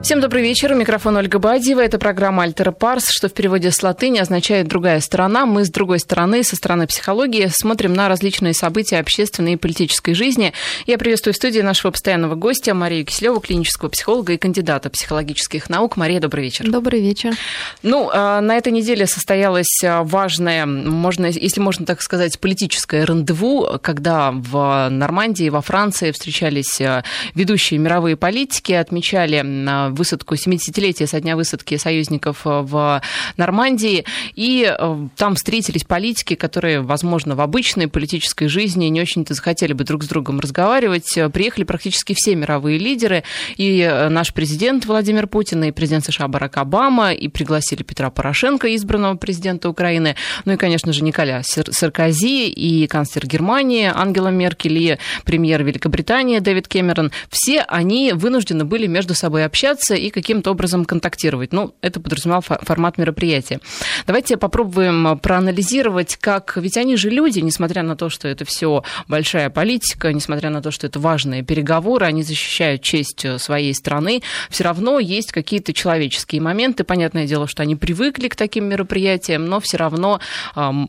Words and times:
Всем 0.00 0.20
добрый 0.20 0.42
вечер. 0.42 0.74
Микрофон 0.74 1.16
Ольга 1.16 1.40
Бадьева. 1.40 1.80
Это 1.80 1.98
программа 1.98 2.44
«Альтера 2.44 2.70
Парс», 2.70 3.08
что 3.10 3.28
в 3.28 3.32
переводе 3.32 3.72
с 3.72 3.82
латыни 3.82 4.20
означает 4.20 4.68
«другая 4.68 5.00
сторона». 5.00 5.44
Мы 5.44 5.64
с 5.64 5.70
другой 5.70 5.98
стороны, 5.98 6.44
со 6.44 6.54
стороны 6.54 6.86
психологии, 6.86 7.48
смотрим 7.50 7.94
на 7.94 8.08
различные 8.08 8.54
события 8.54 9.00
общественной 9.00 9.54
и 9.54 9.56
политической 9.56 10.14
жизни. 10.14 10.54
Я 10.86 10.98
приветствую 10.98 11.34
в 11.34 11.36
студии 11.36 11.58
нашего 11.60 11.90
постоянного 11.90 12.36
гостя 12.36 12.74
Марию 12.74 13.04
Киселеву, 13.04 13.40
клинического 13.40 13.88
психолога 13.88 14.32
и 14.32 14.38
кандидата 14.38 14.88
психологических 14.88 15.68
наук. 15.68 15.96
Мария, 15.96 16.20
добрый 16.20 16.44
вечер. 16.44 16.70
Добрый 16.70 17.02
вечер. 17.02 17.34
Ну, 17.82 18.08
а, 18.12 18.40
на 18.40 18.56
этой 18.56 18.72
неделе 18.72 19.06
состоялось 19.06 19.82
а, 19.84 20.04
важное, 20.04 20.64
можно, 20.64 21.26
если 21.26 21.60
можно 21.60 21.84
так 21.84 22.02
сказать, 22.02 22.38
политическое 22.38 23.04
рандеву, 23.04 23.78
когда 23.82 24.30
в 24.30 24.88
Нормандии, 24.90 25.48
во 25.48 25.60
Франции 25.60 26.12
встречались 26.12 26.80
а, 26.80 27.02
ведущие 27.34 27.78
мировые 27.80 28.16
политики, 28.16 28.72
отмечали 28.72 29.42
высадку, 29.90 30.34
70-летие 30.34 31.06
со 31.06 31.20
дня 31.20 31.36
высадки 31.36 31.76
союзников 31.76 32.46
э, 32.46 32.60
в 32.62 33.02
Нормандии, 33.36 34.04
и 34.34 34.66
э, 34.68 35.08
там 35.16 35.34
встретились 35.34 35.84
политики, 35.84 36.34
которые, 36.34 36.80
возможно, 36.80 37.34
в 37.34 37.40
обычной 37.40 37.88
политической 37.88 38.48
жизни 38.48 38.86
не 38.86 39.00
очень-то 39.00 39.34
захотели 39.34 39.72
бы 39.72 39.84
друг 39.84 40.04
с 40.04 40.08
другом 40.08 40.40
разговаривать. 40.40 41.18
Приехали 41.32 41.64
практически 41.64 42.14
все 42.14 42.34
мировые 42.34 42.78
лидеры, 42.78 43.24
и 43.56 43.80
э, 43.80 44.08
наш 44.08 44.32
президент 44.32 44.86
Владимир 44.86 45.26
Путин, 45.26 45.64
и 45.64 45.70
президент 45.70 46.04
США 46.04 46.28
Барак 46.28 46.56
Обама, 46.56 47.12
и 47.12 47.28
пригласили 47.28 47.82
Петра 47.82 48.10
Порошенко, 48.10 48.74
избранного 48.74 49.16
президента 49.16 49.68
Украины, 49.68 50.16
ну 50.44 50.52
и, 50.52 50.56
конечно 50.56 50.92
же, 50.92 51.04
Николя 51.04 51.42
Саркози, 51.42 52.48
и 52.48 52.86
канцлер 52.86 53.26
Германии 53.26 53.90
Ангела 53.94 54.28
Меркель, 54.28 54.78
и 54.78 54.98
премьер 55.24 55.62
Великобритании 55.62 56.38
Дэвид 56.38 56.68
Кэмерон. 56.68 57.12
Все 57.30 57.62
они 57.62 58.12
вынуждены 58.12 58.64
были 58.64 58.86
между 58.86 59.14
собой 59.14 59.44
общаться, 59.44 59.77
общаться 59.78 59.94
и 59.94 60.10
каким-то 60.10 60.50
образом 60.50 60.84
контактировать. 60.84 61.52
Ну, 61.52 61.74
это 61.80 62.00
подразумевал 62.00 62.42
формат 62.42 62.98
мероприятия. 62.98 63.60
Давайте 64.06 64.36
попробуем 64.36 65.18
проанализировать, 65.18 66.16
как... 66.16 66.56
Ведь 66.56 66.76
они 66.76 66.96
же 66.96 67.10
люди, 67.10 67.40
несмотря 67.40 67.82
на 67.82 67.96
то, 67.96 68.08
что 68.08 68.28
это 68.28 68.44
все 68.44 68.82
большая 69.08 69.50
политика, 69.50 70.12
несмотря 70.12 70.50
на 70.50 70.62
то, 70.62 70.70
что 70.70 70.86
это 70.86 70.98
важные 70.98 71.42
переговоры, 71.42 72.06
они 72.06 72.22
защищают 72.22 72.82
честь 72.82 73.24
э, 73.24 73.38
своей 73.38 73.74
страны, 73.74 74.22
все 74.50 74.64
равно 74.64 74.98
есть 74.98 75.32
какие-то 75.32 75.72
человеческие 75.72 76.40
моменты. 76.40 76.84
Понятное 76.84 77.26
дело, 77.26 77.46
что 77.46 77.62
они 77.62 77.76
привыкли 77.76 78.28
к 78.28 78.36
таким 78.36 78.64
мероприятиям, 78.64 79.46
но 79.46 79.60
все 79.60 79.76
равно, 79.76 80.20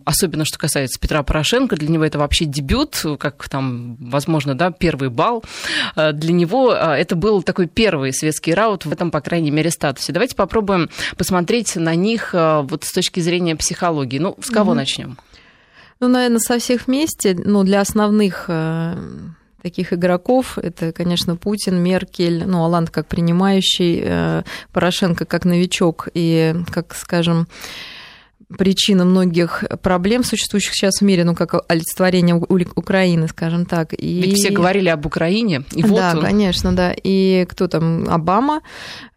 особенно 0.06 0.46
что 0.46 0.58
касается 0.58 1.00
Петра 1.00 1.24
Порошенко, 1.24 1.76
для 1.76 1.90
него 1.90 2.04
это 2.04 2.18
вообще 2.18 2.46
дебют, 2.46 3.06
как 3.20 3.50
там, 3.50 3.96
возможно, 4.00 4.56
да, 4.56 4.72
первый 4.72 5.10
бал. 5.10 5.44
Э, 5.96 6.12
для 6.12 6.34
него 6.34 6.74
э, 6.74 6.96
это 6.96 7.16
был 7.16 7.44
такой 7.44 7.68
первый 7.68 8.14
светский 8.14 8.54
раут 8.54 8.79
вот 8.86 8.90
в 8.90 8.94
этом, 8.94 9.12
по 9.12 9.22
крайней 9.22 9.52
мере, 9.52 9.72
статусе. 9.72 10.14
Давайте 10.14 10.36
попробуем 10.36 10.90
посмотреть 11.18 11.76
на 11.76 11.96
них 11.96 12.34
э, 12.34 12.62
вот 12.62 12.84
с 12.84 12.92
точки 12.92 13.20
зрения 13.20 13.56
психологии. 13.56 14.20
Ну, 14.20 14.36
с 14.42 14.50
кого 14.50 14.72
угу. 14.72 14.78
начнем? 14.78 15.18
Ну, 16.00 16.08
наверное, 16.08 16.40
со 16.40 16.60
всех 16.60 16.88
вместе. 16.88 17.36
Ну, 17.36 17.64
для 17.64 17.82
основных 17.82 18.46
э, 18.48 18.96
таких 19.62 19.94
игроков. 19.94 20.58
Это, 20.58 20.92
конечно, 20.92 21.36
Путин, 21.36 21.78
Меркель, 21.78 22.46
ну, 22.46 22.64
Оланд 22.64 22.90
как 22.90 23.08
принимающий, 23.08 24.02
э, 24.04 24.44
Порошенко 24.72 25.26
как 25.26 25.46
новичок 25.46 26.08
и, 26.14 26.56
как 26.72 26.96
скажем, 26.96 27.48
причина 28.58 29.06
многих 29.06 29.64
проблем, 29.82 30.24
существующих 30.24 30.74
сейчас 30.74 31.00
в 31.00 31.02
мире, 31.02 31.24
ну, 31.24 31.36
как 31.36 31.54
олицетворение 31.68 32.36
Украины, 32.36 33.28
скажем 33.28 33.66
так. 33.66 33.94
И... 33.94 34.22
Ведь 34.22 34.38
все 34.38 34.50
говорили 34.50 34.90
об 34.90 35.06
Украине, 35.06 35.64
и 35.72 35.84
вот 35.84 35.98
Да, 35.98 36.14
он. 36.16 36.22
конечно, 36.22 36.76
да. 36.76 36.94
И 37.04 37.46
кто 37.50 37.68
там? 37.68 38.10
Обама. 38.10 38.62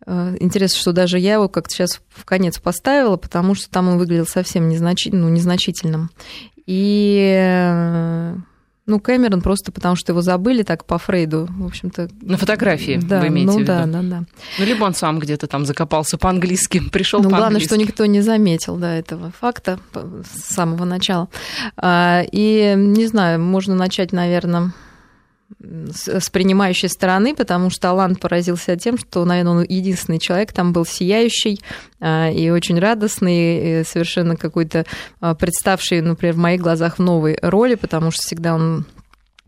Э, 0.07 0.37
интересно, 0.41 0.79
что 0.79 0.93
даже 0.93 1.19
я 1.19 1.35
его 1.35 1.49
как-то 1.49 1.75
сейчас 1.75 2.01
в 2.09 2.25
конец 2.25 2.59
поставила, 2.59 3.17
потому 3.17 3.55
что 3.55 3.71
там 3.71 3.89
он 3.89 3.99
выглядел 3.99 4.27
совсем 4.27 4.69
незначительным, 4.69 5.29
ну, 5.29 5.35
незначительным. 5.35 6.11
И 6.67 7.35
э, 7.35 8.37
ну, 8.85 8.99
Кэмерон 8.99 9.43
просто 9.43 9.71
потому, 9.71 9.95
что 9.95 10.13
его 10.13 10.23
забыли 10.23 10.65
так 10.65 10.85
по 10.85 10.99
Фрейду, 10.99 11.49
в 11.49 11.67
общем-то. 11.67 12.09
На 12.21 12.37
фотографии 12.37 12.99
да, 13.01 13.21
вы 13.21 13.29
имеете 13.29 13.53
ну, 13.53 13.57
в 13.59 13.61
виду? 13.61 13.67
да, 13.67 13.87
да, 13.87 14.03
да. 14.03 14.25
Ну, 14.59 14.65
либо 14.65 14.85
он 14.85 14.95
сам 14.95 15.21
где-то 15.21 15.47
там 15.47 15.65
закопался 15.65 16.19
по-английски, 16.19 16.81
пришел 16.93 17.21
ну, 17.21 17.31
по-английски. 17.31 17.41
главное, 17.41 17.61
что 17.61 17.77
никто 17.77 18.07
не 18.07 18.21
заметил, 18.21 18.77
да, 18.77 18.95
этого 18.95 19.33
факта 19.39 19.79
с 19.95 20.55
самого 20.55 20.85
начала. 20.85 21.29
А, 21.77 22.23
и, 22.33 22.75
не 22.77 23.07
знаю, 23.07 23.41
можно 23.41 23.75
начать, 23.75 24.13
наверное, 24.13 24.73
с 25.61 26.31
принимающей 26.31 26.89
стороны, 26.89 27.35
потому 27.35 27.71
что 27.71 27.91
Алан 27.91 28.17
поразился 28.17 28.77
тем, 28.77 28.99
что, 28.99 29.25
наверное, 29.25 29.53
он 29.53 29.67
единственный 29.69 30.19
человек 30.19 30.53
там 30.53 30.73
был 30.73 30.85
сияющий 30.85 31.61
а, 32.01 32.31
и 32.31 32.51
очень 32.51 32.79
радостный, 32.79 33.81
и 33.81 33.85
совершенно 33.85 34.37
какой-то 34.37 34.85
а, 35.21 35.35
представший, 35.35 36.01
например, 36.01 36.35
в 36.35 36.39
моих 36.39 36.61
глазах 36.61 36.99
в 36.99 37.03
новой 37.03 37.39
роли, 37.43 37.75
потому 37.75 38.11
что 38.11 38.23
всегда 38.23 38.55
он 38.55 38.87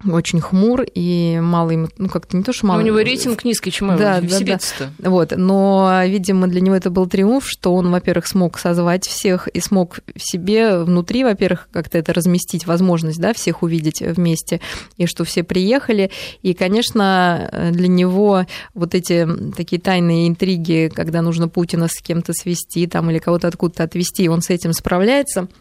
очень 0.07 0.41
хмур 0.41 0.85
и 0.95 1.39
мало 1.43 1.71
ему, 1.71 1.89
ну 1.99 2.09
как-то 2.09 2.37
не 2.37 2.43
то, 2.43 2.53
что 2.53 2.67
мало. 2.67 2.79
Но 2.79 2.85
у 2.85 2.87
него 2.87 3.01
рейтинг 3.01 3.45
низкий, 3.45 3.71
чему 3.71 3.97
да, 3.97 4.21
да, 4.21 4.39
да. 4.41 5.11
Вот, 5.11 5.33
но, 5.37 6.03
видимо, 6.05 6.47
для 6.47 6.61
него 6.61 6.75
это 6.75 6.91
был 6.91 7.07
триумф, 7.07 7.49
что 7.49 7.75
он, 7.75 7.91
во-первых, 7.91 8.27
смог 8.27 8.59
созвать 8.59 9.07
всех 9.07 9.49
и 9.49 9.61
смог 9.61 10.01
в 10.15 10.21
себе 10.21 10.79
внутри, 10.79 11.25
во-первых, 11.25 11.69
как-то 11.73 11.97
это 11.97 12.13
разместить, 12.13 12.67
возможность, 12.67 13.21
да, 13.21 13.33
всех 13.33 13.63
увидеть 13.63 14.03
вместе, 14.03 14.61
и 14.97 15.07
что 15.07 15.25
все 15.25 15.43
приехали. 15.43 16.11
И, 16.43 16.55
конечно, 16.55 17.71
для 17.73 17.89
него 17.89 18.47
вот 18.75 18.95
эти 18.95 19.27
такие 19.57 19.81
тайные 19.81 20.29
интриги, 20.29 20.91
когда 20.95 21.23
нужно 21.23 21.49
Путина 21.49 21.89
с 21.89 22.01
кем-то 22.03 22.33
свести 22.35 22.87
там 22.87 23.11
или 23.11 23.19
кого-то 23.19 23.49
откуда-то 23.49 23.85
отвести, 23.85 24.29
он 24.29 24.43
с 24.43 24.51
этим 24.51 24.73
справляется– 24.73 25.49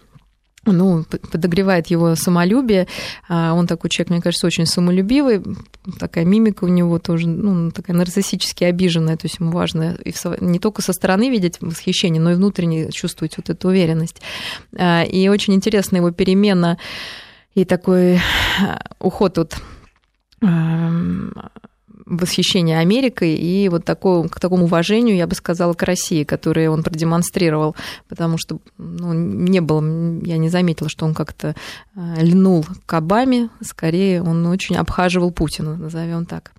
ну, 0.65 1.03
подогревает 1.03 1.87
его 1.87 2.15
самолюбие. 2.15 2.87
А 3.27 3.53
он 3.53 3.67
такой 3.67 3.89
человек, 3.89 4.11
мне 4.11 4.21
кажется, 4.21 4.47
очень 4.47 4.65
самолюбивый. 4.65 5.43
Такая 5.99 6.25
мимика 6.25 6.63
у 6.63 6.69
него 6.69 6.99
тоже, 6.99 7.27
ну, 7.27 7.71
такая 7.71 7.95
нарциссически 7.95 8.63
обиженная. 8.63 9.17
То 9.17 9.25
есть 9.25 9.39
ему 9.39 9.51
важно 9.51 9.97
не 10.39 10.59
только 10.59 10.81
со 10.81 10.93
стороны 10.93 11.29
видеть 11.29 11.57
восхищение, 11.59 12.21
но 12.21 12.31
и 12.31 12.35
внутренне 12.35 12.91
чувствовать 12.91 13.37
вот 13.37 13.49
эту 13.49 13.67
уверенность. 13.67 14.21
А, 14.77 15.03
и 15.03 15.27
очень 15.27 15.53
интересна 15.53 15.97
его 15.97 16.11
перемена 16.11 16.77
и 17.55 17.65
такой 17.65 18.19
уход 18.99 19.37
от 19.37 19.57
восхищение 22.05 22.79
Америкой 22.79 23.35
и 23.35 23.69
вот 23.69 23.85
такое, 23.85 24.27
к 24.27 24.39
такому 24.39 24.65
уважению, 24.65 25.15
я 25.15 25.27
бы 25.27 25.35
сказала, 25.35 25.73
к 25.73 25.83
России, 25.83 26.23
которое 26.23 26.69
он 26.69 26.83
продемонстрировал, 26.83 27.75
потому 28.09 28.37
что 28.37 28.59
ну, 28.77 29.13
не 29.13 29.61
было, 29.61 29.81
я 30.23 30.37
не 30.37 30.49
заметила, 30.49 30.89
что 30.89 31.05
он 31.05 31.13
как-то 31.13 31.55
э, 31.95 32.15
льнул 32.21 32.65
к 32.85 32.93
Обаме, 32.93 33.49
скорее 33.61 34.21
он 34.21 34.45
очень 34.47 34.75
обхаживал 34.75 35.31
Путина, 35.31 35.75
назовем 35.75 36.25
так. 36.25 36.51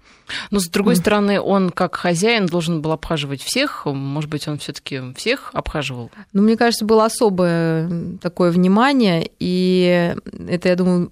Но, 0.50 0.60
с 0.60 0.68
другой 0.68 0.94
mm. 0.94 0.98
стороны, 0.98 1.40
он 1.40 1.70
как 1.70 1.96
хозяин 1.96 2.46
должен 2.46 2.82
был 2.82 2.92
обхаживать 2.92 3.42
всех. 3.42 3.86
Может 3.86 4.30
быть, 4.30 4.48
он 4.48 4.58
все 4.58 4.72
таки 4.72 5.00
всех 5.16 5.50
обхаживал? 5.52 6.10
Ну, 6.32 6.42
мне 6.42 6.56
кажется, 6.56 6.84
было 6.84 7.04
особое 7.04 8.16
такое 8.20 8.50
внимание. 8.50 9.30
И 9.38 10.14
это, 10.48 10.68
я 10.68 10.76
думаю, 10.76 11.10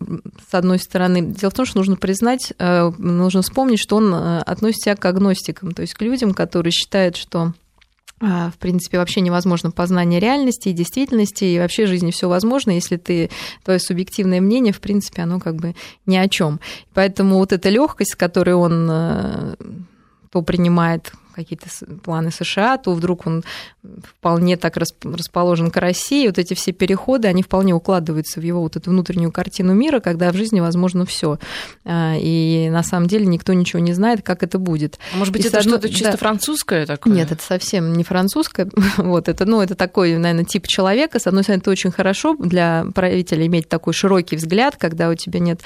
с 0.50 0.54
одной 0.54 0.78
стороны... 0.78 1.22
Дело 1.22 1.50
в 1.50 1.54
том, 1.54 1.66
что 1.66 1.78
нужно 1.78 1.96
признать, 1.96 2.52
э, 2.58 2.90
нужно 2.98 3.42
вспомнить, 3.42 3.80
что 3.80 3.96
он 3.96 4.14
э, 4.14 4.38
относится 4.40 4.94
к 4.96 5.04
агностикам, 5.04 5.72
то 5.72 5.82
есть 5.82 5.94
к 5.94 6.02
людям, 6.02 6.34
которые 6.34 6.72
считают, 6.72 7.16
что 7.16 7.52
в 8.22 8.58
принципе, 8.58 8.98
вообще 8.98 9.20
невозможно 9.20 9.72
познание 9.72 10.20
реальности 10.20 10.68
и 10.68 10.72
действительности, 10.72 11.42
и 11.42 11.58
вообще 11.58 11.86
жизни 11.86 12.12
все 12.12 12.28
возможно, 12.28 12.70
если 12.70 12.96
ты, 12.96 13.30
твое 13.64 13.80
субъективное 13.80 14.40
мнение, 14.40 14.72
в 14.72 14.80
принципе, 14.80 15.22
оно 15.22 15.40
как 15.40 15.56
бы 15.56 15.74
ни 16.06 16.16
о 16.16 16.28
чем. 16.28 16.60
Поэтому 16.94 17.38
вот 17.38 17.52
эта 17.52 17.68
легкость, 17.68 18.12
с 18.12 18.16
которой 18.16 18.54
он 18.54 18.88
э, 18.88 19.54
то 20.30 20.42
принимает 20.42 21.12
какие-то 21.32 21.66
планы 22.02 22.30
США, 22.30 22.78
то 22.78 22.92
вдруг 22.92 23.26
он 23.26 23.44
вполне 24.04 24.56
так 24.56 24.76
расположен 24.76 25.70
к 25.70 25.76
России. 25.76 26.26
Вот 26.26 26.38
эти 26.38 26.54
все 26.54 26.72
переходы, 26.72 27.28
они 27.28 27.42
вполне 27.42 27.74
укладываются 27.74 28.40
в 28.40 28.42
его 28.42 28.60
вот 28.62 28.76
эту 28.76 28.90
внутреннюю 28.90 29.32
картину 29.32 29.74
мира, 29.74 30.00
когда 30.00 30.30
в 30.32 30.36
жизни 30.36 30.60
возможно 30.60 31.04
все. 31.04 31.38
А, 31.84 32.14
и 32.18 32.68
на 32.70 32.82
самом 32.82 33.08
деле 33.08 33.26
никто 33.26 33.52
ничего 33.52 33.80
не 33.80 33.92
знает, 33.92 34.22
как 34.22 34.42
это 34.42 34.58
будет. 34.58 34.98
А 35.12 35.16
может 35.16 35.32
быть, 35.32 35.44
и 35.44 35.48
это 35.48 35.58
одно... 35.58 35.72
что-то 35.72 35.88
чисто 35.88 36.12
да. 36.12 36.16
французское 36.16 36.86
такое? 36.86 37.14
Нет, 37.14 37.32
это 37.32 37.42
совсем 37.42 37.92
не 37.92 38.04
французское. 38.04 38.68
вот 38.96 39.28
это, 39.28 39.44
ну, 39.44 39.60
это 39.60 39.74
такой, 39.74 40.16
наверное, 40.16 40.44
тип 40.44 40.66
человека. 40.66 41.18
С 41.18 41.26
одной 41.26 41.42
стороны, 41.42 41.60
это 41.60 41.70
очень 41.70 41.90
хорошо 41.90 42.36
для 42.36 42.86
правителя 42.94 43.46
иметь 43.46 43.68
такой 43.68 43.92
широкий 43.92 44.36
взгляд, 44.36 44.76
когда 44.76 45.08
у 45.08 45.14
тебя 45.14 45.40
нет 45.40 45.60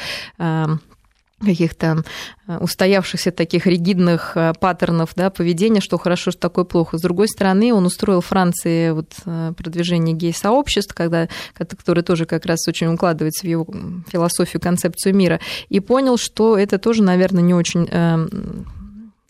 каких-то 1.40 2.02
э, 2.46 2.58
устоявшихся 2.58 3.30
таких 3.30 3.66
ригидных 3.66 4.32
э, 4.36 4.54
паттернов 4.58 5.10
да, 5.16 5.30
поведения, 5.30 5.80
что 5.80 5.98
хорошо, 5.98 6.30
что 6.30 6.40
такое 6.40 6.64
плохо. 6.64 6.96
С 6.96 7.02
другой 7.02 7.28
стороны, 7.28 7.74
он 7.74 7.84
устроил 7.84 8.22
Франции 8.22 8.90
вот 8.90 9.12
э, 9.26 9.52
продвижение 9.56 10.14
гей-сообществ, 10.14 10.94
когда, 10.94 11.28
которое 11.54 12.02
тоже 12.02 12.24
как 12.24 12.46
раз 12.46 12.66
очень 12.68 12.86
укладывается 12.88 13.46
в 13.46 13.50
его 13.50 13.66
философию, 14.10 14.62
концепцию 14.62 15.14
мира, 15.14 15.40
и 15.68 15.80
понял, 15.80 16.16
что 16.16 16.58
это 16.58 16.78
тоже, 16.78 17.02
наверное, 17.02 17.42
не 17.42 17.54
очень 17.54 17.86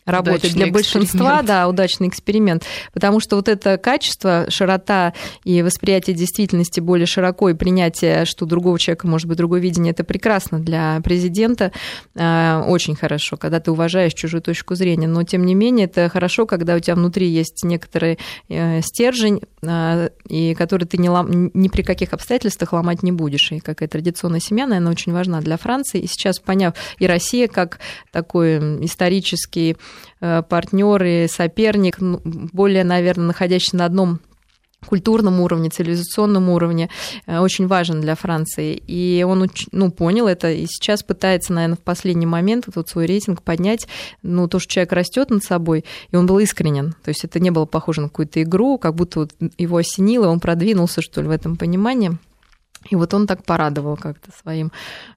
работает 0.07 0.53
удачный 0.53 0.63
для 0.63 0.73
большинства, 0.73 1.41
да, 1.41 1.67
удачный 1.67 2.07
эксперимент, 2.07 2.63
потому 2.93 3.19
что 3.19 3.35
вот 3.35 3.49
это 3.49 3.77
качество, 3.77 4.45
широта 4.49 5.13
и 5.43 5.61
восприятие 5.61 6.15
действительности 6.15 6.79
более 6.79 7.05
широко 7.05 7.49
и 7.49 7.53
принятие, 7.53 8.25
что 8.25 8.45
у 8.45 8.47
другого 8.47 8.79
человека 8.79 9.05
может 9.05 9.27
быть 9.27 9.37
другое 9.37 9.59
видение, 9.59 9.91
это 9.91 10.03
прекрасно 10.03 10.59
для 10.59 11.01
президента, 11.03 11.71
э, 12.15 12.63
очень 12.65 12.95
хорошо, 12.95 13.35
когда 13.37 13.59
ты 13.59 13.71
уважаешь 13.71 14.13
чужую 14.13 14.41
точку 14.41 14.75
зрения, 14.75 15.07
но 15.07 15.23
тем 15.23 15.45
не 15.45 15.55
менее 15.55 15.85
это 15.85 16.09
хорошо, 16.09 16.45
когда 16.45 16.75
у 16.75 16.79
тебя 16.79 16.95
внутри 16.95 17.27
есть 17.27 17.63
некоторый 17.63 18.17
э, 18.47 18.81
стержень, 18.81 19.41
э, 19.61 20.09
и 20.27 20.55
который 20.55 20.85
ты 20.85 20.97
ни, 20.97 21.09
лом... 21.09 21.51
ни 21.53 21.67
при 21.67 21.81
каких 21.81 22.13
обстоятельствах 22.13 22.71
ломать 22.71 23.03
не 23.03 23.11
будешь, 23.11 23.51
и 23.51 23.59
какая 23.59 23.89
традиционная 23.89 24.39
семья, 24.39 24.67
наверное, 24.67 24.93
очень 24.93 25.11
важна 25.11 25.41
для 25.41 25.57
Франции, 25.57 25.99
и 25.99 26.07
сейчас 26.07 26.39
поняв, 26.39 26.75
и 26.97 27.07
Россия 27.07 27.47
как 27.47 27.79
такой 28.11 28.57
исторический 28.85 29.75
партнер 30.19 31.03
и 31.03 31.27
соперник, 31.27 31.99
ну, 31.99 32.21
более, 32.23 32.83
наверное, 32.83 33.27
находящийся 33.27 33.77
на 33.77 33.85
одном 33.85 34.19
культурном 34.85 35.39
уровне, 35.41 35.69
цивилизационном 35.69 36.49
уровне 36.49 36.89
э, 37.25 37.39
очень 37.39 37.67
важен 37.67 38.01
для 38.01 38.15
Франции. 38.15 38.81
И 38.87 39.23
он 39.27 39.49
ну, 39.71 39.91
понял 39.91 40.27
это 40.27 40.51
и 40.51 40.65
сейчас 40.67 41.03
пытается, 41.03 41.53
наверное, 41.53 41.77
в 41.77 41.81
последний 41.81 42.25
момент 42.25 42.65
вот 42.73 42.89
свой 42.89 43.05
рейтинг 43.05 43.41
поднять. 43.43 43.87
Ну, 44.21 44.47
то, 44.47 44.59
что 44.59 44.71
человек 44.71 44.93
растет 44.93 45.29
над 45.29 45.43
собой, 45.43 45.83
и 46.11 46.15
он 46.15 46.25
был 46.25 46.39
искренен. 46.39 46.95
То 47.03 47.09
есть 47.09 47.23
это 47.23 47.39
не 47.39 47.51
было 47.51 47.65
похоже 47.65 48.01
на 48.01 48.09
какую-то 48.09 48.41
игру, 48.41 48.77
как 48.77 48.95
будто 48.95 49.21
вот 49.21 49.31
его 49.57 49.77
осенило, 49.77 50.27
он 50.27 50.39
продвинулся, 50.39 51.01
что 51.01 51.21
ли, 51.21 51.27
в 51.27 51.31
этом 51.31 51.57
понимании. 51.57 52.17
И 52.89 52.95
вот 52.95 53.13
он 53.13 53.27
так 53.27 53.43
порадовал 53.43 53.97
как-то 53.97 54.31
своим. 54.41 54.71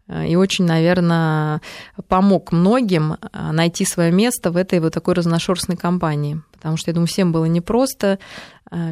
Э, 0.09 0.27
и 0.27 0.37
очень, 0.37 0.65
наверное, 0.65 1.61
помог 2.09 2.53
многим 2.53 3.13
э, 3.13 3.53
найти 3.53 3.85
свое 3.85 4.11
место 4.11 4.51
в 4.51 4.57
этой 4.57 4.81
вот 4.81 4.93
такой 4.93 5.15
разношерстной 5.15 5.77
компании. 5.77 6.41
Потому 6.53 6.77
что, 6.77 6.91
я 6.91 6.95
думаю, 6.95 7.07
всем 7.07 7.33
было 7.33 7.47
непросто, 7.47 8.19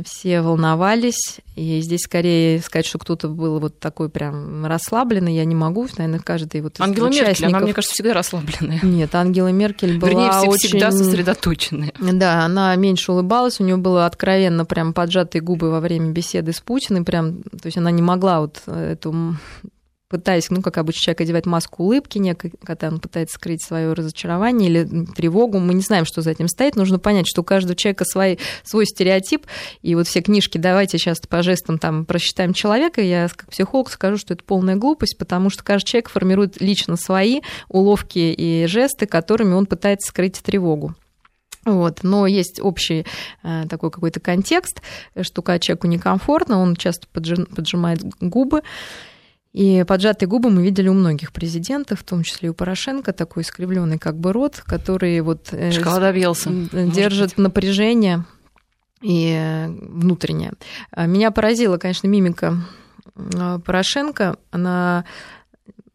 все 0.04 0.40
волновались. 0.40 1.38
И 1.54 1.80
здесь 1.80 2.00
скорее 2.02 2.60
сказать, 2.60 2.86
что 2.86 2.98
кто-то 2.98 3.28
был 3.28 3.60
вот 3.60 3.78
такой 3.78 4.08
прям 4.08 4.66
расслабленный, 4.66 5.34
я 5.34 5.44
не 5.44 5.54
могу. 5.54 5.86
Наверное, 5.96 6.20
каждый 6.20 6.60
вот 6.60 6.80
Ангела 6.80 7.06
участников... 7.06 7.40
Меркель, 7.40 7.46
она, 7.46 7.60
мне 7.60 7.74
кажется, 7.74 7.94
всегда 7.94 8.14
расслабленная. 8.14 8.80
Нет, 8.82 9.14
Ангела 9.14 9.48
Меркель 9.48 9.98
была 9.98 10.10
Вернее, 10.10 10.30
все 10.32 10.48
очень... 10.48 10.68
всегда 10.68 10.90
сосредоточенная. 10.90 11.92
Да, 11.98 12.44
она 12.44 12.74
меньше 12.76 13.12
улыбалась, 13.12 13.60
у 13.60 13.64
нее 13.64 13.76
было 13.76 14.06
откровенно 14.06 14.64
прям 14.64 14.92
поджатые 14.92 15.42
губы 15.42 15.70
во 15.70 15.80
время 15.80 16.10
беседы 16.10 16.52
с 16.52 16.60
Путиным, 16.60 17.04
прям, 17.04 17.42
то 17.42 17.66
есть 17.66 17.78
она 17.78 17.90
не 17.90 18.02
могла 18.02 18.40
вот 18.40 18.62
эту 18.66 19.36
пытаясь, 20.08 20.50
ну, 20.50 20.62
как 20.62 20.78
обычно 20.78 21.02
человек 21.02 21.20
одевает 21.20 21.46
маску 21.46 21.84
улыбки, 21.84 22.18
некой, 22.18 22.52
когда 22.64 22.88
он 22.88 22.98
пытается 22.98 23.34
скрыть 23.34 23.62
свое 23.62 23.92
разочарование 23.92 24.70
или 24.70 25.06
тревогу, 25.14 25.58
мы 25.58 25.74
не 25.74 25.82
знаем, 25.82 26.04
что 26.04 26.22
за 26.22 26.30
этим 26.30 26.48
стоит. 26.48 26.76
Нужно 26.76 26.98
понять, 26.98 27.26
что 27.28 27.42
у 27.42 27.44
каждого 27.44 27.76
человека 27.76 28.04
свой, 28.04 28.38
свой 28.64 28.86
стереотип, 28.86 29.46
и 29.82 29.94
вот 29.94 30.06
все 30.06 30.22
книжки 30.22 30.58
«давайте 30.58 30.98
сейчас 30.98 31.18
по 31.20 31.42
жестам 31.42 31.78
там 31.78 32.06
просчитаем 32.06 32.54
человека», 32.54 33.02
я 33.02 33.28
как 33.28 33.50
психолог 33.50 33.90
скажу, 33.90 34.16
что 34.16 34.34
это 34.34 34.44
полная 34.44 34.76
глупость, 34.76 35.18
потому 35.18 35.50
что 35.50 35.62
каждый 35.62 35.88
человек 35.88 36.08
формирует 36.08 36.60
лично 36.60 36.96
свои 36.96 37.40
уловки 37.68 38.18
и 38.18 38.66
жесты, 38.66 39.06
которыми 39.06 39.52
он 39.52 39.66
пытается 39.66 40.08
скрыть 40.08 40.40
тревогу. 40.40 40.94
Вот. 41.64 42.00
Но 42.02 42.26
есть 42.26 42.60
общий 42.60 43.04
э, 43.42 43.64
такой 43.68 43.90
какой-то 43.90 44.20
контекст, 44.20 44.80
что 45.20 45.42
когда 45.42 45.58
человеку 45.58 45.86
некомфортно, 45.86 46.60
он 46.60 46.76
часто 46.76 47.06
поджимает 47.08 48.00
губы, 48.20 48.62
и 49.52 49.84
поджатые 49.86 50.28
губы 50.28 50.50
мы 50.50 50.62
видели 50.62 50.88
у 50.88 50.94
многих 50.94 51.32
президентов, 51.32 52.00
в 52.00 52.04
том 52.04 52.22
числе 52.22 52.48
и 52.48 52.50
у 52.50 52.54
Порошенко, 52.54 53.12
такой 53.12 53.42
искривленный 53.42 53.98
как 53.98 54.18
бы 54.18 54.32
рот, 54.32 54.62
который 54.64 55.20
вот 55.20 55.48
э, 55.52 55.72
Шоколадовелся, 55.72 56.50
держит 56.72 57.38
напряжение 57.38 58.24
и 59.00 59.32
э, 59.34 59.68
внутреннее. 59.68 60.52
А 60.90 61.06
меня 61.06 61.30
поразила, 61.30 61.78
конечно, 61.78 62.08
мимика 62.08 62.58
э, 63.16 63.58
Порошенко. 63.64 64.36
Она 64.50 65.04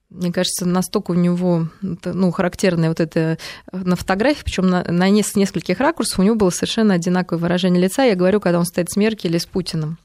мне 0.09 0.31
кажется, 0.31 0.67
настолько 0.67 1.11
у 1.11 1.15
него 1.15 1.69
ну, 1.81 2.31
характерное 2.31 2.89
вот 2.89 2.99
это 2.99 3.39
на 3.71 3.95
фотографии, 3.95 4.43
причем 4.43 4.67
на, 4.67 4.83
на 4.83 5.09
нескольких 5.09 5.79
ракурсах 5.79 6.19
у 6.19 6.21
него 6.21 6.35
было 6.35 6.51
совершенно 6.51 6.93
одинаковое 6.93 7.41
выражение 7.41 7.81
лица. 7.81 8.03
Я 8.03 8.13
говорю, 8.15 8.39
когда 8.39 8.59
он 8.59 8.65
стоит 8.65 8.91
с 8.91 8.95
Меркель 8.95 9.31
или 9.31 9.39
с 9.39 9.47
Путиным. 9.47 9.97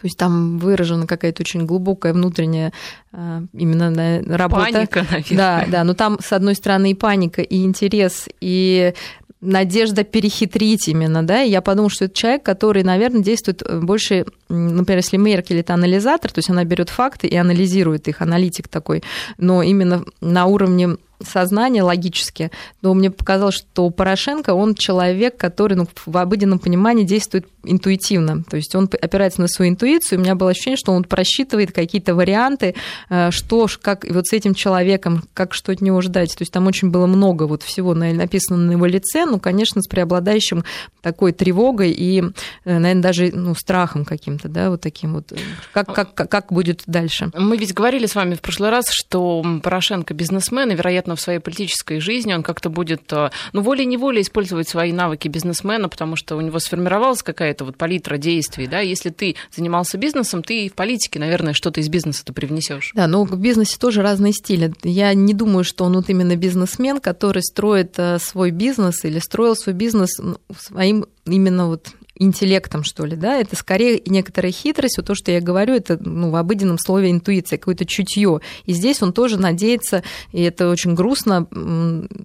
То 0.00 0.06
есть 0.06 0.16
там 0.16 0.58
выражена 0.58 1.06
какая-то 1.06 1.42
очень 1.42 1.66
глубокая 1.66 2.12
внутренняя 2.12 2.72
а, 3.12 3.42
именно 3.52 4.22
работа. 4.36 4.72
Паника, 4.72 5.06
наверное. 5.10 5.36
Да, 5.36 5.64
да, 5.68 5.84
но 5.84 5.94
там, 5.94 6.18
с 6.20 6.32
одной 6.32 6.54
стороны, 6.54 6.92
и 6.92 6.94
паника, 6.94 7.42
и 7.42 7.64
интерес, 7.64 8.28
и 8.40 8.94
надежда 9.40 10.04
перехитрить 10.04 10.88
именно, 10.88 11.22
да, 11.22 11.42
и 11.42 11.50
я 11.50 11.62
подумала, 11.62 11.90
что 11.90 12.06
это 12.06 12.14
человек, 12.14 12.42
который, 12.42 12.82
наверное, 12.82 13.22
действует 13.22 13.62
больше, 13.82 14.24
например, 14.48 14.98
если 14.98 15.16
Меркель 15.16 15.60
это 15.60 15.74
анализатор, 15.74 16.32
то 16.32 16.38
есть 16.38 16.50
она 16.50 16.64
берет 16.64 16.90
факты 16.90 17.28
и 17.28 17.36
анализирует 17.36 18.08
их, 18.08 18.20
аналитик 18.20 18.68
такой, 18.68 19.02
но 19.36 19.62
именно 19.62 20.04
на 20.20 20.46
уровне 20.46 20.96
сознание 21.22 21.82
логически, 21.82 22.50
но 22.82 22.94
мне 22.94 23.10
показалось, 23.10 23.56
что 23.56 23.90
Порошенко, 23.90 24.54
он 24.54 24.74
человек, 24.74 25.36
который 25.36 25.74
ну, 25.74 25.86
в 26.06 26.16
обыденном 26.16 26.58
понимании 26.58 27.04
действует 27.04 27.46
интуитивно. 27.64 28.44
То 28.44 28.56
есть 28.56 28.74
он 28.74 28.88
опирается 29.00 29.40
на 29.40 29.48
свою 29.48 29.72
интуицию. 29.72 30.18
У 30.18 30.22
меня 30.22 30.34
было 30.34 30.50
ощущение, 30.50 30.76
что 30.76 30.92
он 30.92 31.04
просчитывает 31.04 31.72
какие-то 31.72 32.14
варианты, 32.14 32.74
э, 33.10 33.30
что, 33.30 33.66
как 33.80 34.04
вот 34.08 34.26
с 34.26 34.32
этим 34.32 34.54
человеком, 34.54 35.24
как 35.34 35.54
что 35.54 35.72
от 35.72 35.80
него 35.80 36.00
ждать. 36.00 36.34
То 36.36 36.42
есть 36.42 36.52
там 36.52 36.66
очень 36.66 36.90
было 36.90 37.06
много 37.06 37.44
вот 37.44 37.62
всего 37.62 37.94
написано 37.94 38.58
на 38.58 38.72
его 38.72 38.86
лице, 38.86 39.24
ну, 39.24 39.38
конечно, 39.38 39.82
с 39.82 39.86
преобладающим 39.86 40.64
такой 41.02 41.32
тревогой 41.32 41.90
и, 41.90 42.20
э, 42.20 42.78
наверное, 42.78 43.02
даже 43.02 43.30
ну, 43.32 43.54
страхом 43.54 44.04
каким-то, 44.04 44.48
да, 44.48 44.70
вот 44.70 44.80
таким 44.80 45.14
вот. 45.14 45.32
Как, 45.72 45.92
как, 45.92 46.14
как 46.14 46.52
будет 46.52 46.82
дальше? 46.86 47.30
Мы 47.34 47.56
ведь 47.56 47.74
говорили 47.74 48.06
с 48.06 48.14
вами 48.14 48.34
в 48.34 48.40
прошлый 48.40 48.70
раз, 48.70 48.90
что 48.90 49.44
Порошенко 49.62 50.14
бизнесмен, 50.14 50.70
и, 50.70 50.74
вероятно, 50.74 51.07
в 51.16 51.20
своей 51.20 51.38
политической 51.38 52.00
жизни 52.00 52.34
он 52.34 52.42
как-то 52.42 52.70
будет, 52.70 53.12
э, 53.12 53.30
ну, 53.52 53.62
волей-неволей 53.62 54.22
использовать 54.22 54.68
свои 54.68 54.92
навыки 54.92 55.28
бизнесмена, 55.28 55.88
потому 55.88 56.16
что 56.16 56.36
у 56.36 56.40
него 56.40 56.58
сформировалась 56.58 57.22
какая-то 57.22 57.64
вот 57.64 57.76
палитра 57.76 58.18
действий, 58.18 58.66
да, 58.66 58.80
если 58.80 59.10
ты 59.10 59.36
занимался 59.54 59.98
бизнесом, 59.98 60.42
ты 60.42 60.66
и 60.66 60.68
в 60.68 60.74
политике, 60.74 61.18
наверное, 61.18 61.52
что-то 61.52 61.80
из 61.80 61.88
бизнеса-то 61.88 62.32
привнесешь. 62.32 62.92
Да, 62.94 63.06
но 63.06 63.24
в 63.24 63.38
бизнесе 63.38 63.78
тоже 63.78 64.02
разные 64.02 64.32
стили. 64.32 64.72
Я 64.82 65.14
не 65.14 65.34
думаю, 65.34 65.64
что 65.64 65.84
он 65.84 65.94
вот 65.94 66.08
именно 66.08 66.36
бизнесмен, 66.36 67.00
который 67.00 67.42
строит 67.42 67.94
э, 67.98 68.18
свой 68.18 68.50
бизнес 68.50 69.04
или 69.04 69.18
строил 69.18 69.56
свой 69.56 69.74
бизнес 69.74 70.18
ну, 70.18 70.38
своим 70.58 71.06
именно 71.26 71.68
вот 71.68 71.88
интеллектом, 72.18 72.84
что 72.84 73.04
ли, 73.04 73.16
да, 73.16 73.38
это 73.38 73.56
скорее 73.56 74.02
некоторая 74.06 74.52
хитрость, 74.52 74.98
вот 74.98 75.06
то, 75.06 75.14
что 75.14 75.30
я 75.30 75.40
говорю, 75.40 75.74
это 75.74 75.98
ну, 76.00 76.30
в 76.30 76.36
обыденном 76.36 76.78
слове 76.78 77.10
интуиция, 77.10 77.58
какое-то 77.58 77.84
чутье. 77.84 78.40
И 78.64 78.72
здесь 78.72 79.02
он 79.02 79.12
тоже 79.12 79.38
надеется, 79.38 80.02
и 80.32 80.42
это 80.42 80.68
очень 80.68 80.94
грустно, 80.94 81.46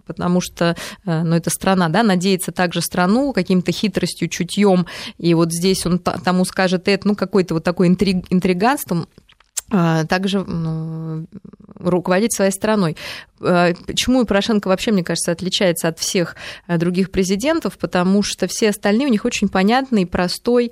потому 0.06 0.42
что, 0.42 0.76
э, 1.06 1.24
ну, 1.24 1.36
это 1.36 1.50
страна, 1.50 1.90
да, 1.90 2.04
надеется 2.04 2.52
также 2.52 2.82
страну 2.82 3.34
каким-то 3.34 3.72
хитростью, 3.72 4.30
чутьем, 4.30 4.86
и 5.18 5.34
вот 5.34 5.52
здесь 5.52 5.86
он 5.86 6.00
тому 6.00 6.46
скажет 6.46 6.88
это, 6.88 7.08
ну, 7.08 7.16
какой-то 7.16 7.56
вот 7.56 7.64
такой 7.64 7.88
интриг, 7.88 8.26
интриганством, 8.30 9.08
также 10.08 10.44
ну, 10.44 11.26
руководить 11.80 12.34
своей 12.34 12.52
страной. 12.52 12.96
А, 13.42 13.74
почему 13.86 14.26
Порошенко 14.26 14.68
вообще, 14.68 14.92
мне 14.92 15.04
кажется, 15.04 15.32
отличается 15.32 15.88
от 15.88 16.00
всех 16.00 16.36
а, 16.68 16.78
других 16.78 17.12
президентов? 17.12 17.78
Потому 17.78 18.22
что 18.24 18.48
все 18.48 18.70
остальные 18.70 19.08
у 19.08 19.12
них 19.12 19.26
очень 19.26 19.50
понятный, 19.50 20.06
простой, 20.06 20.72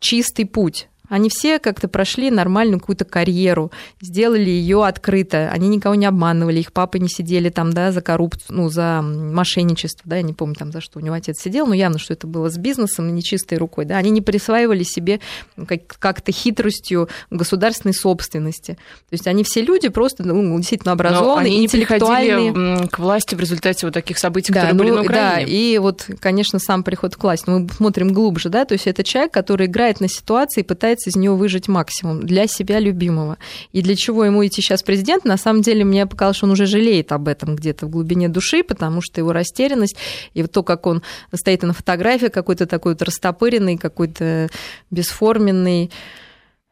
чистый 0.00 0.44
путь 0.44 0.88
они 1.08 1.28
все 1.28 1.58
как-то 1.58 1.88
прошли 1.88 2.30
нормальную 2.30 2.80
какую-то 2.80 3.04
карьеру, 3.04 3.72
сделали 4.00 4.50
ее 4.50 4.84
открыто. 4.84 5.50
Они 5.52 5.68
никого 5.68 5.94
не 5.94 6.06
обманывали, 6.06 6.60
их 6.60 6.72
папы 6.72 6.98
не 6.98 7.08
сидели 7.08 7.48
там, 7.48 7.72
да, 7.72 7.92
за 7.92 8.00
коррупцию, 8.00 8.56
ну, 8.56 8.68
за 8.68 9.02
мошенничество, 9.02 10.02
да, 10.04 10.16
я 10.16 10.22
не 10.22 10.32
помню 10.32 10.54
там, 10.54 10.72
за 10.72 10.80
что 10.80 10.98
у 10.98 11.02
него 11.02 11.14
отец 11.14 11.40
сидел, 11.40 11.66
но 11.66 11.74
явно, 11.74 11.98
что 11.98 12.12
это 12.12 12.26
было 12.26 12.50
с 12.50 12.58
бизнесом, 12.58 13.14
не 13.14 13.22
чистой 13.22 13.58
рукой, 13.58 13.84
да. 13.84 13.96
Они 13.96 14.10
не 14.10 14.20
присваивали 14.20 14.82
себе 14.82 15.20
как-то 15.66 16.32
хитростью 16.32 17.08
государственной 17.30 17.94
собственности. 17.94 18.72
То 18.72 19.12
есть 19.12 19.26
они 19.26 19.44
все 19.44 19.62
люди 19.62 19.88
просто, 19.88 20.24
ну, 20.24 20.56
действительно 20.58 20.92
образованные, 20.92 21.54
они 21.54 21.64
интеллектуальные. 21.64 22.88
к 22.88 22.98
власти 22.98 23.34
в 23.34 23.40
результате 23.40 23.86
вот 23.86 23.94
таких 23.94 24.18
событий, 24.18 24.52
да, 24.52 24.62
которые 24.62 24.74
ну, 24.74 24.78
были 24.78 24.90
на 24.90 25.02
Украине. 25.02 25.46
Да, 25.46 25.52
и 25.52 25.78
вот, 25.78 26.08
конечно, 26.20 26.58
сам 26.58 26.82
приход 26.82 27.16
к 27.16 27.22
власти. 27.22 27.48
Мы 27.48 27.68
смотрим 27.68 28.12
глубже, 28.12 28.48
да, 28.48 28.64
то 28.64 28.74
есть 28.74 28.86
это 28.86 29.04
человек, 29.04 29.32
который 29.32 29.66
играет 29.66 30.00
на 30.00 30.08
ситуации 30.08 30.60
и 30.60 30.64
пытается 30.64 30.95
пытается 30.96 31.10
из 31.10 31.16
него 31.16 31.36
выжить 31.36 31.68
максимум 31.68 32.26
для 32.26 32.46
себя 32.46 32.80
любимого. 32.80 33.36
И 33.72 33.82
для 33.82 33.94
чего 33.94 34.24
ему 34.24 34.44
идти 34.46 34.62
сейчас 34.62 34.82
президент, 34.82 35.24
на 35.24 35.36
самом 35.36 35.62
деле 35.62 35.84
мне 35.84 36.06
показалось, 36.06 36.38
что 36.38 36.46
он 36.46 36.52
уже 36.52 36.66
жалеет 36.66 37.12
об 37.12 37.28
этом 37.28 37.54
где-то 37.54 37.86
в 37.86 37.90
глубине 37.90 38.28
души, 38.28 38.62
потому 38.62 39.00
что 39.02 39.20
его 39.20 39.32
растерянность 39.32 39.96
и 40.34 40.42
вот 40.42 40.52
то, 40.52 40.62
как 40.62 40.86
он 40.86 41.02
стоит 41.34 41.62
на 41.62 41.72
фотографии, 41.72 42.28
какой-то 42.28 42.66
такой 42.66 42.92
вот 42.92 43.02
растопыренный, 43.02 43.76
какой-то 43.76 44.48
бесформенный, 44.90 45.90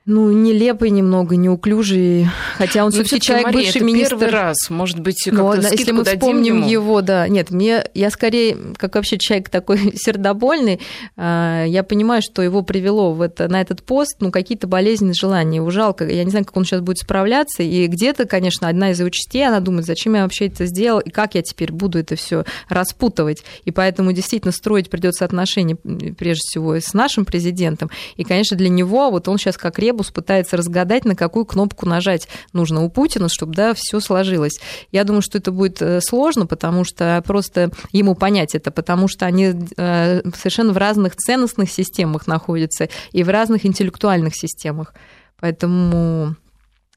ну, 0.07 0.31
нелепый 0.31 0.91
немного, 0.91 1.35
неуклюжий, 1.35 2.27
хотя 2.59 2.85
он 2.85 2.93
ну, 2.95 3.03
все-таки 3.03 3.21
человек 3.21 3.47
Мария, 3.47 3.63
бывший 3.63 3.77
это 3.79 3.85
министр. 3.87 4.19
первый 4.19 4.31
раз, 4.31 4.57
может 4.69 5.01
быть, 5.01 5.23
как-то 5.25 5.43
Но, 5.43 5.55
если 5.55 5.93
мы 5.93 6.05
вспомним 6.05 6.59
ему. 6.59 6.69
его, 6.69 7.01
да, 7.01 7.27
нет, 7.27 7.51
мне, 7.51 7.87
я 7.95 8.11
скорее, 8.11 8.55
как 8.77 8.97
вообще 8.97 9.17
человек 9.17 9.49
такой 9.49 9.79
сердобольный, 9.97 10.81
а, 11.17 11.65
я 11.65 11.83
понимаю, 11.85 12.21
что 12.23 12.43
его 12.43 12.63
привело 12.63 13.15
в 13.15 13.23
это, 13.23 13.49
на 13.49 13.63
этот 13.63 13.83
пост, 13.83 14.17
ну, 14.21 14.31
какие-то 14.31 14.67
болезненные 14.67 15.15
желания, 15.15 15.57
его 15.57 15.71
жалко, 15.71 16.07
я 16.07 16.23
не 16.23 16.31
знаю, 16.31 16.45
как 16.45 16.55
он 16.59 16.67
сейчас 16.67 16.83
будет 16.83 16.99
справляться, 16.99 17.63
и 17.63 17.87
где-то, 17.87 18.27
конечно, 18.27 18.69
одна 18.69 18.91
из 18.91 19.01
его 19.01 19.09
частей, 19.09 19.49
она 19.49 19.61
думает, 19.61 19.87
зачем 19.87 20.17
я 20.17 20.25
вообще 20.25 20.49
это 20.49 20.67
сделал, 20.67 21.01
и 21.01 21.09
как 21.09 21.35
я 21.35 21.41
теперь 21.41 21.73
буду 21.73 21.99
это 21.99 22.15
все 22.15 22.45
распутывать, 22.69 23.43
и 23.65 23.71
поэтому 23.71 24.13
действительно 24.13 24.53
строить 24.53 24.91
придется 24.91 25.25
отношения, 25.25 25.77
прежде 25.77 26.43
всего, 26.43 26.75
с 26.75 26.93
нашим 26.93 27.25
президентом, 27.25 27.91
и, 28.17 28.25
конечно, 28.25 28.55
для 28.55 28.69
него, 28.69 29.11
вот 29.11 29.29
он 29.29 29.39
сейчас 29.39 29.57
как 29.57 29.79
ребус 29.95 30.11
пытается 30.11 30.57
разгадать, 30.57 31.05
на 31.05 31.15
какую 31.15 31.47
кнопку 31.47 31.87
нажать 31.87 32.29
нужно 32.53 32.83
у 32.83 32.91
Путина, 32.91 33.29
чтобы 33.29 33.55
да, 33.55 33.75
все 33.75 34.01
сложилось. 34.01 34.61
Я 34.91 35.05
думаю, 35.05 35.23
что 35.23 35.39
это 35.39 35.53
будет 35.53 35.81
э, 35.81 36.01
сложно, 36.01 36.47
потому 36.47 36.85
что 36.85 37.23
просто 37.25 37.71
ему 37.93 38.17
понять 38.17 38.55
это, 38.55 38.71
потому 38.71 39.07
что 39.07 39.25
они 39.25 39.55
э, 39.77 40.23
совершенно 40.35 40.73
в 40.73 40.77
разных 40.77 41.15
ценностных 41.17 41.71
системах 41.71 42.27
находятся 42.27 42.89
и 43.13 43.23
в 43.23 43.29
разных 43.29 43.65
интеллектуальных 43.65 44.35
системах. 44.35 44.95
Поэтому 45.39 46.35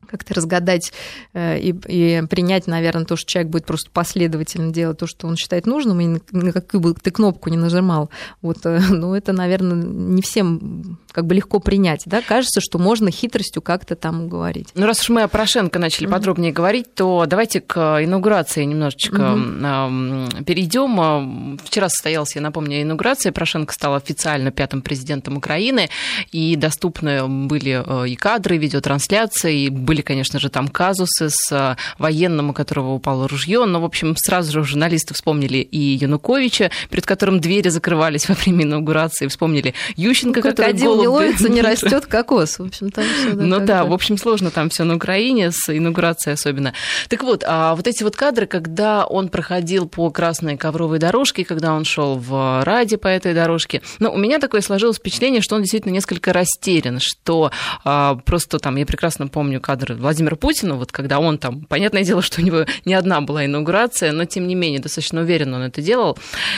как-то 0.06 0.34
разгадать 0.34 0.94
э, 1.34 1.60
и, 1.60 1.76
и 1.88 2.24
принять, 2.28 2.68
наверное, 2.68 3.06
то, 3.06 3.16
что 3.16 3.30
человек 3.30 3.52
будет 3.52 3.66
просто 3.66 3.90
последовательно 3.92 4.72
делать 4.72 4.98
то, 4.98 5.08
что 5.08 5.28
он 5.28 5.36
считает 5.36 5.66
нужным, 5.66 6.00
и 6.00 6.20
на 6.32 6.52
какую 6.52 6.82
бы 6.82 6.94
ты 6.94 7.12
кнопку 7.12 7.50
не 7.50 7.58
нажимал. 7.58 8.10
Вот, 8.42 8.60
ну, 8.64 9.14
это, 9.14 9.34
наверное, 9.34 9.76
не 9.84 10.22
всем 10.22 10.98
как 11.12 11.26
бы 11.26 11.34
легко 11.34 11.60
принять. 11.60 12.04
Да? 12.06 12.22
Кажется, 12.22 12.62
что 12.62 12.78
можно 12.78 13.10
хитростью 13.10 13.62
как-то 13.64 13.96
там 13.96 14.26
уговорить. 14.26 14.70
Ну, 14.76 14.86
раз 14.86 15.02
уж 15.02 15.10
мы 15.10 15.24
о 15.24 15.28
Порошенко 15.28 15.80
начали 15.80 16.08
mm-hmm. 16.08 16.12
подробнее 16.12 16.52
говорить, 16.52 16.94
то 16.94 17.26
давайте 17.26 17.60
к 17.60 18.04
инаугурации 18.04 18.64
немножечко 18.66 19.16
mm-hmm. 19.16 20.44
перейдем. 20.44 21.58
Вчера 21.64 21.90
состоялась, 21.90 22.36
я 22.36 22.42
напомню, 22.42 22.84
инаугурация. 22.84 23.32
Порошенко 23.32 23.74
стал 23.74 23.96
официально 23.96 24.52
пятым 24.52 24.84
президентом 24.84 25.38
Украины, 25.38 25.90
и 26.32 26.56
доступны 26.56 27.28
были 27.28 28.08
и 28.08 28.16
кадры, 28.16 28.58
и 28.58 28.60
видеотрансляции, 28.60 29.66
и 29.66 29.70
были, 29.88 30.02
конечно 30.02 30.40
же, 30.40 30.50
там 30.50 30.68
казусы 30.68 31.30
с 31.30 31.78
военным, 31.98 32.50
у 32.50 32.54
которого 32.54 32.92
упало 32.92 33.28
ружье. 33.28 33.66
Но, 33.66 33.80
в 33.80 33.86
общем, 33.86 34.16
сразу 34.18 34.52
же 34.52 34.64
журналисты 34.64 35.14
вспомнили 35.14 35.60
и 35.60 35.78
Януковича, 35.78 36.72
перед 36.90 37.06
которым 37.06 37.40
двери 37.40 37.70
закрывались 37.70 38.28
во 38.28 38.36
время 38.36 38.66
инаугурации, 38.66 39.28
вспомнили 39.28 39.74
Ющенко, 39.96 40.42
ну, 40.42 40.50
который 40.50 40.74
голову 40.74 41.02
не 41.02 41.08
ловится, 41.08 41.50
не 41.50 41.62
растет 41.62 42.06
кокос. 42.06 42.60
В 42.60 42.64
общем, 42.64 42.92
там 42.92 43.06
все. 43.06 43.34
Да, 43.34 43.44
ну 43.44 43.66
да, 43.66 43.86
в 43.86 43.94
общем, 43.94 44.18
сложно 44.18 44.52
там 44.52 44.70
все 44.70 44.84
на 44.84 44.96
Украине, 44.96 45.52
с 45.52 45.70
инаугурацией 45.70 46.34
особенно. 46.34 46.74
Так 47.08 47.24
вот, 47.24 47.44
а 47.48 47.74
вот 47.76 47.88
эти 47.88 48.04
вот 48.04 48.18
кадры, 48.18 48.46
когда 48.46 49.06
он 49.06 49.30
проходил 49.30 49.88
по 49.88 50.10
красной 50.10 50.58
ковровой 50.58 51.00
дорожке, 51.00 51.46
когда 51.46 51.74
он 51.74 51.86
шел 51.86 52.18
в 52.18 52.64
Раде 52.66 52.98
по 52.98 53.08
этой 53.08 53.34
дорожке, 53.34 53.82
ну, 54.00 54.12
у 54.12 54.18
меня 54.18 54.40
такое 54.40 54.60
сложилось 54.60 54.98
впечатление, 54.98 55.42
что 55.42 55.56
он 55.56 55.62
действительно 55.62 55.94
несколько 55.94 56.34
растерян, 56.34 57.00
что 57.00 57.52
а, 57.86 58.16
просто 58.26 58.60
там, 58.60 58.76
я 58.76 58.86
прекрасно 58.86 59.28
помню 59.28 59.62
кадры 59.78 59.96
Владимира 59.96 60.36
Путина, 60.36 60.76
вот 60.76 60.92
когда 60.92 61.20
он 61.20 61.38
там, 61.38 61.62
понятное 61.62 62.04
дело, 62.04 62.24
что 62.24 62.42
у 62.42 62.44
него 62.44 62.66
не 62.86 62.96
одна 62.96 63.22
была 63.22 63.46
инаугурация, 63.46 64.12
но 64.12 64.26
тем 64.26 64.48
не 64.48 64.56
менее 64.56 64.80
достаточно 64.80 65.22
уверенно 65.22 65.58
он 65.58 65.64
это 65.64 65.82
делал, 65.82 66.18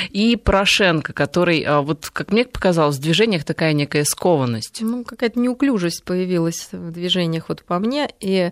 и 0.09 0.38
Порошенко, 0.38 1.11
который, 1.11 1.61
а, 1.63 1.81
вот 1.81 2.09
как 2.13 2.31
мне 2.31 2.45
показалось, 2.45 2.95
в 2.95 3.01
движениях 3.01 3.43
такая 3.43 3.73
некая 3.73 4.05
скованность. 4.05 4.77
Ну, 4.81 5.03
какая-то 5.03 5.38
неуклюжесть 5.39 6.03
появилась 6.05 6.69
в 6.71 6.91
движениях 6.91 7.49
вот 7.49 7.63
по 7.63 7.77
мне. 7.79 8.09
И 8.21 8.51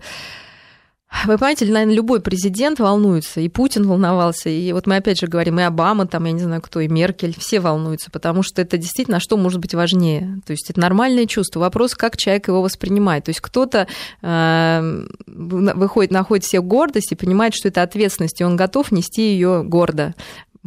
вы 1.25 1.37
понимаете, 1.37 1.65
наверное, 1.65 1.95
любой 1.95 2.21
президент 2.21 2.79
волнуется, 2.79 3.39
и 3.39 3.47
Путин 3.47 3.87
волновался, 3.87 4.49
и 4.49 4.71
вот 4.73 4.87
мы 4.87 4.97
опять 4.97 5.19
же 5.19 5.27
говорим, 5.27 5.59
и 5.59 5.63
Обама, 5.63 6.05
там, 6.05 6.25
я 6.25 6.31
не 6.33 6.39
знаю 6.39 6.61
кто, 6.61 6.81
и 6.81 6.87
Меркель, 6.87 7.33
все 7.37 7.59
волнуются, 7.59 8.11
потому 8.11 8.43
что 8.43 8.61
это 8.61 8.77
действительно, 8.77 9.19
что 9.19 9.37
может 9.37 9.59
быть 9.59 9.73
важнее? 9.73 10.41
То 10.45 10.51
есть 10.51 10.69
это 10.69 10.79
нормальное 10.79 11.25
чувство. 11.25 11.61
Вопрос, 11.61 11.95
как 11.95 12.17
человек 12.17 12.49
его 12.49 12.61
воспринимает. 12.61 13.25
То 13.25 13.29
есть 13.29 13.39
кто-то 13.39 13.87
э, 14.21 15.05
выходит, 15.25 16.11
находит 16.11 16.45
себе 16.45 16.61
гордость 16.61 17.11
и 17.11 17.15
понимает, 17.15 17.53
что 17.55 17.69
это 17.69 17.83
ответственность, 17.83 18.41
и 18.41 18.43
он 18.43 18.55
готов 18.55 18.91
нести 18.91 19.21
ее 19.21 19.63
гордо. 19.63 20.13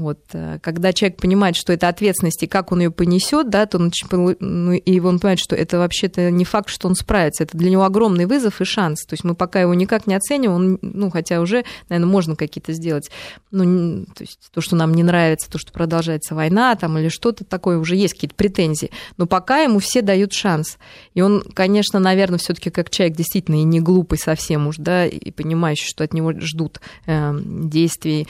Вот, 0.00 0.18
э, 0.32 0.58
когда 0.62 0.94
человек 0.94 1.20
понимает, 1.20 1.56
что 1.56 1.74
это 1.74 1.88
ответственность 1.88 2.42
и 2.42 2.46
как 2.46 2.72
он 2.72 2.80
ее 2.80 2.90
понесет, 2.90 3.50
да, 3.50 3.66
то 3.66 3.76
он, 3.76 3.92
ну, 4.40 4.72
и 4.72 5.00
он 5.00 5.18
понимает, 5.18 5.38
что 5.38 5.54
это 5.54 5.78
вообще-то 5.78 6.30
не 6.30 6.46
факт, 6.46 6.70
что 6.70 6.88
он 6.88 6.94
справится. 6.94 7.44
Это 7.44 7.56
для 7.58 7.70
него 7.70 7.84
огромный 7.84 8.24
вызов 8.24 8.62
и 8.62 8.64
шанс. 8.64 9.04
То 9.04 9.12
есть 9.12 9.24
мы 9.24 9.34
пока 9.34 9.60
его 9.60 9.74
никак 9.74 10.06
не 10.06 10.14
оцениваем, 10.14 10.56
он, 10.56 10.78
ну, 10.80 11.10
хотя 11.10 11.40
уже, 11.40 11.64
наверное, 11.90 12.10
можно 12.10 12.34
какие-то 12.34 12.72
сделать. 12.72 13.10
Ну, 13.50 14.06
то 14.06 14.22
есть 14.22 14.38
то, 14.52 14.62
что 14.62 14.74
нам 14.74 14.94
не 14.94 15.02
нравится, 15.02 15.50
то, 15.50 15.58
что 15.58 15.70
продолжается 15.70 16.34
война 16.34 16.74
там, 16.76 16.96
или 16.96 17.08
что-то 17.08 17.44
такое, 17.44 17.76
уже 17.76 17.94
есть 17.94 18.14
какие-то 18.14 18.34
претензии. 18.34 18.90
Но 19.18 19.26
пока 19.26 19.60
ему 19.60 19.80
все 19.80 20.00
дают 20.00 20.32
шанс. 20.32 20.78
И 21.12 21.20
он, 21.20 21.42
конечно, 21.42 21.98
наверное, 21.98 22.38
все 22.38 22.54
таки 22.54 22.70
как 22.70 22.88
человек 22.88 23.16
действительно 23.16 23.56
и 23.56 23.64
не 23.64 23.80
глупый 23.80 24.18
совсем 24.18 24.66
уж, 24.66 24.76
да, 24.78 25.06
и 25.06 25.30
понимающий, 25.30 25.86
что 25.86 26.04
от 26.04 26.14
него 26.14 26.32
ждут 26.32 26.80
э, 27.04 27.38
действий 27.42 28.26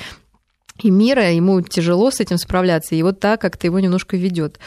и 0.82 0.90
мира, 0.90 1.30
ему 1.30 1.60
тяжело 1.62 2.10
с 2.10 2.20
этим 2.20 2.38
справляться, 2.38 2.94
и 2.94 3.02
вот 3.02 3.20
так 3.20 3.40
как-то 3.40 3.66
его 3.66 3.80
немножко 3.80 4.16
ведет. 4.16 4.58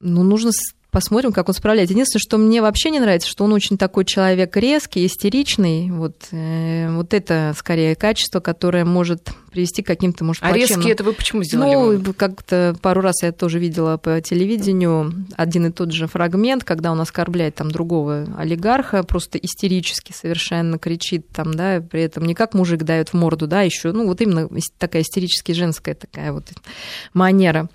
Ну, 0.00 0.22
нужно 0.22 0.52
посмотрим, 0.90 1.32
как 1.32 1.48
он 1.48 1.54
справляется. 1.54 1.92
Единственное, 1.92 2.20
что 2.20 2.38
мне 2.38 2.62
вообще 2.62 2.90
не 2.90 3.00
нравится, 3.00 3.28
что 3.28 3.44
он 3.44 3.52
очень 3.52 3.76
такой 3.76 4.04
человек 4.04 4.56
резкий, 4.56 5.06
истеричный. 5.06 5.90
Вот, 5.90 6.28
э, 6.30 6.90
вот 6.90 7.14
это 7.14 7.54
скорее 7.56 7.94
качество, 7.94 8.40
которое 8.40 8.84
может 8.84 9.30
привести 9.50 9.82
к 9.82 9.86
каким-то, 9.86 10.24
может, 10.24 10.42
А 10.42 10.48
плачевным... 10.48 10.80
резкий 10.80 10.92
это 10.92 11.04
вы 11.04 11.12
почему 11.12 11.42
сделали? 11.42 11.96
Ну, 11.96 12.14
как-то 12.14 12.76
пару 12.80 13.00
раз 13.00 13.22
я 13.22 13.32
тоже 13.32 13.58
видела 13.58 13.96
по 13.96 14.20
телевидению 14.20 15.26
один 15.36 15.66
и 15.66 15.70
тот 15.70 15.92
же 15.92 16.06
фрагмент, 16.06 16.64
когда 16.64 16.92
он 16.92 17.00
оскорбляет 17.00 17.56
там 17.56 17.70
другого 17.70 18.26
олигарха, 18.38 19.02
просто 19.02 19.38
истерически 19.38 20.12
совершенно 20.12 20.78
кричит 20.78 21.28
там, 21.28 21.54
да, 21.54 21.80
при 21.80 22.02
этом 22.02 22.24
не 22.24 22.34
как 22.34 22.54
мужик 22.54 22.82
дает 22.82 23.10
в 23.10 23.14
морду, 23.14 23.46
да, 23.46 23.62
еще, 23.62 23.92
ну, 23.92 24.06
вот 24.06 24.20
именно 24.20 24.48
такая 24.78 25.02
истерически 25.02 25.52
женская 25.52 25.94
такая 25.94 26.32
вот 26.32 26.52
манера. 27.12 27.68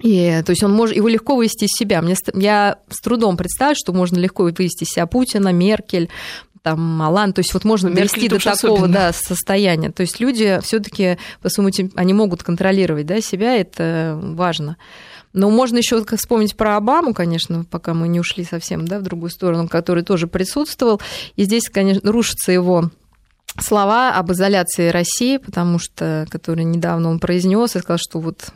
И, 0.00 0.42
то 0.44 0.50
есть 0.50 0.62
он 0.62 0.72
может, 0.72 0.96
его 0.96 1.08
легко 1.08 1.36
вывести 1.36 1.64
из 1.64 1.70
себя. 1.70 2.02
Мне, 2.02 2.14
я 2.34 2.78
с 2.90 3.00
трудом 3.00 3.36
представляю, 3.36 3.76
что 3.76 3.92
можно 3.92 4.18
легко 4.18 4.42
вывести 4.42 4.84
из 4.84 4.88
себя 4.88 5.06
Путина, 5.06 5.52
Меркель, 5.52 6.10
там 6.62 6.80
Малан, 6.80 7.34
то 7.34 7.40
есть 7.40 7.52
вот 7.52 7.64
можно 7.64 7.90
довести 7.90 8.26
до 8.28 8.38
такого 8.38 8.88
да, 8.88 9.12
состояния. 9.12 9.92
То 9.92 10.00
есть 10.00 10.18
люди 10.18 10.58
все-таки 10.62 11.18
по 11.42 11.50
своему 11.50 11.70
они 11.94 12.14
могут 12.14 12.42
контролировать 12.42 13.06
да, 13.06 13.20
себя, 13.20 13.54
это 13.56 14.18
важно. 14.20 14.78
Но 15.34 15.50
можно 15.50 15.78
еще 15.78 16.02
вспомнить 16.16 16.56
про 16.56 16.76
Обаму, 16.76 17.12
конечно, 17.12 17.64
пока 17.64 17.92
мы 17.92 18.08
не 18.08 18.18
ушли 18.18 18.44
совсем 18.44 18.86
да, 18.88 18.98
в 18.98 19.02
другую 19.02 19.30
сторону, 19.30 19.68
который 19.68 20.04
тоже 20.04 20.26
присутствовал. 20.26 21.02
И 21.36 21.44
здесь, 21.44 21.68
конечно, 21.68 22.10
рушится 22.10 22.50
его 22.50 22.90
слова 23.60 24.14
об 24.14 24.32
изоляции 24.32 24.88
России, 24.88 25.36
потому 25.36 25.78
что, 25.78 26.26
которые 26.30 26.64
недавно 26.64 27.10
он 27.10 27.18
произнес 27.18 27.76
и 27.76 27.80
сказал, 27.80 27.98
что 27.98 28.20
вот 28.20 28.52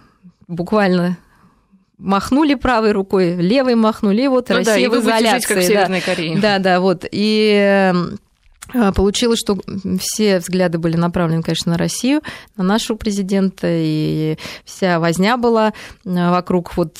буквально 0.46 1.18
махнули 1.98 2.54
правой 2.54 2.92
рукой, 2.92 3.34
левой 3.36 3.74
махнули, 3.74 4.22
и 4.22 4.28
вот 4.28 4.48
ну 4.48 4.56
Россия 4.56 4.88
да, 4.88 4.96
в 4.96 5.00
изоляции. 5.00 5.36
Жить, 5.36 5.46
как 5.46 5.58
в 5.58 5.62
Северной 5.62 6.00
Корее. 6.00 6.38
Да, 6.38 6.58
да, 6.58 6.80
вот. 6.80 7.04
И 7.10 7.90
э, 7.92 7.92
Получилось, 8.94 9.38
что 9.38 9.58
все 9.98 10.40
взгляды 10.40 10.78
были 10.78 10.96
направлены, 10.96 11.42
конечно, 11.42 11.72
на 11.72 11.78
Россию, 11.78 12.20
на 12.56 12.64
нашего 12.64 12.98
президента, 12.98 13.66
и 13.66 14.36
вся 14.64 15.00
возня 15.00 15.38
была 15.38 15.72
э, 16.04 16.30
вокруг 16.30 16.76
вот 16.76 16.98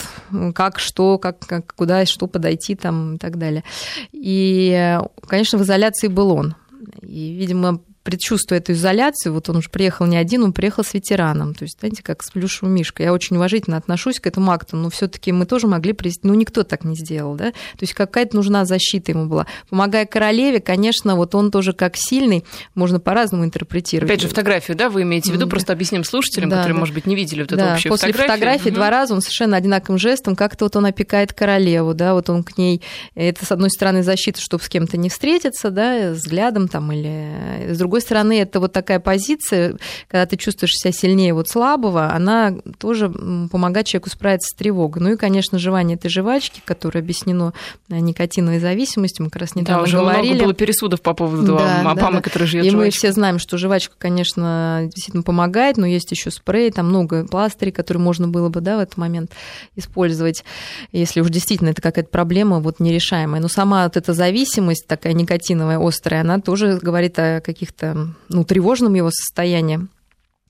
как, 0.54 0.78
что, 0.78 1.18
как, 1.18 1.40
как 1.40 1.74
куда, 1.74 2.06
что 2.06 2.26
подойти 2.26 2.74
там 2.74 3.16
и 3.16 3.18
так 3.18 3.36
далее. 3.36 3.64
И, 4.12 4.70
э, 4.70 5.00
конечно, 5.26 5.58
в 5.58 5.62
изоляции 5.62 6.08
был 6.08 6.32
он. 6.32 6.54
И, 7.02 7.34
видимо, 7.34 7.80
предчувствуя 8.08 8.58
эту 8.58 8.72
изоляцию, 8.72 9.34
вот 9.34 9.50
он 9.50 9.56
уже 9.56 9.68
приехал 9.68 10.06
не 10.06 10.16
один, 10.16 10.42
он 10.42 10.54
приехал 10.54 10.82
с 10.82 10.94
ветераном, 10.94 11.54
то 11.54 11.64
есть, 11.64 11.78
знаете, 11.78 12.02
как 12.02 12.22
с 12.22 12.30
плюшевым 12.30 12.74
мишкой. 12.74 13.04
Я 13.04 13.12
очень 13.12 13.36
уважительно 13.36 13.76
отношусь 13.76 14.18
к 14.18 14.26
этому 14.26 14.50
акту, 14.50 14.78
но 14.78 14.88
все 14.88 15.08
таки 15.08 15.30
мы 15.30 15.44
тоже 15.44 15.66
могли 15.66 15.92
привести, 15.92 16.26
ну, 16.26 16.32
никто 16.32 16.62
так 16.62 16.84
не 16.84 16.96
сделал, 16.96 17.34
да, 17.34 17.50
то 17.50 17.82
есть 17.82 17.92
какая-то 17.92 18.34
нужна 18.34 18.64
защита 18.64 19.12
ему 19.12 19.26
была. 19.26 19.46
Помогая 19.68 20.06
королеве, 20.06 20.58
конечно, 20.58 21.16
вот 21.16 21.34
он 21.34 21.50
тоже 21.50 21.74
как 21.74 21.96
сильный, 21.98 22.46
можно 22.74 22.98
по-разному 22.98 23.44
интерпретировать. 23.44 24.10
Опять 24.10 24.22
же, 24.22 24.28
фотографию, 24.28 24.74
да, 24.74 24.88
вы 24.88 25.02
имеете 25.02 25.30
в 25.30 25.34
виду, 25.34 25.46
просто 25.46 25.74
объясним 25.74 26.02
слушателям, 26.02 26.48
да, 26.48 26.56
которые, 26.56 26.76
да. 26.76 26.80
может 26.80 26.94
быть, 26.94 27.04
не 27.04 27.14
видели 27.14 27.42
вот 27.42 27.52
эту 27.52 27.60
да, 27.60 27.74
общую 27.74 27.92
после 27.92 28.12
фотографию. 28.12 28.38
фотографии 28.38 28.68
угу. 28.70 28.76
два 28.76 28.88
раза 28.88 29.12
он 29.12 29.20
совершенно 29.20 29.58
одинаковым 29.58 29.98
жестом, 29.98 30.34
как-то 30.34 30.64
вот 30.64 30.76
он 30.76 30.86
опекает 30.86 31.34
королеву, 31.34 31.92
да, 31.92 32.14
вот 32.14 32.30
он 32.30 32.42
к 32.42 32.56
ней, 32.56 32.80
это, 33.14 33.44
с 33.44 33.52
одной 33.52 33.68
стороны, 33.68 34.02
защита, 34.02 34.40
чтобы 34.40 34.64
с 34.64 34.70
кем-то 34.70 34.96
не 34.96 35.10
встретиться, 35.10 35.68
да, 35.68 36.12
взглядом 36.12 36.68
там, 36.68 36.90
или 36.90 37.74
с 37.74 37.76
другой 37.76 37.97
другой 37.98 38.00
стороны, 38.02 38.40
это 38.40 38.60
вот 38.60 38.72
такая 38.72 39.00
позиция, 39.00 39.76
когда 40.08 40.26
ты 40.26 40.36
чувствуешь 40.36 40.72
себя 40.72 40.92
сильнее 40.92 41.34
вот 41.34 41.48
слабого, 41.48 42.12
она 42.12 42.54
тоже 42.78 43.10
помогает 43.10 43.86
человеку 43.86 44.10
справиться 44.10 44.48
с 44.52 44.56
тревогой. 44.56 45.02
Ну 45.02 45.12
и, 45.12 45.16
конечно, 45.16 45.58
жевание 45.58 45.96
этой 45.96 46.08
жвачки, 46.08 46.62
которое 46.64 47.00
объяснено 47.00 47.52
никотиновой 47.88 48.60
зависимостью, 48.60 49.24
мы 49.24 49.30
как 49.30 49.42
раз 49.42 49.54
недавно 49.54 49.82
да, 49.82 49.88
уже 49.88 49.96
говорили. 49.98 50.32
много 50.34 50.44
было 50.44 50.54
пересудов 50.54 51.02
по 51.02 51.14
поводу 51.14 51.56
да, 51.56 51.80
Обамы, 51.80 51.94
да, 52.00 52.10
да. 52.10 52.20
который 52.22 52.46
живет 52.46 52.66
И 52.66 52.70
жвачкой. 52.70 52.86
мы 52.86 52.90
все 52.90 53.12
знаем, 53.12 53.38
что 53.38 53.58
жвачка, 53.58 53.94
конечно, 53.98 54.82
действительно 54.84 55.22
помогает, 55.22 55.76
но 55.76 55.86
есть 55.86 56.10
еще 56.10 56.30
спрей, 56.30 56.70
там 56.70 56.88
много 56.88 57.26
пластырей, 57.26 57.72
которые 57.72 58.02
можно 58.02 58.28
было 58.28 58.48
бы 58.48 58.60
да, 58.60 58.76
в 58.76 58.80
этот 58.80 58.96
момент 58.96 59.32
использовать, 59.76 60.44
если 60.92 61.20
уж 61.20 61.30
действительно 61.30 61.70
это 61.70 61.82
какая-то 61.82 62.10
проблема 62.10 62.60
вот 62.60 62.80
нерешаемая. 62.80 63.40
Но 63.40 63.48
сама 63.48 63.84
вот 63.84 63.96
эта 63.96 64.12
зависимость 64.12 64.86
такая 64.86 65.12
никотиновая, 65.12 65.78
острая, 65.78 66.20
она 66.20 66.40
тоже 66.40 66.78
говорит 66.80 67.18
о 67.18 67.40
каких-то 67.40 67.77
ну, 67.80 68.44
тревожном 68.44 68.94
его 68.94 69.10
состоянии. 69.10 69.80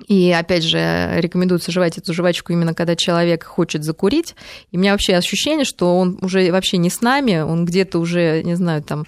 И 0.07 0.31
опять 0.31 0.63
же, 0.63 1.11
рекомендуется 1.17 1.73
жевать 1.73 1.99
эту 1.99 2.15
жвачку 2.15 2.53
именно 2.53 2.73
когда 2.73 2.95
человек 2.95 3.45
хочет 3.45 3.83
закурить. 3.83 4.37
И 4.71 4.77
у 4.77 4.81
меня 4.81 4.93
вообще 4.93 5.17
ощущение, 5.17 5.65
что 5.65 5.99
он 5.99 6.19
уже 6.23 6.53
вообще 6.53 6.77
не 6.77 6.89
с 6.89 7.01
нами, 7.01 7.41
он 7.41 7.65
где-то 7.65 7.99
уже, 7.99 8.43
не 8.45 8.55
знаю, 8.55 8.83
там 8.83 9.07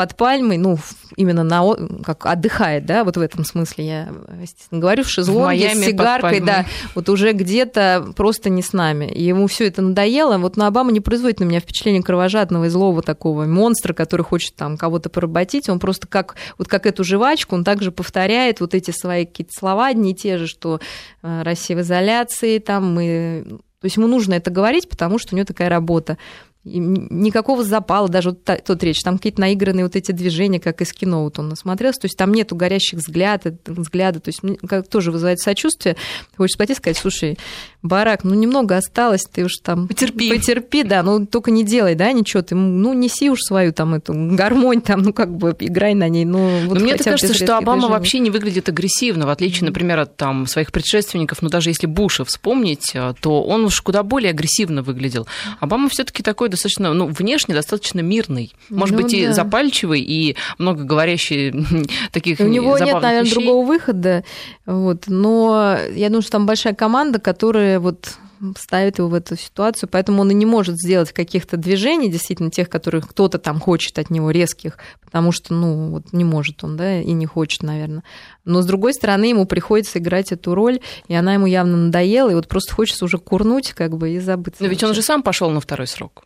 под 0.00 0.16
пальмой, 0.16 0.56
ну, 0.56 0.78
именно 1.16 1.44
на, 1.44 1.62
как 2.02 2.24
отдыхает, 2.24 2.86
да, 2.86 3.04
вот 3.04 3.18
в 3.18 3.20
этом 3.20 3.44
смысле 3.44 3.86
я, 3.86 4.08
естественно, 4.40 4.80
говорю, 4.80 5.04
в 5.04 5.10
шезлонге 5.10 5.68
в 5.68 5.72
с 5.74 5.84
сигаркой, 5.84 6.40
да, 6.40 6.64
вот 6.94 7.10
уже 7.10 7.32
где-то 7.32 8.14
просто 8.16 8.48
не 8.48 8.62
с 8.62 8.72
нами. 8.72 9.04
И 9.04 9.22
ему 9.22 9.46
все 9.46 9.66
это 9.66 9.82
надоело. 9.82 10.38
Вот 10.38 10.56
на 10.56 10.68
Обама 10.68 10.90
не 10.90 11.00
производит 11.00 11.40
на 11.40 11.44
меня 11.44 11.60
впечатление 11.60 12.02
кровожадного 12.02 12.64
и 12.64 12.68
злого 12.70 13.02
такого 13.02 13.44
монстра, 13.44 13.92
который 13.92 14.22
хочет 14.22 14.56
там 14.56 14.78
кого-то 14.78 15.10
поработить. 15.10 15.68
Он 15.68 15.78
просто 15.78 16.06
как, 16.06 16.36
вот 16.56 16.66
как 16.66 16.86
эту 16.86 17.04
жвачку, 17.04 17.54
он 17.54 17.62
также 17.62 17.92
повторяет 17.92 18.60
вот 18.60 18.74
эти 18.74 18.92
свои 18.92 19.26
какие-то 19.26 19.52
слова, 19.52 19.88
одни 19.88 20.12
и 20.12 20.14
те 20.14 20.38
же, 20.38 20.46
что 20.46 20.80
э, 21.22 21.42
Россия 21.42 21.76
в 21.76 21.82
изоляции, 21.82 22.58
там 22.58 22.94
мы... 22.94 23.44
То 23.82 23.84
есть 23.84 23.98
ему 23.98 24.06
нужно 24.06 24.32
это 24.32 24.50
говорить, 24.50 24.88
потому 24.88 25.18
что 25.18 25.34
у 25.34 25.36
него 25.36 25.44
такая 25.44 25.68
работа 25.68 26.16
никакого 26.62 27.64
запала, 27.64 28.08
даже 28.08 28.30
вот 28.30 28.44
тот 28.44 28.82
речь, 28.84 29.02
там 29.02 29.16
какие-то 29.16 29.40
наигранные 29.40 29.84
вот 29.84 29.96
эти 29.96 30.12
движения, 30.12 30.60
как 30.60 30.82
из 30.82 30.92
кино 30.92 31.24
вот 31.24 31.38
он 31.38 31.48
насмотрелся, 31.48 32.00
то 32.00 32.04
есть 32.04 32.18
там 32.18 32.34
нету 32.34 32.54
горящих 32.54 32.98
взглядов, 32.98 33.54
взгляда, 33.64 34.20
то 34.20 34.28
есть 34.28 34.40
как 34.68 34.86
тоже 34.86 35.10
вызывает 35.10 35.40
сочувствие. 35.40 35.96
Хочешь 36.36 36.58
пойти 36.58 36.74
сказать, 36.74 36.98
слушай, 36.98 37.38
Барак, 37.82 38.24
ну 38.24 38.34
немного 38.34 38.76
осталось, 38.76 39.22
ты 39.22 39.44
уж 39.44 39.56
там... 39.62 39.88
Потерпи. 39.88 40.28
Потерпи, 40.28 40.82
да, 40.82 41.02
ну 41.02 41.24
только 41.24 41.50
не 41.50 41.64
делай, 41.64 41.94
да, 41.94 42.12
ничего, 42.12 42.42
ты, 42.42 42.54
ну 42.54 42.92
неси 42.92 43.30
уж 43.30 43.40
свою 43.40 43.72
там 43.72 43.94
эту 43.94 44.12
гармонь 44.12 44.82
там, 44.82 45.02
ну 45.02 45.14
как 45.14 45.34
бы 45.34 45.56
играй 45.58 45.94
на 45.94 46.10
ней, 46.10 46.26
ну 46.26 46.66
вот 46.66 46.78
Но 46.78 46.84
мне 46.84 46.98
кажется, 46.98 47.32
что 47.32 47.56
Обама 47.56 47.80
движений. 47.80 47.92
вообще 47.92 48.18
не 48.18 48.30
выглядит 48.30 48.68
агрессивно, 48.68 49.26
в 49.26 49.30
отличие, 49.30 49.64
например, 49.64 49.98
от 50.00 50.16
там 50.16 50.46
своих 50.46 50.72
предшественников, 50.72 51.40
ну 51.40 51.48
даже 51.48 51.70
если 51.70 51.86
Буша 51.86 52.26
вспомнить, 52.26 52.90
э, 52.92 53.14
то 53.18 53.42
он 53.42 53.64
уж 53.64 53.80
куда 53.80 54.02
более 54.02 54.30
агрессивно 54.30 54.82
выглядел. 54.82 55.26
Обама 55.58 55.88
все 55.88 56.04
таки 56.04 56.22
такой 56.22 56.49
достаточно, 56.50 56.92
ну, 56.92 57.06
внешне 57.06 57.54
достаточно 57.54 58.00
мирный. 58.00 58.52
Может 58.68 58.96
ну, 58.96 59.02
быть, 59.02 59.12
да. 59.12 59.18
и 59.18 59.32
запальчивый, 59.32 60.00
и 60.00 60.36
много 60.58 60.84
говорящий 60.84 61.54
таких 62.12 62.40
У 62.40 62.44
него 62.44 62.76
нет, 62.78 63.00
наверное, 63.00 63.22
вещей. 63.22 63.34
другого 63.34 63.66
выхода. 63.66 64.24
Вот. 64.66 65.04
Но 65.06 65.76
я 65.94 66.08
думаю, 66.08 66.22
что 66.22 66.32
там 66.32 66.46
большая 66.46 66.74
команда, 66.74 67.18
которая 67.18 67.80
вот 67.80 68.16
ставит 68.56 68.98
его 68.98 69.08
в 69.08 69.14
эту 69.14 69.36
ситуацию, 69.36 69.88
поэтому 69.90 70.22
он 70.22 70.30
и 70.30 70.34
не 70.34 70.46
может 70.46 70.76
сделать 70.76 71.12
каких-то 71.12 71.56
движений, 71.56 72.10
действительно, 72.10 72.50
тех, 72.50 72.68
которых 72.68 73.08
кто-то 73.08 73.38
там 73.38 73.60
хочет 73.60 73.98
от 73.98 74.10
него 74.10 74.30
резких, 74.30 74.78
потому 75.04 75.32
что, 75.32 75.54
ну, 75.54 75.90
вот 75.90 76.12
не 76.12 76.24
может 76.24 76.64
он, 76.64 76.76
да, 76.76 77.00
и 77.00 77.12
не 77.12 77.26
хочет, 77.26 77.62
наверное. 77.62 78.02
Но, 78.44 78.62
с 78.62 78.66
другой 78.66 78.94
стороны, 78.94 79.24
ему 79.24 79.46
приходится 79.46 79.98
играть 79.98 80.32
эту 80.32 80.54
роль, 80.54 80.80
и 81.08 81.14
она 81.14 81.34
ему 81.34 81.46
явно 81.46 81.76
надоела, 81.76 82.30
и 82.30 82.34
вот 82.34 82.48
просто 82.48 82.74
хочется 82.74 83.04
уже 83.04 83.18
курнуть, 83.18 83.72
как 83.72 83.96
бы, 83.96 84.10
и 84.10 84.18
забыть. 84.18 84.54
Но 84.60 84.66
ведь 84.66 84.82
он 84.82 84.94
же 84.94 85.02
сам 85.02 85.22
пошел 85.22 85.50
на 85.50 85.60
второй 85.60 85.86
срок. 85.86 86.24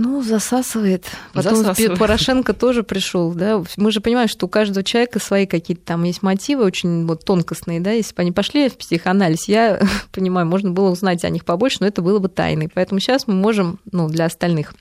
Ну, 0.00 0.22
засасывает. 0.22 1.06
Потом 1.32 1.56
засасывает. 1.56 1.98
Порошенко 1.98 2.52
тоже 2.52 2.84
пришел, 2.84 3.32
да. 3.32 3.64
Мы 3.76 3.90
же 3.90 4.00
понимаем, 4.00 4.28
что 4.28 4.46
у 4.46 4.48
каждого 4.48 4.84
человека 4.84 5.18
свои 5.18 5.44
какие-то 5.44 5.82
там 5.84 6.04
есть 6.04 6.22
мотивы 6.22 6.64
очень 6.64 7.04
вот 7.04 7.24
тонкостные, 7.24 7.80
да. 7.80 7.90
Если 7.90 8.14
бы 8.14 8.22
они 8.22 8.30
пошли 8.30 8.68
в 8.68 8.76
психоанализ, 8.76 9.48
я 9.48 9.80
понимаю, 10.12 10.46
можно 10.46 10.70
было 10.70 10.90
узнать 10.90 11.24
о 11.24 11.30
них 11.30 11.44
побольше, 11.44 11.78
но 11.80 11.88
это 11.88 12.00
было 12.00 12.20
бы 12.20 12.28
тайной. 12.28 12.70
Поэтому 12.72 13.00
сейчас 13.00 13.26
мы 13.26 13.34
можем, 13.34 13.80
ну, 13.90 14.08
для 14.08 14.26
остальных. 14.26 14.72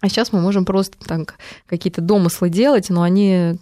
А 0.00 0.08
сейчас 0.08 0.32
мы 0.32 0.40
можем 0.40 0.64
просто 0.64 0.96
так 1.06 1.36
какие-то 1.66 2.00
домыслы 2.00 2.50
делать, 2.50 2.90
но 2.90 3.02
они 3.02 3.60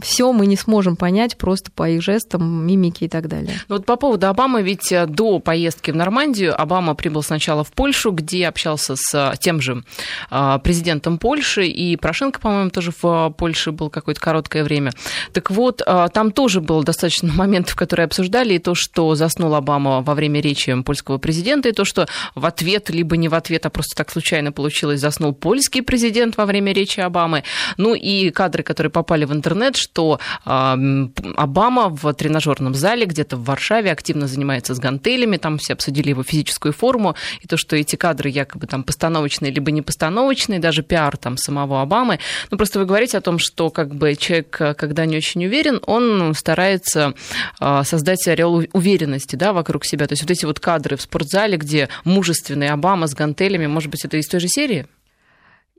все 0.00 0.32
мы 0.32 0.46
не 0.46 0.56
сможем 0.56 0.96
понять 0.96 1.36
просто 1.36 1.70
по 1.70 1.88
их 1.88 2.02
жестам, 2.02 2.66
мимике 2.66 3.06
и 3.06 3.08
так 3.08 3.28
далее. 3.28 3.54
Ну 3.68 3.76
вот 3.76 3.86
по 3.86 3.96
поводу 3.96 4.28
Обамы, 4.28 4.62
ведь 4.62 4.90
э, 4.92 5.06
до 5.06 5.38
поездки 5.38 5.90
в 5.90 5.96
Нормандию 5.96 6.58
Обама 6.60 6.94
прибыл 6.94 7.22
сначала 7.22 7.64
в 7.64 7.72
Польшу, 7.72 8.12
где 8.12 8.46
общался 8.46 8.94
с 8.96 9.14
э, 9.14 9.36
тем 9.38 9.60
же 9.60 9.82
э, 10.30 10.58
президентом 10.62 11.18
Польши, 11.18 11.66
и 11.66 11.96
Порошенко, 11.96 12.40
по-моему, 12.40 12.70
тоже 12.70 12.92
в 13.02 13.34
Польше 13.36 13.72
был 13.72 13.90
какое-то 13.90 14.20
короткое 14.20 14.64
время. 14.64 14.92
Так 15.32 15.50
вот, 15.50 15.82
там 16.12 16.32
тоже 16.32 16.60
было 16.60 16.82
достаточно 16.84 17.32
моментов, 17.34 17.74
которые 17.76 18.04
обсуждали, 18.04 18.54
и 18.54 18.58
то, 18.58 18.74
что 18.74 19.14
заснул 19.14 19.54
Обама 19.54 20.00
во 20.00 20.14
время 20.14 20.40
речи 20.40 20.72
польского 20.82 21.18
президента, 21.18 21.68
и 21.68 21.72
то, 21.72 21.84
что 21.84 22.06
в 22.34 22.46
ответ, 22.46 22.88
либо 22.90 23.16
не 23.16 23.28
в 23.28 23.34
ответ, 23.34 23.66
а 23.66 23.70
просто 23.70 23.96
так 23.96 24.10
случайно 24.10 24.52
получилось, 24.52 25.00
заснул 25.00 25.34
польский 25.34 25.82
президент 25.82 26.36
во 26.36 26.46
время 26.46 26.72
речи 26.72 27.00
Обамы. 27.00 27.42
Ну 27.76 27.94
и 27.94 28.30
кадры, 28.30 28.62
которые 28.62 28.90
попали 28.90 29.24
в 29.24 29.32
интернет, 29.32 29.71
что 29.76 30.20
Обама 30.44 31.88
в 31.88 32.12
тренажерном 32.14 32.74
зале 32.74 33.06
где-то 33.06 33.36
в 33.36 33.44
Варшаве 33.44 33.90
активно 33.92 34.26
занимается 34.26 34.74
с 34.74 34.78
гантелями, 34.78 35.36
там 35.36 35.58
все 35.58 35.74
обсудили 35.74 36.10
его 36.10 36.22
физическую 36.22 36.72
форму, 36.72 37.14
и 37.40 37.46
то, 37.46 37.56
что 37.56 37.76
эти 37.76 37.96
кадры 37.96 38.30
якобы 38.30 38.66
там 38.66 38.84
постановочные 38.84 39.52
либо 39.52 39.70
не 39.70 39.82
постановочные, 39.82 40.58
даже 40.58 40.82
пиар 40.82 41.16
там 41.16 41.36
самого 41.36 41.82
Обамы. 41.82 42.18
Ну, 42.50 42.56
просто 42.56 42.78
вы 42.78 42.86
говорите 42.86 43.18
о 43.18 43.20
том, 43.20 43.38
что 43.38 43.70
как 43.70 43.94
бы 43.94 44.14
человек, 44.16 44.50
когда 44.50 45.06
не 45.06 45.16
очень 45.16 45.44
уверен, 45.44 45.80
он 45.86 46.34
старается 46.34 47.14
а, 47.58 47.84
создать 47.84 48.26
ореол 48.26 48.64
уверенности 48.72 49.36
да, 49.36 49.52
вокруг 49.52 49.84
себя. 49.84 50.06
То 50.06 50.12
есть 50.12 50.22
вот 50.22 50.30
эти 50.30 50.44
вот 50.44 50.60
кадры 50.60 50.96
в 50.96 51.02
спортзале, 51.02 51.56
где 51.56 51.88
мужественный 52.04 52.68
Обама 52.68 53.06
с 53.06 53.14
гантелями, 53.14 53.66
может 53.66 53.90
быть, 53.90 54.04
это 54.04 54.16
из 54.16 54.26
той 54.28 54.40
же 54.40 54.48
серии? 54.48 54.86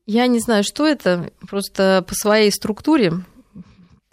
Я 0.05 0.27
не 0.27 0.39
знаю, 0.39 0.63
что 0.63 0.85
это. 0.85 1.31
Просто 1.49 2.03
по 2.07 2.13
своей 2.15 2.51
структуре 2.51 3.13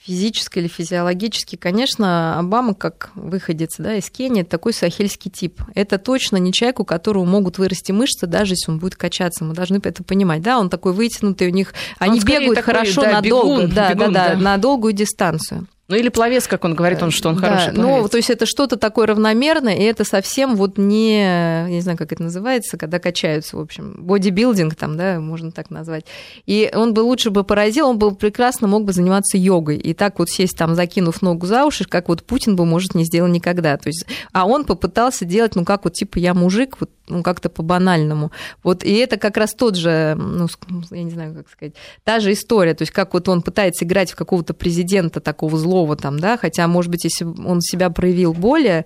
физически 0.00 0.58
или 0.58 0.68
физиологически, 0.68 1.56
конечно, 1.56 2.38
Обама, 2.38 2.74
как 2.74 3.10
выходец 3.14 3.76
да, 3.78 3.94
из 3.94 4.10
Кении, 4.10 4.42
такой 4.42 4.72
сахельский 4.72 5.30
тип. 5.30 5.60
Это 5.74 5.98
точно 5.98 6.38
не 6.38 6.52
человек, 6.52 6.80
у 6.80 6.84
которого 6.84 7.24
могут 7.24 7.58
вырасти 7.58 7.92
мышцы, 7.92 8.26
даже 8.26 8.54
если 8.54 8.70
он 8.70 8.78
будет 8.78 8.96
качаться. 8.96 9.44
Мы 9.44 9.54
должны 9.54 9.80
это 9.82 10.02
понимать. 10.02 10.42
Да, 10.42 10.58
он 10.58 10.70
такой 10.70 10.92
вытянутый, 10.92 11.48
у 11.48 11.50
них... 11.50 11.74
Он 12.00 12.10
они 12.10 12.20
бегают 12.20 12.54
такой, 12.56 12.74
хорошо 12.74 13.02
да, 13.02 13.12
надолго, 13.12 13.62
бегун, 13.62 13.74
да, 13.74 13.94
бегун, 13.94 14.12
да, 14.12 14.28
да, 14.28 14.34
да, 14.34 14.40
на 14.40 14.56
долгую 14.56 14.92
дистанцию. 14.94 15.66
Ну 15.90 15.96
или 15.96 16.08
пловец, 16.08 16.46
как 16.46 16.64
он 16.64 16.74
говорит, 16.74 17.02
он, 17.02 17.10
что 17.10 17.30
он 17.30 17.34
да, 17.34 17.48
хороший 17.48 17.72
ну, 17.72 17.82
пловец. 17.82 18.02
Ну, 18.02 18.08
то 18.08 18.16
есть 18.16 18.30
это 18.30 18.46
что-то 18.46 18.76
такое 18.76 19.08
равномерное, 19.08 19.74
и 19.74 19.82
это 19.82 20.04
совсем 20.04 20.54
вот 20.54 20.78
не, 20.78 21.20
я 21.20 21.68
не 21.68 21.80
знаю, 21.80 21.98
как 21.98 22.12
это 22.12 22.22
называется, 22.22 22.78
когда 22.78 23.00
качаются, 23.00 23.56
в 23.56 23.60
общем, 23.60 23.96
бодибилдинг 23.98 24.76
там, 24.76 24.96
да, 24.96 25.18
можно 25.18 25.50
так 25.50 25.68
назвать. 25.70 26.04
И 26.46 26.70
он 26.72 26.94
бы 26.94 27.00
лучше 27.00 27.30
бы 27.30 27.42
поразил, 27.42 27.88
он 27.88 27.98
бы 27.98 28.14
прекрасно 28.14 28.68
мог 28.68 28.84
бы 28.84 28.92
заниматься 28.92 29.36
йогой. 29.36 29.78
И 29.78 29.92
так 29.92 30.20
вот 30.20 30.30
сесть 30.30 30.56
там, 30.56 30.76
закинув 30.76 31.22
ногу 31.22 31.46
за 31.46 31.64
уши, 31.64 31.84
как 31.84 32.08
вот 32.08 32.22
Путин 32.22 32.54
бы, 32.54 32.64
может, 32.64 32.94
не 32.94 33.04
сделал 33.04 33.28
никогда. 33.28 33.76
То 33.76 33.88
есть, 33.88 34.06
а 34.32 34.46
он 34.46 34.64
попытался 34.64 35.24
делать, 35.24 35.56
ну, 35.56 35.64
как 35.64 35.82
вот, 35.82 35.94
типа, 35.94 36.18
я 36.18 36.34
мужик, 36.34 36.76
вот, 36.78 36.90
ну, 37.08 37.24
как-то 37.24 37.48
по-банальному. 37.48 38.30
Вот, 38.62 38.84
и 38.84 38.94
это 38.94 39.16
как 39.16 39.36
раз 39.36 39.54
тот 39.54 39.74
же, 39.74 40.14
ну, 40.16 40.46
я 40.92 41.02
не 41.02 41.10
знаю, 41.10 41.34
как 41.34 41.48
сказать, 41.48 41.74
та 42.04 42.20
же 42.20 42.32
история. 42.32 42.74
То 42.74 42.82
есть, 42.82 42.92
как 42.92 43.12
вот 43.12 43.28
он 43.28 43.42
пытается 43.42 43.84
играть 43.84 44.12
в 44.12 44.16
какого-то 44.16 44.54
президента 44.54 45.18
такого 45.20 45.58
злого, 45.58 45.79
другого 45.80 45.96
там, 45.96 46.18
да, 46.18 46.36
хотя, 46.36 46.66
может 46.68 46.90
быть, 46.90 47.04
если 47.04 47.24
он 47.24 47.60
себя 47.60 47.90
проявил 47.90 48.32
более 48.32 48.84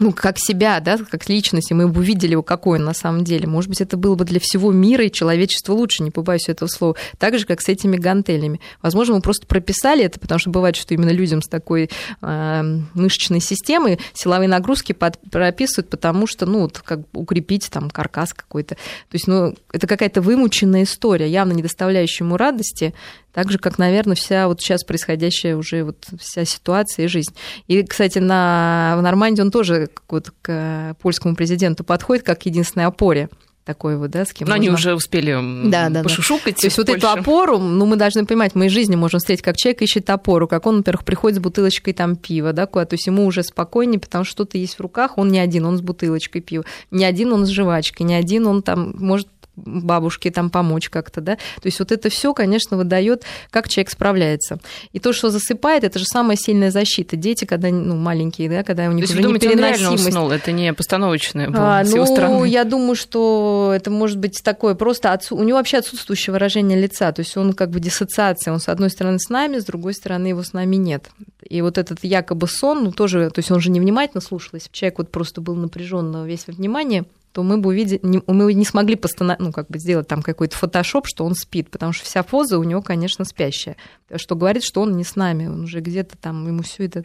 ну, 0.00 0.12
как 0.12 0.38
себя, 0.38 0.80
да, 0.80 0.98
как 0.98 1.28
личность, 1.28 1.70
и 1.70 1.74
мы 1.74 1.86
бы 1.86 2.00
увидели 2.00 2.40
какой 2.42 2.80
он 2.80 2.84
на 2.84 2.94
самом 2.94 3.22
деле. 3.22 3.46
Может 3.46 3.68
быть, 3.68 3.80
это 3.80 3.96
было 3.96 4.16
бы 4.16 4.24
для 4.24 4.40
всего 4.40 4.72
мира 4.72 5.04
и 5.04 5.12
человечества 5.12 5.72
лучше, 5.72 6.02
не 6.02 6.10
побоюсь 6.10 6.48
этого 6.48 6.68
слова. 6.68 6.96
Так 7.18 7.38
же, 7.38 7.46
как 7.46 7.60
с 7.60 7.68
этими 7.68 7.96
гантелями. 7.96 8.60
Возможно, 8.82 9.14
мы 9.14 9.20
просто 9.20 9.46
прописали 9.46 10.04
это, 10.04 10.18
потому 10.18 10.40
что 10.40 10.50
бывает, 10.50 10.74
что 10.74 10.94
именно 10.94 11.10
людям 11.10 11.42
с 11.42 11.48
такой 11.48 11.90
э, 12.22 12.62
мышечной 12.94 13.38
системой 13.38 14.00
силовые 14.14 14.48
нагрузки 14.48 14.92
под, 14.92 15.18
прописывают, 15.30 15.88
потому 15.90 16.26
что, 16.26 16.44
ну, 16.44 16.62
вот, 16.62 16.80
как 16.80 17.00
укрепить 17.12 17.70
там 17.70 17.88
каркас 17.88 18.34
какой-то. 18.34 18.74
То 18.74 19.12
есть, 19.12 19.28
ну, 19.28 19.54
это 19.72 19.86
какая-то 19.86 20.22
вымученная 20.22 20.82
история, 20.82 21.28
явно 21.28 21.52
не 21.52 21.62
доставляющая 21.62 22.26
ему 22.26 22.36
радости, 22.36 22.94
так 23.34 23.50
же, 23.50 23.58
как, 23.58 23.78
наверное, 23.78 24.14
вся 24.14 24.46
вот 24.48 24.60
сейчас 24.60 24.84
происходящая 24.84 25.56
уже 25.56 25.82
вот 25.82 26.06
вся 26.18 26.44
ситуация 26.44 27.06
и 27.06 27.08
жизнь. 27.08 27.34
И, 27.66 27.82
кстати, 27.82 28.20
на, 28.20 28.94
в 28.96 29.02
Нормандии 29.02 29.42
он 29.42 29.50
тоже 29.50 29.88
вот 30.08 30.32
к 30.40 30.96
польскому 31.02 31.34
президенту 31.34 31.84
подходит 31.84 32.24
как 32.24 32.40
к 32.40 32.46
единственной 32.46 32.86
опоре. 32.86 33.28
такой 33.64 33.96
вот, 33.96 34.10
да, 34.10 34.24
с 34.24 34.32
кем 34.32 34.46
Но 34.46 34.54
можно... 34.54 34.66
они 34.66 34.74
уже 34.74 34.94
успели 34.94 35.36
да, 35.68 35.88
да, 35.88 36.02
пошушукать. 36.02 36.54
Да. 36.56 36.60
То 36.60 36.66
есть 36.66 36.78
вот 36.78 36.88
эту 36.88 37.08
опору, 37.08 37.58
ну, 37.58 37.86
мы 37.86 37.96
должны 37.96 38.26
понимать, 38.26 38.54
мы 38.54 38.66
из 38.66 38.72
жизни 38.72 38.94
можем 38.94 39.20
встретить, 39.20 39.42
как 39.42 39.56
человек 39.56 39.82
ищет 39.82 40.08
опору, 40.10 40.46
как 40.46 40.66
он, 40.66 40.78
во-первых, 40.78 41.04
приходит 41.04 41.38
с 41.38 41.40
бутылочкой 41.40 41.94
там 41.94 42.16
пива, 42.16 42.52
да, 42.52 42.66
куда, 42.66 42.84
то 42.84 42.94
есть 42.94 43.06
ему 43.06 43.24
уже 43.24 43.42
спокойнее, 43.42 43.98
потому 43.98 44.24
что 44.24 44.32
что-то 44.34 44.58
есть 44.58 44.76
в 44.76 44.80
руках, 44.80 45.16
он 45.16 45.28
не 45.28 45.38
один, 45.38 45.64
он 45.64 45.78
с 45.78 45.80
бутылочкой 45.80 46.42
пива, 46.42 46.64
не 46.90 47.04
один 47.04 47.32
он 47.32 47.46
с 47.46 47.50
жвачкой, 47.50 48.06
не 48.06 48.14
один 48.14 48.46
он 48.46 48.62
там 48.62 48.94
может 48.98 49.28
бабушке 49.56 50.30
там 50.30 50.50
помочь 50.50 50.88
как-то, 50.88 51.20
да. 51.20 51.36
То 51.36 51.66
есть 51.66 51.78
вот 51.78 51.92
это 51.92 52.08
все, 52.08 52.34
конечно, 52.34 52.76
выдает, 52.76 53.24
как 53.50 53.68
человек 53.68 53.90
справляется. 53.90 54.58
И 54.92 54.98
то, 54.98 55.12
что 55.12 55.30
засыпает, 55.30 55.84
это 55.84 55.98
же 55.98 56.04
самая 56.04 56.36
сильная 56.36 56.70
защита. 56.70 57.16
Дети, 57.16 57.44
когда 57.44 57.68
ну, 57.68 57.96
маленькие, 57.96 58.48
да, 58.48 58.62
когда 58.62 58.88
у 58.88 58.92
них 58.92 59.06
то 59.06 59.12
уже 59.12 59.22
думаете, 59.22 59.48
непереносимость. 59.48 60.02
Он 60.02 60.08
уснул, 60.08 60.30
это 60.30 60.52
не 60.52 60.72
постановочное 60.72 61.50
было 61.50 61.80
а, 61.80 61.84
с 61.84 61.92
его 61.92 62.04
ну, 62.04 62.12
стороны? 62.12 62.46
я 62.46 62.64
думаю, 62.64 62.96
что 62.96 63.72
это 63.74 63.90
может 63.90 64.18
быть 64.18 64.40
такое 64.42 64.74
просто 64.74 65.12
отсу... 65.12 65.36
у 65.36 65.42
него 65.42 65.58
вообще 65.58 65.78
отсутствующее 65.78 66.32
выражение 66.32 66.78
лица, 66.80 67.12
то 67.12 67.20
есть 67.20 67.36
он 67.36 67.52
как 67.52 67.70
бы 67.70 67.80
диссоциация, 67.80 68.52
он 68.52 68.60
с 68.60 68.68
одной 68.68 68.90
стороны 68.90 69.18
с 69.18 69.28
нами, 69.28 69.58
с 69.58 69.64
другой 69.64 69.94
стороны 69.94 70.28
его 70.28 70.42
с 70.42 70.52
нами 70.52 70.76
нет. 70.76 71.10
И 71.48 71.62
вот 71.62 71.78
этот 71.78 72.02
якобы 72.02 72.48
сон, 72.48 72.84
ну 72.84 72.92
тоже, 72.92 73.30
то 73.30 73.38
есть 73.38 73.50
он 73.50 73.60
же 73.60 73.70
невнимательно 73.70 74.20
слушал, 74.20 74.50
если 74.54 74.68
бы 74.68 74.74
человек 74.74 74.98
вот 74.98 75.10
просто 75.10 75.40
был 75.40 75.54
напряженно 75.54 76.24
весь 76.24 76.46
внимание, 76.46 77.04
то 77.34 77.42
мы 77.42 77.58
бы 77.58 77.70
увидели, 77.70 78.00
мы 78.28 78.54
не 78.54 78.64
смогли 78.64 78.94
постанов... 78.94 79.40
ну, 79.40 79.50
как 79.50 79.66
бы 79.66 79.80
сделать 79.80 80.06
там 80.06 80.22
какой-то 80.22 80.56
фотошоп, 80.56 81.08
что 81.08 81.24
он 81.24 81.34
спит, 81.34 81.68
потому 81.68 81.92
что 81.92 82.04
вся 82.04 82.22
поза 82.22 82.60
у 82.60 82.62
него, 82.62 82.80
конечно, 82.80 83.24
спящая, 83.24 83.76
что 84.14 84.36
говорит, 84.36 84.62
что 84.62 84.82
он 84.82 84.96
не 84.96 85.02
с 85.02 85.16
нами, 85.16 85.48
он 85.48 85.64
уже 85.64 85.80
где-то 85.80 86.16
там, 86.16 86.46
ему 86.46 86.62
все 86.62 86.84
это 86.84 87.04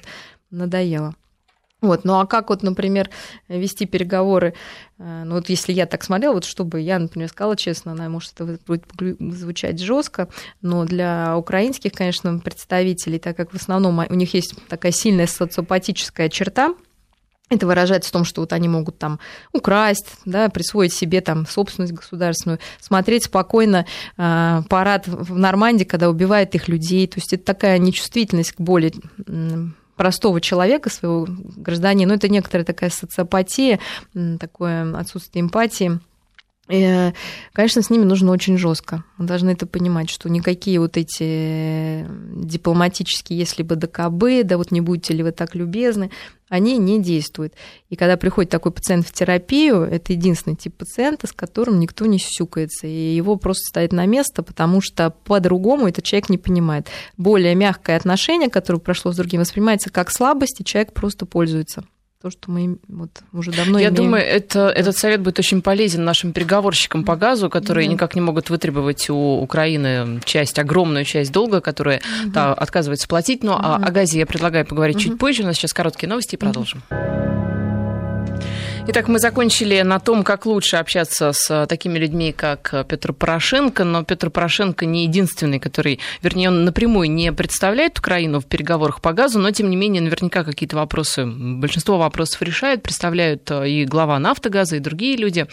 надоело. 0.51 1.15
Вот, 1.81 2.05
ну 2.05 2.19
а 2.19 2.27
как 2.27 2.49
вот, 2.49 2.61
например, 2.61 3.09
вести 3.47 3.87
переговоры, 3.87 4.53
э, 4.99 5.23
ну 5.25 5.35
вот 5.35 5.49
если 5.49 5.73
я 5.73 5.87
так 5.87 6.03
смотрела, 6.03 6.33
вот 6.33 6.45
чтобы 6.45 6.81
я, 6.81 6.99
например, 6.99 7.29
сказала 7.29 7.55
честно, 7.55 7.93
она 7.93 8.07
может 8.09 8.33
это 8.35 8.59
будет 8.67 8.85
звучать 9.19 9.79
жестко, 9.79 10.27
но 10.61 10.85
для 10.85 11.37
украинских, 11.37 11.93
конечно, 11.93 12.37
представителей, 12.37 13.17
так 13.17 13.35
как 13.35 13.51
в 13.51 13.55
основном 13.55 13.97
у 13.97 14.13
них 14.13 14.33
есть 14.35 14.53
такая 14.67 14.91
сильная 14.91 15.25
социопатическая 15.25 16.29
черта, 16.29 16.75
это 17.49 17.65
выражается 17.65 18.09
в 18.09 18.13
том, 18.13 18.25
что 18.25 18.41
вот 18.41 18.53
они 18.53 18.67
могут 18.67 18.97
там 18.97 19.19
украсть, 19.53 20.07
да, 20.25 20.49
присвоить 20.49 20.93
себе 20.93 21.21
там 21.21 21.47
собственность 21.47 21.93
государственную, 21.93 22.59
смотреть 22.79 23.25
спокойно 23.25 23.85
э, 24.17 24.61
парад 24.69 25.07
в 25.07 25.37
Нормандии, 25.37 25.83
когда 25.83 26.09
убивают 26.09 26.53
их 26.55 26.67
людей. 26.67 27.07
То 27.07 27.17
есть 27.17 27.33
это 27.33 27.43
такая 27.43 27.77
нечувствительность 27.79 28.53
к 28.53 28.61
боли 28.61 28.93
простого 29.95 30.39
человека, 30.39 30.89
своего 30.89 31.27
гражданина. 31.27 32.09
Но 32.09 32.15
это 32.15 32.29
некоторая 32.29 32.65
такая 32.65 32.89
социопатия, 32.89 33.79
такое 34.39 34.95
отсутствие 34.97 35.41
эмпатии. 35.41 35.99
И, 36.69 37.11
конечно, 37.51 37.81
с 37.81 37.89
ними 37.89 38.03
нужно 38.03 38.31
очень 38.31 38.57
жестко. 38.57 39.03
Мы 39.17 39.25
должны 39.25 39.49
это 39.49 39.65
понимать, 39.65 40.09
что 40.09 40.29
никакие 40.29 40.79
вот 40.79 40.97
эти 40.97 42.05
дипломатические, 42.35 43.39
если 43.39 43.63
бы 43.63 43.75
ДКБ, 43.75 44.45
да 44.47 44.57
вот 44.57 44.71
не 44.71 44.79
будете 44.79 45.15
ли 45.15 45.23
вы 45.23 45.31
так 45.31 45.55
любезны, 45.55 46.11
они 46.49 46.77
не 46.77 47.01
действуют. 47.01 47.53
И 47.89 47.95
когда 47.95 48.17
приходит 48.17 48.51
такой 48.51 48.71
пациент 48.71 49.07
в 49.07 49.13
терапию, 49.13 49.83
это 49.83 50.13
единственный 50.13 50.55
тип 50.55 50.75
пациента, 50.75 51.27
с 51.27 51.31
которым 51.31 51.79
никто 51.79 52.05
не 52.05 52.19
сюкается, 52.19 52.87
и 52.87 53.15
его 53.15 53.37
просто 53.37 53.63
ставят 53.69 53.93
на 53.93 54.05
место, 54.05 54.43
потому 54.43 54.81
что 54.81 55.11
по-другому 55.11 55.87
этот 55.87 56.03
человек 56.03 56.29
не 56.29 56.37
понимает. 56.37 56.87
Более 57.17 57.55
мягкое 57.55 57.95
отношение, 57.95 58.49
которое 58.49 58.79
прошло 58.79 59.11
с 59.13 59.15
другим, 59.15 59.41
воспринимается 59.41 59.89
как 59.89 60.11
слабость, 60.11 60.59
и 60.59 60.65
человек 60.65 60.93
просто 60.93 61.25
пользуется 61.25 61.83
то, 62.21 62.29
что 62.29 62.51
мы 62.51 62.77
вот 62.89 63.11
уже 63.31 63.51
давно 63.51 63.79
Я 63.79 63.87
имеем. 63.87 63.95
думаю, 63.95 64.23
это, 64.23 64.67
этот 64.67 64.97
совет 64.97 65.21
будет 65.21 65.39
очень 65.39 65.61
полезен 65.61 66.03
нашим 66.03 66.33
переговорщикам 66.33 67.05
по 67.05 67.15
газу, 67.15 67.49
которые 67.49 67.87
да. 67.87 67.93
никак 67.93 68.13
не 68.13 68.19
могут 68.19 68.49
вытребовать 68.49 69.09
у 69.09 69.39
Украины 69.39 70.19
часть, 70.25 70.59
огромную 70.59 71.05
часть 71.05 71.31
долга, 71.31 71.61
которая 71.61 71.99
угу. 71.99 72.31
да, 72.31 72.53
отказывается 72.53 73.07
платить. 73.07 73.41
Но 73.41 73.55
угу. 73.55 73.63
о, 73.63 73.75
о 73.77 73.91
газе 73.91 74.19
я 74.19 74.25
предлагаю 74.25 74.65
поговорить 74.65 74.97
угу. 74.97 75.03
чуть 75.03 75.17
позже. 75.17 75.43
У 75.43 75.45
нас 75.45 75.55
сейчас 75.55 75.71
короткие 75.71 76.09
новости 76.09 76.35
и 76.35 76.37
продолжим. 76.37 76.83
Угу. 76.89 77.58
Итак, 78.91 79.07
мы 79.07 79.19
закончили 79.19 79.81
на 79.81 79.99
том, 79.99 80.23
как 80.23 80.47
лучше 80.47 80.77
общаться 80.77 81.31
с 81.31 81.67
такими 81.67 81.99
людьми, 81.99 82.31
как 82.31 82.73
Петр 82.87 83.13
Порошенко, 83.13 83.83
но 83.83 84.03
Петр 84.03 84.31
Порошенко 84.31 84.87
не 84.87 85.03
единственный, 85.03 85.59
который, 85.59 85.99
вернее, 86.23 86.47
он 86.47 86.65
напрямую 86.65 87.11
не 87.11 87.31
представляет 87.31 87.99
Украину 87.99 88.39
в 88.39 88.47
переговорах 88.47 88.99
по 88.99 89.13
газу, 89.13 89.37
но, 89.37 89.51
тем 89.51 89.69
не 89.69 89.75
менее, 89.75 90.01
наверняка 90.01 90.43
какие-то 90.43 90.75
вопросы, 90.75 91.27
большинство 91.27 91.99
вопросов 91.99 92.41
решает, 92.41 92.81
представляют 92.81 93.51
и 93.51 93.85
глава 93.85 94.17
«Нафтогаза», 94.17 94.77
и 94.77 94.79
другие 94.79 95.17
люди. 95.17 95.45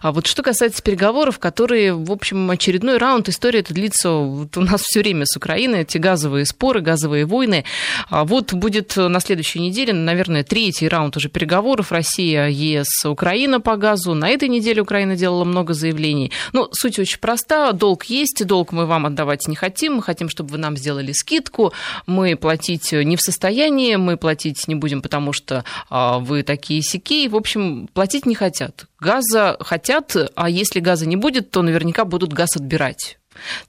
А 0.00 0.12
вот 0.12 0.28
что 0.28 0.44
касается 0.44 0.80
переговоров, 0.80 1.40
которые, 1.40 1.92
в 1.92 2.12
общем, 2.12 2.48
очередной 2.52 2.98
раунд, 2.98 3.28
история 3.28 3.60
это 3.60 3.74
длится 3.74 4.10
вот 4.10 4.56
у 4.56 4.60
нас 4.60 4.82
все 4.82 5.00
время 5.00 5.26
с 5.26 5.36
Украиной, 5.36 5.80
эти 5.80 5.98
газовые 5.98 6.46
споры, 6.46 6.82
газовые 6.82 7.26
войны. 7.26 7.64
А 8.10 8.24
вот 8.24 8.52
будет 8.52 8.96
на 8.96 9.18
следующей 9.18 9.58
неделе, 9.58 9.92
наверное, 9.92 10.44
третий 10.44 10.86
раунд 10.86 11.16
уже 11.16 11.28
переговоров 11.28 11.90
Россия, 11.90 12.46
ЕС, 12.46 12.75
ЕС, 12.80 13.04
Украина 13.04 13.60
по 13.60 13.76
газу. 13.76 14.14
На 14.14 14.28
этой 14.28 14.48
неделе 14.48 14.82
Украина 14.82 15.16
делала 15.16 15.44
много 15.44 15.74
заявлений. 15.74 16.32
Ну, 16.52 16.68
суть 16.72 16.98
очень 16.98 17.18
проста. 17.18 17.72
Долг 17.72 18.04
есть, 18.04 18.44
долг 18.46 18.72
мы 18.72 18.86
вам 18.86 19.06
отдавать 19.06 19.48
не 19.48 19.56
хотим. 19.56 19.94
Мы 19.94 20.02
хотим, 20.02 20.28
чтобы 20.28 20.50
вы 20.50 20.58
нам 20.58 20.76
сделали 20.76 21.12
скидку. 21.12 21.72
Мы 22.06 22.36
платить 22.36 22.92
не 22.92 23.16
в 23.16 23.20
состоянии, 23.20 23.96
мы 23.96 24.16
платить 24.16 24.68
не 24.68 24.74
будем, 24.74 25.02
потому 25.02 25.32
что 25.32 25.64
а, 25.88 26.18
вы 26.18 26.42
такие 26.42 26.82
сики. 26.82 27.28
В 27.28 27.36
общем, 27.36 27.88
платить 27.92 28.26
не 28.26 28.34
хотят. 28.34 28.86
Газа 29.00 29.56
хотят, 29.60 30.16
а 30.34 30.48
если 30.48 30.80
газа 30.80 31.06
не 31.06 31.16
будет, 31.16 31.50
то 31.50 31.62
наверняка 31.62 32.04
будут 32.04 32.32
газ 32.32 32.56
отбирать. 32.56 33.18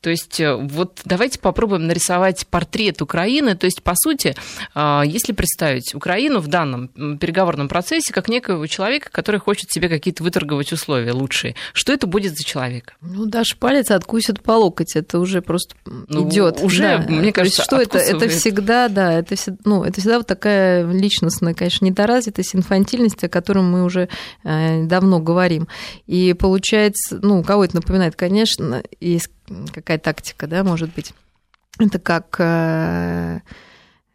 То 0.02 0.10
есть 0.10 0.40
э, 0.40 0.56
вот 0.56 1.02
давайте 1.06 1.40
попробуем 1.40 1.88
нарисовать 1.88 2.48
портрет 2.48 3.02
Украины. 3.02 3.56
То 3.56 3.66
есть, 3.66 3.84
по 3.84 3.94
сути, 3.96 4.36
а, 4.74 5.04
если 5.06 5.34
представить 5.34 5.96
Украину 5.96 6.40
в 6.40 6.48
данном 6.48 6.90
переговорном 7.18 7.68
процессе 7.68 8.14
как 8.14 8.30
некоего 8.30 8.66
человека, 8.68 9.10
который 9.12 9.40
хочет 9.40 9.72
себе 9.72 9.90
какие-то 9.90 10.24
выторговать 10.24 10.72
условия 10.72 11.12
лучшие, 11.12 11.56
что 11.74 11.94
это 11.94 12.08
будет 12.08 12.38
за 12.38 12.44
человек? 12.44 12.96
Ну, 13.02 13.26
даже 13.26 13.56
палец 13.56 13.92
откусит 13.92 14.42
по 14.42 14.52
локоть, 14.52 14.96
это 14.96 15.20
уже 15.20 15.42
просто 15.42 15.76
ну, 15.86 16.30
идет. 16.30 16.62
Уже, 16.62 16.98
да. 16.98 17.06
мне 17.08 17.32
кажется, 17.32 17.64
что 17.64 17.78
это? 17.78 17.98
Это 17.98 18.28
всегда, 18.30 18.88
да, 18.88 19.14
это, 19.14 19.36
ну, 19.66 19.84
это 19.84 20.00
всегда 20.00 20.18
вот 20.18 20.28
такая 20.28 20.90
личностная, 20.92 21.54
конечно, 21.54 21.86
недоразвитость, 21.86 22.56
инфантильность, 22.56 23.24
о 23.24 23.30
которой 23.30 23.64
мы 23.64 23.84
уже 23.84 24.10
э, 24.44 24.84
давно 24.84 25.20
говорим. 25.20 25.68
И 26.06 26.34
получается, 26.34 27.20
ну, 27.22 27.44
кого 27.44 27.66
это 27.66 27.76
напоминает, 27.76 28.16
конечно, 28.16 28.84
есть 29.00 29.30
какая 29.74 29.98
тактика, 29.98 30.48
да, 30.48 30.64
может 30.64 30.94
быть. 30.94 31.14
Это 31.80 32.00
как 32.00 32.36
э, 32.40 33.42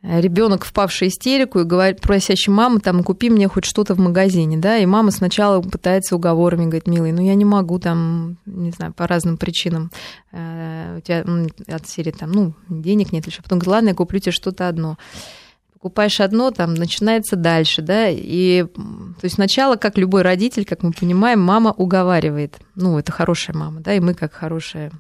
ребенок, 0.03 0.65
впавший 0.65 1.09
в 1.09 1.13
истерику 1.13 1.61
и 1.61 1.65
говорит, 1.65 2.01
просящий 2.01 2.53
маму, 2.53 2.81
там, 2.81 3.05
купи 3.05 3.31
мне 3.31 3.47
хоть 3.47 3.65
что-то 3.65 3.95
в 3.95 3.99
магазине, 3.99 4.57
да, 4.57 4.79
и 4.79 4.87
мама 4.87 5.13
сначала 5.13 5.63
пытается 5.63 6.17
уговорами, 6.17 6.65
говорит, 6.65 6.89
милый, 6.89 7.13
ну 7.13 7.23
я 7.23 7.35
не 7.35 7.45
могу 7.45 7.79
там, 7.79 8.37
не 8.47 8.73
знаю, 8.73 8.93
по 8.93 9.07
разным 9.07 9.37
причинам, 9.37 9.93
э, 10.33 10.99
у 10.99 11.01
тебя 11.01 11.25
от 11.69 11.87
серии 11.87 12.11
там, 12.11 12.33
ну, 12.33 12.55
денег 12.69 13.13
нет, 13.13 13.27
еще 13.27 13.43
потом 13.43 13.59
говорит, 13.59 13.73
ладно, 13.73 13.89
я 13.91 13.95
куплю 13.95 14.19
тебе 14.19 14.33
что-то 14.33 14.69
одно 14.69 14.99
покупаешь 15.83 16.21
одно, 16.21 16.53
там 16.53 16.75
начинается 16.75 17.35
дальше, 17.35 17.83
да, 17.83 18.07
и 18.09 18.63
то 18.63 19.25
есть 19.25 19.35
сначала, 19.35 19.75
как 19.75 19.99
любой 19.99 20.23
родитель, 20.23 20.65
как 20.65 20.85
мы 20.85 20.93
понимаем, 20.93 21.41
мама 21.41 21.73
уговаривает, 21.73 22.61
ну, 22.77 23.01
это 23.01 23.11
хорошая 23.11 23.57
мама, 23.57 23.81
да, 23.81 23.93
и 23.93 23.99
мы 23.99 24.15
как 24.15 24.33
хорошая 24.33 24.93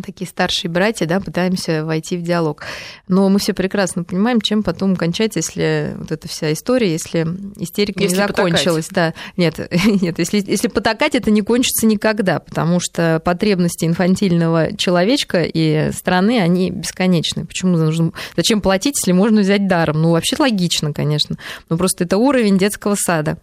такие 0.00 0.28
старшие 0.28 0.70
братья, 0.70 1.06
да, 1.06 1.20
пытаемся 1.20 1.84
войти 1.84 2.16
в 2.16 2.22
диалог. 2.22 2.62
Но 3.08 3.28
мы 3.28 3.38
все 3.38 3.52
прекрасно 3.52 4.04
понимаем, 4.04 4.40
чем 4.40 4.62
потом 4.62 4.96
кончать, 4.96 5.36
если 5.36 5.94
вот 5.96 6.12
эта 6.12 6.28
вся 6.28 6.52
история, 6.52 6.90
если 6.90 7.26
истерика 7.56 8.00
если 8.00 8.16
не 8.16 8.26
закончилась. 8.26 8.88
Потакать. 8.88 9.14
Да, 9.14 9.32
нет, 9.36 9.70
нет, 10.02 10.18
если, 10.18 10.42
если 10.46 10.68
потакать, 10.68 11.14
это 11.14 11.30
не 11.30 11.42
кончится 11.42 11.86
никогда, 11.86 12.38
потому 12.38 12.80
что 12.80 13.20
потребности 13.24 13.84
инфантильного 13.84 14.76
человечка 14.76 15.42
и 15.42 15.90
страны, 15.92 16.40
они 16.40 16.70
бесконечны. 16.70 17.44
Почему 17.44 17.76
нужно, 17.76 18.12
зачем 18.36 18.60
платить, 18.60 18.96
если 19.00 19.12
можно 19.12 19.40
взять 19.40 19.66
даром? 19.66 20.02
Ну, 20.02 20.12
вообще 20.12 20.36
логично, 20.38 20.92
конечно. 20.92 21.36
Но 21.68 21.76
просто 21.76 22.04
это 22.04 22.16
уровень 22.16 22.58
детского 22.58 22.94
сада. 22.96 23.38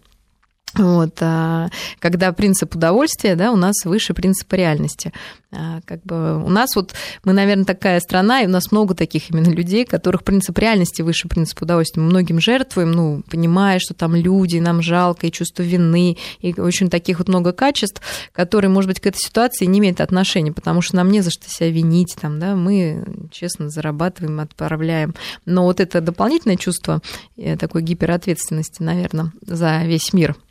Вот, 0.75 1.17
а, 1.21 1.69
когда 1.99 2.31
принцип 2.31 2.75
удовольствия, 2.75 3.35
да, 3.35 3.51
у 3.51 3.55
нас 3.55 3.73
выше 3.85 4.13
принципа 4.13 4.55
реальности. 4.55 5.11
А, 5.51 5.79
как 5.83 6.03
бы 6.03 6.43
у 6.43 6.49
нас 6.49 6.75
вот, 6.75 6.93
мы, 7.23 7.33
наверное, 7.33 7.65
такая 7.65 7.99
страна, 7.99 8.41
и 8.41 8.45
у 8.45 8.49
нас 8.49 8.71
много 8.71 8.93
таких 8.93 9.31
именно 9.31 9.49
людей, 9.49 9.83
которых 9.83 10.23
принцип 10.23 10.55
реальности 10.59 11.01
выше 11.01 11.27
принципа 11.27 11.63
удовольствия. 11.63 12.03
Мы 12.03 12.09
многим 12.09 12.39
жертвуем, 12.39 12.91
ну, 12.91 13.23
понимая, 13.29 13.79
что 13.79 13.95
там 13.95 14.15
люди, 14.15 14.57
нам 14.57 14.83
жалко, 14.83 15.25
и 15.25 15.31
чувство 15.31 15.63
вины, 15.63 16.17
и 16.39 16.53
очень 16.59 16.89
таких 16.89 17.17
вот 17.17 17.29
много 17.29 17.51
качеств, 17.51 18.01
которые, 18.31 18.69
может 18.69 18.89
быть, 18.89 18.99
к 18.99 19.07
этой 19.07 19.19
ситуации 19.19 19.65
не 19.65 19.79
имеют 19.79 20.01
отношения, 20.01 20.53
потому 20.53 20.81
что 20.81 20.97
нам 20.97 21.09
не 21.09 21.21
за 21.21 21.31
что 21.31 21.49
себя 21.49 21.71
винить, 21.71 22.15
там, 22.21 22.39
да, 22.39 22.55
мы 22.55 23.03
честно 23.31 23.69
зарабатываем, 23.69 24.39
отправляем. 24.39 25.15
Но 25.45 25.63
вот 25.63 25.79
это 25.79 25.99
дополнительное 25.99 26.57
чувство 26.57 27.01
э, 27.37 27.57
такой 27.57 27.81
гиперответственности, 27.81 28.83
наверное, 28.83 29.31
за 29.41 29.83
весь 29.83 30.13
мир– 30.13 30.35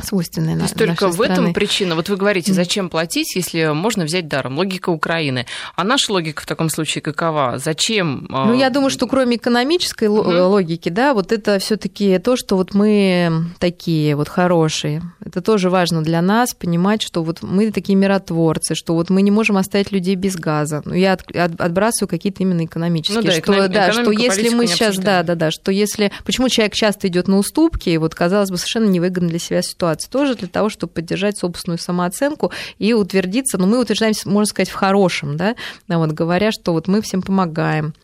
свойственная 0.00 0.56
То 0.56 0.62
есть 0.62 0.74
только 0.76 1.08
в 1.08 1.14
страны. 1.14 1.32
этом 1.32 1.52
причина. 1.52 1.94
Вот 1.94 2.08
вы 2.08 2.16
говорите, 2.16 2.52
зачем 2.52 2.88
платить, 2.88 3.34
если 3.36 3.72
можно 3.72 4.04
взять 4.04 4.26
даром? 4.26 4.56
Логика 4.56 4.90
Украины. 4.90 5.46
А 5.76 5.84
наша 5.84 6.12
логика 6.12 6.42
в 6.42 6.46
таком 6.46 6.70
случае 6.70 7.02
какова? 7.02 7.58
Зачем? 7.58 8.26
А, 8.30 8.46
ну, 8.46 8.54
я 8.54 8.70
думаю, 8.70 8.90
что 8.90 9.06
кроме 9.06 9.36
экономической 9.36 10.08
угу. 10.08 10.30
логики, 10.30 10.88
да, 10.88 11.12
вот 11.12 11.30
это 11.30 11.58
все 11.58 11.76
таки 11.76 12.18
то, 12.18 12.36
что 12.36 12.56
вот 12.56 12.74
мы 12.74 13.44
такие 13.58 14.16
вот 14.16 14.28
хорошие. 14.28 15.02
Это 15.24 15.42
тоже 15.42 15.68
важно 15.68 16.02
для 16.02 16.22
нас, 16.22 16.54
понимать, 16.54 17.02
что 17.02 17.22
вот 17.22 17.42
мы 17.42 17.70
такие 17.70 17.96
миротворцы, 17.96 18.74
что 18.74 18.94
вот 18.94 19.10
мы 19.10 19.20
не 19.22 19.30
можем 19.30 19.58
оставить 19.58 19.92
людей 19.92 20.14
без 20.14 20.36
газа. 20.36 20.82
Ну, 20.84 20.94
я 20.94 21.12
отбрасываю 21.12 22.08
какие-то 22.08 22.42
именно 22.42 22.64
экономические. 22.64 23.20
Ну, 23.20 23.26
да, 23.26 23.32
что, 23.32 23.40
эконом... 23.40 23.72
да, 23.72 23.92
что 23.92 24.10
если 24.10 24.48
мы 24.48 24.66
сейчас, 24.66 24.96
да, 24.96 25.22
да, 25.22 25.34
да, 25.34 25.50
что 25.50 25.70
если... 25.70 26.10
Почему 26.24 26.48
человек 26.48 26.74
часто 26.74 27.08
идет 27.08 27.28
на 27.28 27.36
уступки, 27.36 27.90
и 27.90 27.98
вот, 27.98 28.14
казалось 28.14 28.50
бы, 28.50 28.56
совершенно 28.56 28.86
невыгодно 28.86 29.28
для 29.28 29.38
себя 29.38 29.60
ситуация 29.62 29.81
ситуации, 29.82 30.08
тоже 30.08 30.34
для 30.34 30.48
того, 30.48 30.68
чтобы 30.68 30.92
поддержать 30.92 31.38
собственную 31.38 31.78
самооценку 31.78 32.52
и 32.78 32.92
утвердиться, 32.92 33.58
но 33.58 33.66
ну, 33.66 33.72
мы 33.72 33.82
утверждаемся, 33.82 34.28
можно 34.28 34.46
сказать, 34.46 34.70
в 34.70 34.74
хорошем, 34.74 35.36
да, 35.36 35.56
вот, 35.88 36.12
говоря, 36.12 36.52
что 36.52 36.72
вот 36.72 36.88
мы 36.88 37.02
всем 37.02 37.22
помогаем, 37.22 37.94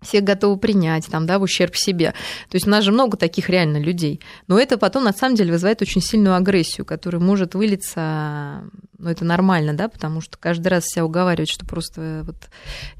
всех 0.00 0.24
готовы 0.24 0.58
принять, 0.58 1.06
там, 1.06 1.26
да, 1.26 1.38
в 1.38 1.42
ущерб 1.42 1.76
себе. 1.76 2.12
То 2.48 2.56
есть 2.56 2.66
у 2.66 2.70
нас 2.70 2.84
же 2.84 2.92
много 2.92 3.16
таких 3.16 3.50
реально 3.50 3.78
людей. 3.78 4.20
Но 4.46 4.58
это 4.58 4.78
потом, 4.78 5.04
на 5.04 5.12
самом 5.12 5.34
деле, 5.34 5.52
вызывает 5.52 5.82
очень 5.82 6.00
сильную 6.00 6.36
агрессию, 6.36 6.86
которая 6.86 7.20
может 7.20 7.54
вылиться, 7.54 8.62
ну, 8.98 9.10
это 9.10 9.24
нормально, 9.24 9.74
да, 9.74 9.88
потому 9.88 10.20
что 10.20 10.36
каждый 10.38 10.68
раз 10.68 10.86
себя 10.86 11.04
уговаривать, 11.04 11.50
что 11.50 11.64
просто 11.64 12.24
вот 12.26 12.36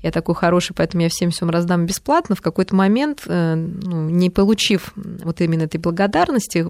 я 0.02 0.12
такой 0.12 0.37
хороший, 0.37 0.72
поэтому 0.74 1.02
я 1.02 1.08
всем 1.08 1.30
всем 1.30 1.50
раздам 1.50 1.87
бесплатно, 1.87 2.37
в 2.37 2.40
какой-то 2.40 2.74
момент, 2.76 3.22
э, 3.26 3.54
ну, 3.56 4.08
не 4.08 4.30
получив 4.30 4.92
вот 4.94 5.40
именно 5.40 5.64
этой 5.64 5.78
благодарности, 5.78 6.66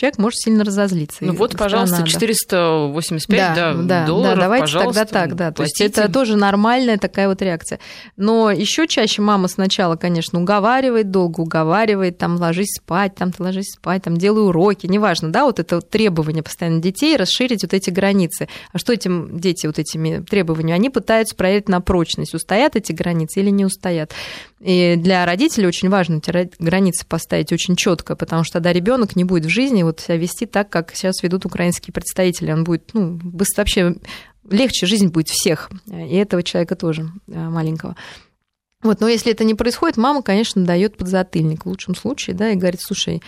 человек 0.00 0.18
может 0.18 0.38
сильно 0.38 0.64
разозлиться. 0.64 1.24
Ну 1.24 1.34
вот, 1.34 1.56
пожалуйста, 1.56 1.98
надо. 1.98 2.08
485 2.08 3.54
да, 3.54 3.74
да, 3.74 3.82
да, 3.82 4.06
долларов, 4.06 4.34
да, 4.36 4.40
давайте 4.40 4.62
пожалуйста, 4.62 5.04
тогда 5.04 5.20
так, 5.20 5.36
да. 5.36 5.52
То 5.52 5.62
есть 5.62 5.80
это 5.80 6.10
тоже 6.10 6.36
нормальная 6.36 6.96
такая 6.96 7.28
вот 7.28 7.42
реакция. 7.42 7.80
Но 8.16 8.50
еще 8.50 8.86
чаще 8.86 9.20
мама 9.20 9.48
сначала, 9.48 9.96
конечно, 9.96 10.40
уговаривает, 10.40 11.10
долго 11.10 11.40
уговаривает, 11.40 12.18
там 12.18 12.36
ложись 12.36 12.76
спать, 12.76 13.14
там 13.14 13.32
ты 13.32 13.42
ложись 13.42 13.72
спать, 13.72 14.02
там 14.04 14.16
делай 14.16 14.42
уроки, 14.46 14.86
неважно, 14.86 15.30
да, 15.30 15.44
вот 15.44 15.58
это 15.58 15.80
требование 15.80 16.42
постоянно 16.42 16.80
детей 16.80 17.16
расширить 17.16 17.62
вот 17.62 17.74
эти 17.74 17.90
границы. 17.90 18.48
А 18.72 18.78
что 18.78 18.92
этим 18.92 19.38
дети 19.38 19.66
вот 19.66 19.78
этими 19.78 20.24
требованиями? 20.24 20.74
Они 20.74 20.90
пытаются 20.90 21.34
проверить 21.34 21.68
на 21.68 21.80
прочность, 21.80 22.34
устоят 22.34 22.76
эти 22.76 22.92
границы 22.92 23.40
или 23.40 23.50
не 23.50 23.64
устоят. 23.64 24.12
И 24.60 24.96
для 24.96 25.24
родителей 25.24 25.66
очень 25.66 25.88
важно 25.88 26.18
эти 26.18 26.50
границы 26.58 27.06
поставить 27.06 27.52
очень 27.52 27.76
четко, 27.76 28.16
потому 28.16 28.44
что 28.44 28.54
тогда 28.54 28.72
ребенок 28.72 29.16
не 29.16 29.24
будет 29.24 29.46
в 29.46 29.50
жизни 29.50 29.82
вот 29.82 30.00
себя 30.00 30.16
вести 30.16 30.46
так, 30.46 30.68
как 30.68 30.94
сейчас 30.94 31.22
ведут 31.22 31.46
украинские 31.46 31.92
представители. 31.92 32.52
Он 32.52 32.64
будет, 32.64 32.90
ну, 32.92 33.18
быстро 33.22 33.62
вообще 33.62 33.94
легче 34.48 34.86
жизнь 34.86 35.08
будет 35.08 35.28
всех, 35.28 35.70
и 35.86 36.16
этого 36.16 36.42
человека 36.42 36.76
тоже 36.76 37.10
э, 37.28 37.48
маленького. 37.48 37.96
Вот, 38.82 39.00
но 39.00 39.08
если 39.08 39.32
это 39.32 39.44
не 39.44 39.54
происходит, 39.54 39.96
мама, 39.98 40.22
конечно, 40.22 40.64
дает 40.64 40.96
подзатыльник 40.96 41.64
в 41.64 41.68
лучшем 41.68 41.94
случае, 41.94 42.34
да, 42.34 42.50
и 42.50 42.56
говорит, 42.56 42.80
слушай, 42.80 43.22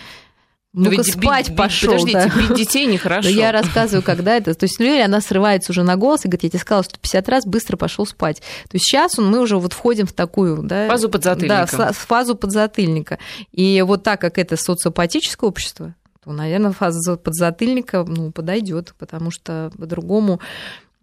ну 0.73 0.89
ведь 0.89 1.05
спать 1.05 1.49
бить, 1.49 1.57
пошел. 1.57 1.91
Подождите, 1.91 2.31
да. 2.33 2.41
бить 2.41 2.57
детей 2.57 2.87
нехорошо. 2.87 3.29
Я 3.29 3.51
рассказываю, 3.51 4.01
когда 4.01 4.35
это. 4.35 4.55
То 4.55 4.63
есть 4.63 4.79
Лёля, 4.79 5.05
она 5.05 5.21
срывается 5.21 5.71
уже 5.71 5.83
на 5.83 5.95
голос 5.95 6.25
и 6.25 6.27
говорит, 6.27 6.43
я 6.43 6.49
тебе 6.49 6.59
сказала, 6.59 6.83
что 6.83 6.99
50 6.99 7.29
раз 7.29 7.45
быстро 7.45 7.77
пошел 7.77 8.07
спать. 8.07 8.41
То 8.69 8.75
есть 8.75 8.85
сейчас 8.85 9.17
мы 9.19 9.39
уже 9.39 9.57
вот 9.57 9.73
входим 9.73 10.07
в 10.07 10.13
такую... 10.13 10.63
Да, 10.63 10.87
фазу 10.87 11.09
подзатыльника. 11.09 11.77
Да, 11.77 11.91
в 11.91 11.97
фазу 11.97 12.35
подзатыльника. 12.35 13.19
И 13.51 13.83
вот 13.85 14.03
так 14.03 14.19
как 14.19 14.39
это 14.39 14.57
социопатическое 14.57 15.47
общество, 15.47 15.93
то, 16.23 16.31
наверное, 16.31 16.71
фаза 16.71 17.17
подзатыльника 17.17 18.03
ну, 18.07 18.31
подойдет, 18.31 18.95
потому 18.97 19.29
что 19.29 19.71
по-другому 19.77 20.39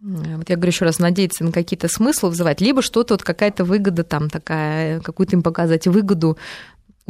вот 0.01 0.49
я 0.49 0.55
говорю 0.55 0.71
еще 0.71 0.85
раз, 0.85 0.97
надеяться 0.97 1.43
на 1.43 1.51
какие-то 1.51 1.87
смыслы 1.87 2.29
вызывать, 2.29 2.59
либо 2.59 2.81
что-то, 2.81 3.13
вот 3.13 3.21
какая-то 3.21 3.63
выгода 3.63 4.03
там 4.03 4.31
такая, 4.31 4.99
какую-то 4.99 5.35
им 5.35 5.43
показать 5.43 5.85
выгоду, 5.85 6.39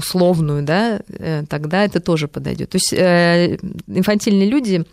условную, 0.01 0.63
да, 0.63 1.01
э, 1.07 1.43
тогда 1.47 1.85
это 1.85 1.99
тоже 1.99 2.27
подойдет. 2.27 2.69
То 2.71 2.75
есть 2.75 2.93
э, 2.93 3.57
инфантильные 3.87 4.49
люди 4.49 4.85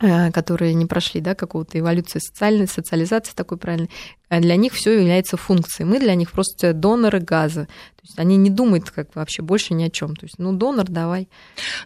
э, 0.00 0.30
которые 0.32 0.74
не 0.74 0.86
прошли 0.86 1.20
да, 1.20 1.34
какого-то 1.34 1.78
эволюции 1.78 2.18
социальной, 2.18 2.66
социализации 2.66 3.32
такой 3.34 3.58
правильной, 3.58 3.90
для 4.38 4.56
них 4.56 4.72
все 4.74 5.00
является 5.00 5.36
функцией. 5.36 5.88
Мы 5.88 5.98
для 5.98 6.14
них 6.14 6.30
просто 6.30 6.72
доноры 6.72 7.18
газа. 7.18 7.66
То 8.00 8.06
есть 8.06 8.18
они 8.18 8.38
не 8.38 8.48
думают 8.48 8.90
как 8.90 9.14
вообще 9.14 9.42
больше 9.42 9.74
ни 9.74 9.84
о 9.84 9.90
чем. 9.90 10.16
То 10.16 10.24
есть, 10.24 10.38
ну, 10.38 10.54
донор, 10.54 10.86
давай. 10.88 11.28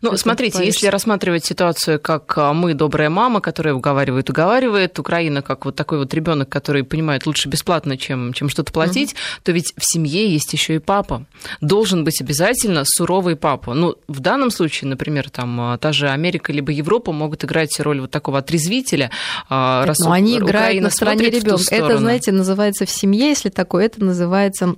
Ну, 0.01 0.17
смотрите, 0.17 0.65
если 0.65 0.87
рассматривать 0.87 1.45
ситуацию 1.45 1.99
как 1.99 2.39
а, 2.39 2.53
мы, 2.53 2.75
добрая 2.75 3.11
мама, 3.11 3.41
которая 3.41 3.75
уговаривает, 3.75 4.31
уговаривает, 4.31 4.97
Украина 5.01 5.43
как 5.43 5.65
вот 5.65 5.75
такой 5.75 5.99
вот 5.99 6.15
ребенок, 6.15 6.49
который 6.49 6.85
понимает 6.85 7.27
лучше 7.27 7.49
бесплатно, 7.49 7.97
чем, 7.97 8.33
чем 8.33 8.49
что-то 8.49 8.73
платить, 8.73 9.13
угу. 9.13 9.19
то 9.43 9.53
ведь 9.53 9.73
в 9.77 9.83
семье 9.85 10.33
есть 10.33 10.53
еще 10.53 10.77
и 10.77 10.79
папа. 10.79 11.27
Должен 11.61 12.05
быть 12.05 12.21
обязательно 12.21 12.85
суровый 12.85 13.35
папа. 13.35 13.75
Ну, 13.75 13.97
в 14.07 14.21
данном 14.21 14.53
случае, 14.53 14.91
например, 14.91 15.31
там 15.31 15.61
а, 15.61 15.79
та 15.79 15.93
же 15.93 16.09
Америка 16.09 16.53
либо 16.53 16.71
Европа 16.71 17.11
могут 17.11 17.43
играть 17.43 17.81
роль 17.81 18.01
вот 18.01 18.13
такого 18.13 18.39
отрезвителя. 18.39 19.11
А, 19.49 19.85
раз 19.85 19.99
но 19.99 20.13
они 20.13 20.37
Украина 20.37 20.49
играют 20.49 20.83
на 20.83 20.91
стороне 20.91 21.29
ребенка. 21.29 21.75
Это, 21.75 21.99
знаете, 21.99 22.31
называется 22.35 22.87
в 22.87 22.91
семье, 22.91 23.29
если 23.29 23.49
такое, 23.49 23.87
это 23.87 24.05
называется 24.05 24.77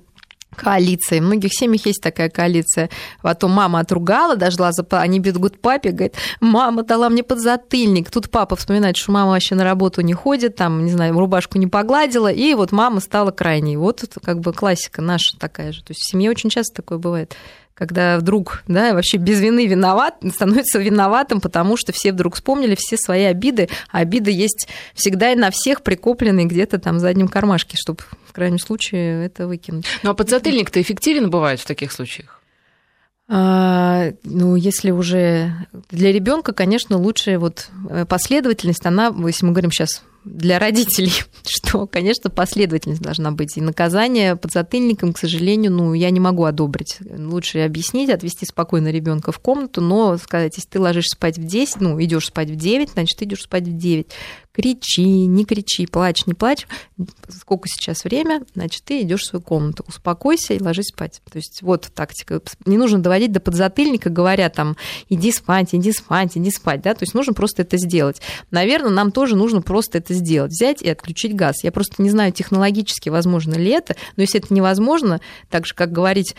коалиции. 0.55 1.19
В 1.19 1.23
многих 1.23 1.51
семьях 1.53 1.85
есть 1.85 2.01
такая 2.01 2.29
коалиция. 2.29 2.89
Потом 3.21 3.51
мама 3.51 3.79
отругала, 3.79 4.35
дожила, 4.35 4.71
за... 4.71 4.83
они 4.91 5.19
бегут 5.19 5.59
папе, 5.61 5.91
говорит, 5.91 6.15
мама 6.41 6.83
дала 6.83 7.09
мне 7.09 7.23
подзатыльник. 7.23 8.09
Тут 8.09 8.29
папа 8.29 8.55
вспоминает, 8.55 8.97
что 8.97 9.11
мама 9.11 9.31
вообще 9.31 9.55
на 9.55 9.63
работу 9.63 10.01
не 10.01 10.13
ходит, 10.13 10.55
там, 10.55 10.83
не 10.83 10.91
знаю, 10.91 11.17
рубашку 11.17 11.57
не 11.57 11.67
погладила, 11.67 12.31
и 12.31 12.53
вот 12.55 12.71
мама 12.71 12.99
стала 12.99 13.31
крайней. 13.31 13.77
Вот 13.77 14.03
это 14.03 14.19
как 14.19 14.39
бы 14.39 14.51
классика 14.53 15.01
наша 15.01 15.37
такая 15.37 15.71
же. 15.71 15.83
То 15.83 15.91
есть 15.91 16.01
в 16.01 16.09
семье 16.09 16.29
очень 16.29 16.49
часто 16.49 16.81
такое 16.81 16.97
бывает 16.97 17.35
когда 17.77 18.17
вдруг, 18.17 18.63
да, 18.67 18.93
вообще 18.93 19.17
без 19.17 19.39
вины 19.39 19.67
виноват, 19.67 20.15
становится 20.33 20.79
виноватым, 20.79 21.39
потому 21.39 21.77
что 21.77 21.91
все 21.91 22.11
вдруг 22.11 22.35
вспомнили 22.35 22.75
все 22.75 22.97
свои 22.97 23.23
обиды, 23.23 23.69
а 23.91 23.99
обиды 23.99 24.31
есть 24.31 24.67
всегда 24.95 25.31
и 25.31 25.35
на 25.35 25.51
всех 25.51 25.83
прикопленные 25.83 26.47
где-то 26.47 26.79
там 26.79 26.97
в 26.97 26.99
заднем 26.99 27.27
кармашке, 27.27 27.77
чтобы 27.77 27.99
в 28.25 28.33
крайнем 28.33 28.57
случае 28.57 29.27
это 29.27 29.47
выкинуть. 29.47 29.85
Ну 30.01 30.09
а 30.09 30.13
подзатыльник-то 30.15 30.81
эффективен 30.81 31.29
бывает 31.29 31.59
в 31.59 31.65
таких 31.65 31.91
случаях? 31.91 32.41
А, 33.29 34.11
ну, 34.23 34.55
если 34.55 34.89
уже 34.89 35.51
для 35.91 36.11
ребенка, 36.11 36.53
конечно, 36.53 36.97
лучшая 36.97 37.37
вот 37.37 37.69
э, 37.89 38.05
последовательность, 38.05 38.85
она, 38.85 39.13
если 39.25 39.45
мы 39.45 39.51
говорим 39.51 39.69
сейчас 39.69 40.01
для 40.27 40.59
родителей, 40.59 41.13
что, 41.47 41.87
конечно, 41.87 42.29
последовательность 42.29 43.01
должна 43.01 43.31
быть. 43.31 43.57
И 43.57 43.61
наказание 43.61 44.35
подзатыльником, 44.35 45.13
к 45.13 45.17
сожалению, 45.17 45.71
ну, 45.71 45.93
я 45.93 46.09
не 46.09 46.19
могу 46.19 46.43
одобрить. 46.43 46.97
Лучше 47.01 47.59
объяснить, 47.59 48.09
отвести 48.09 48.45
спокойно 48.45 48.89
ребенка 48.89 49.31
в 49.31 49.39
комнату, 49.39 49.81
но 49.81 50.17
сказать, 50.17 50.55
если 50.57 50.69
ты 50.69 50.79
ложишься 50.79 51.15
спать 51.15 51.37
в 51.37 51.43
10, 51.43 51.81
ну, 51.81 52.01
идешь 52.01 52.27
спать 52.27 52.49
в 52.49 52.55
9, 52.55 52.91
значит, 52.91 53.17
ты 53.17 53.25
идешь 53.25 53.43
спать 53.43 53.63
в 53.63 53.77
9 53.77 54.07
кричи, 54.57 55.03
не 55.03 55.45
кричи, 55.45 55.85
плачь, 55.85 56.25
не 56.25 56.33
плачь, 56.33 56.65
сколько 57.29 57.69
сейчас 57.69 58.03
время, 58.03 58.41
значит, 58.55 58.83
ты 58.83 59.03
идешь 59.03 59.21
в 59.21 59.25
свою 59.27 59.43
комнату, 59.43 59.85
успокойся 59.87 60.55
и 60.55 60.61
ложись 60.61 60.87
спать. 60.87 61.21
То 61.31 61.37
есть 61.37 61.61
вот 61.61 61.91
тактика. 61.93 62.41
Не 62.65 62.77
нужно 62.77 62.97
доводить 62.97 63.31
до 63.31 63.39
подзатыльника, 63.39 64.09
говоря 64.09 64.49
там, 64.49 64.75
иди 65.09 65.31
спать, 65.31 65.75
иди 65.75 65.91
спать, 65.91 66.31
иди 66.35 66.49
спать, 66.49 66.81
да, 66.81 66.95
то 66.95 67.03
есть 67.03 67.13
нужно 67.13 67.33
просто 67.33 67.61
это 67.61 67.77
сделать. 67.77 68.19
Наверное, 68.49 68.89
нам 68.89 69.11
тоже 69.11 69.35
нужно 69.35 69.61
просто 69.61 69.99
это 69.99 70.15
сделать, 70.15 70.51
взять 70.51 70.81
и 70.81 70.89
отключить 70.89 71.35
газ. 71.35 71.63
Я 71.63 71.71
просто 71.71 72.01
не 72.01 72.09
знаю 72.09 72.31
технологически, 72.31 73.09
возможно 73.09 73.53
ли 73.53 73.69
это, 73.69 73.95
но 74.15 74.23
если 74.23 74.39
это 74.39 74.51
невозможно, 74.51 75.21
так 75.51 75.67
же, 75.67 75.75
как 75.75 75.91
говорить, 75.91 76.35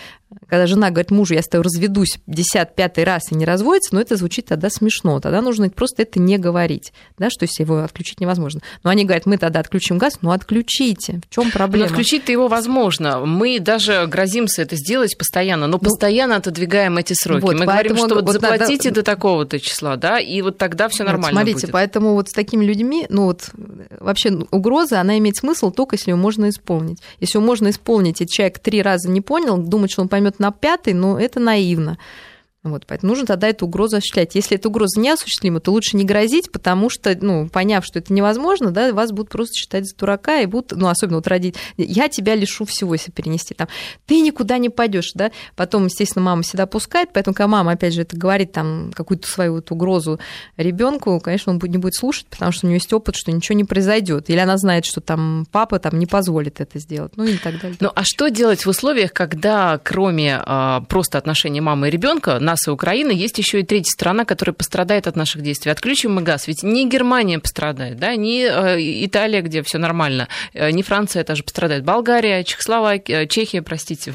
когда 0.48 0.66
жена 0.66 0.90
говорит 0.90 1.11
мужу, 1.11 1.35
я 1.35 1.42
с 1.42 1.48
тобой 1.48 1.64
разведусь 1.64 2.18
55 2.26 2.98
раз 2.98 3.31
и 3.31 3.35
не 3.35 3.44
разводится, 3.44 3.94
но 3.94 4.00
это 4.00 4.16
звучит 4.16 4.46
тогда 4.46 4.70
смешно. 4.70 5.20
Тогда 5.20 5.40
нужно 5.40 5.70
просто 5.70 6.02
это 6.02 6.18
не 6.20 6.37
говорить, 6.38 6.92
да, 7.16 7.31
что 7.31 7.44
если 7.44 7.62
его 7.62 7.78
отключить 7.78 8.08
невозможно. 8.18 8.61
Но 8.83 8.90
они 8.90 9.05
говорят, 9.05 9.27
мы 9.27 9.38
тогда 9.38 9.61
отключим 9.61 9.99
газ, 9.99 10.18
ну 10.23 10.31
отключите. 10.31 11.21
В 11.29 11.35
чем 11.35 11.51
проблема? 11.51 11.87
Но 11.87 11.90
отключить-то 11.92 12.33
его 12.33 12.49
возможно. 12.49 13.21
Мы 13.21 13.61
даже 13.61 14.07
грозимся 14.07 14.62
это 14.62 14.77
сделать 14.77 15.16
постоянно, 15.16 15.66
но 15.66 15.73
ну, 15.73 15.79
постоянно 15.79 16.37
отодвигаем 16.37 16.97
эти 16.99 17.14
сроки. 17.14 17.42
Вот, 17.42 17.55
мы 17.55 17.66
говорим, 17.66 17.97
что 17.97 18.14
вот, 18.14 18.25
вот 18.25 18.33
заплатите 18.33 18.90
да, 18.90 18.97
до 18.97 19.03
такого-то 19.03 19.61
числа, 19.61 19.97
да, 19.97 20.18
и 20.18 20.40
вот 20.42 20.59
тогда 20.59 20.88
все 20.88 21.05
нормально 21.05 21.27
вот, 21.27 21.33
смотрите, 21.33 21.66
будет. 21.66 21.73
поэтому 21.73 22.14
вот 22.14 22.29
с 22.29 22.33
такими 22.33 22.64
людьми, 22.64 23.07
ну 23.09 23.25
вот 23.25 23.51
вообще 24.01 24.31
угроза, 24.51 25.01
она 25.01 25.18
имеет 25.18 25.37
смысл 25.37 25.71
только 25.71 25.97
если 25.97 26.11
ее 26.11 26.16
можно 26.16 26.49
исполнить. 26.49 26.99
Если 27.21 27.38
ее 27.38 27.44
можно 27.44 27.71
исполнить, 27.71 28.21
и 28.21 28.27
человек 28.27 28.59
три 28.59 28.83
раза 28.83 29.11
не 29.11 29.21
понял, 29.21 29.59
думать, 29.59 29.90
что 29.90 30.03
он 30.03 30.09
поймет 30.09 30.38
на 30.38 30.51
пятый, 30.51 30.94
ну 30.94 31.16
это 31.18 31.40
наивно. 31.40 31.99
Вот, 32.64 32.87
поэтому 32.87 33.11
нужно 33.11 33.25
тогда 33.25 33.49
эту 33.49 33.66
угрозу 33.66 33.99
осуществлять. 33.99 34.35
Если 34.35 34.57
эта 34.57 34.68
угроза 34.68 34.99
неосуществима, 34.99 35.61
то 35.61 35.71
лучше 35.71 35.97
не 35.97 36.05
грозить, 36.05 36.51
потому 36.51 36.90
что, 36.90 37.16
ну, 37.21 37.49
поняв, 37.49 37.85
что 37.87 38.01
это 38.01 38.12
невозможно, 38.12 38.73
да, 38.73 38.92
вас 38.92 39.12
будут 39.12 39.31
просто 39.31 39.55
считать 39.55 39.87
за 39.87 39.97
дурака 39.97 40.40
и 40.40 40.47
будут, 40.47 40.73
ну, 40.73 40.88
особенно 40.88 41.18
вот 41.18 41.29
родить, 41.29 41.55
я 41.77 42.09
тебя 42.09 42.35
лишу 42.35 42.64
всего, 42.64 42.94
если 42.94 43.12
перенести 43.12 43.55
там, 43.55 43.68
ты 44.07 44.21
никуда 44.21 44.59
не 44.59 44.71
пойдешь, 44.71 45.12
да, 45.14 45.31
потом, 45.55 45.85
естественно, 45.85 46.25
мама 46.25 46.42
всегда 46.42 46.66
пускает, 46.66 47.11
поэтому, 47.12 47.35
когда 47.35 47.47
мама, 47.47 47.73
опять 47.73 47.94
же, 47.94 48.03
это 48.03 48.16
говорит 48.16 48.51
там 48.51 48.90
какую-то 48.92 49.29
свою 49.29 49.55
вот 49.55 49.71
угрозу 49.71 50.18
ребенку, 50.57 51.21
конечно, 51.21 51.53
он 51.53 51.61
не 51.62 51.79
будет 51.79 51.94
слушать, 51.94 52.27
потому 52.27 52.51
что 52.51 52.66
у 52.66 52.71
него 52.71 52.75
есть 52.75 52.92
опыт, 52.92 53.14
что 53.14 53.31
ничего 53.31 53.57
не 53.57 53.64
произойдет, 53.64 54.31
или 54.31 54.38
она 54.38 54.57
знает, 54.59 54.85
что 54.85 55.01
там 55.01 55.47
папа 55.53 55.79
там 55.79 55.97
не 55.97 56.07
позволит 56.07 56.61
это 56.61 56.81
сделать, 56.81 57.12
ну 57.16 57.23
и 57.23 57.37
так 57.37 57.61
далее. 57.61 57.77
Ну, 57.79 57.92
а 57.94 58.03
что 58.03 58.29
делать 58.31 58.66
в 58.66 58.68
условиях, 58.68 59.12
когда 59.12 59.79
кроме 59.79 60.40
а, 60.44 60.81
просто 60.88 61.18
отношений 61.18 61.61
мамы 61.61 61.87
и 61.87 61.90
ребенка 61.90 62.40
нас 62.48 62.66
и 62.66 62.70
Украины, 62.70 63.11
есть 63.11 63.38
еще 63.38 63.61
и 63.61 63.62
третья 63.62 63.90
страна, 63.90 64.24
которая 64.24 64.54
пострадает 64.54 65.06
от 65.06 65.16
наших 65.16 65.42
действий. 65.42 65.70
Отключим 65.70 66.14
мы 66.14 66.22
газ. 66.22 66.46
Ведь 66.46 66.62
не 66.62 66.88
Германия 66.88 67.38
пострадает, 67.38 67.98
да, 67.98 68.16
не 68.16 68.42
э, 68.42 69.04
Италия, 69.04 69.42
где 69.42 69.62
все 69.62 69.78
нормально, 69.78 70.28
э, 70.54 70.70
не 70.70 70.82
Франция 70.82 71.24
тоже 71.24 71.42
пострадает, 71.42 71.84
Болгария, 71.84 72.44
Чехословакия, 72.44 73.26
Чехия, 73.26 73.62
простите. 73.62 74.14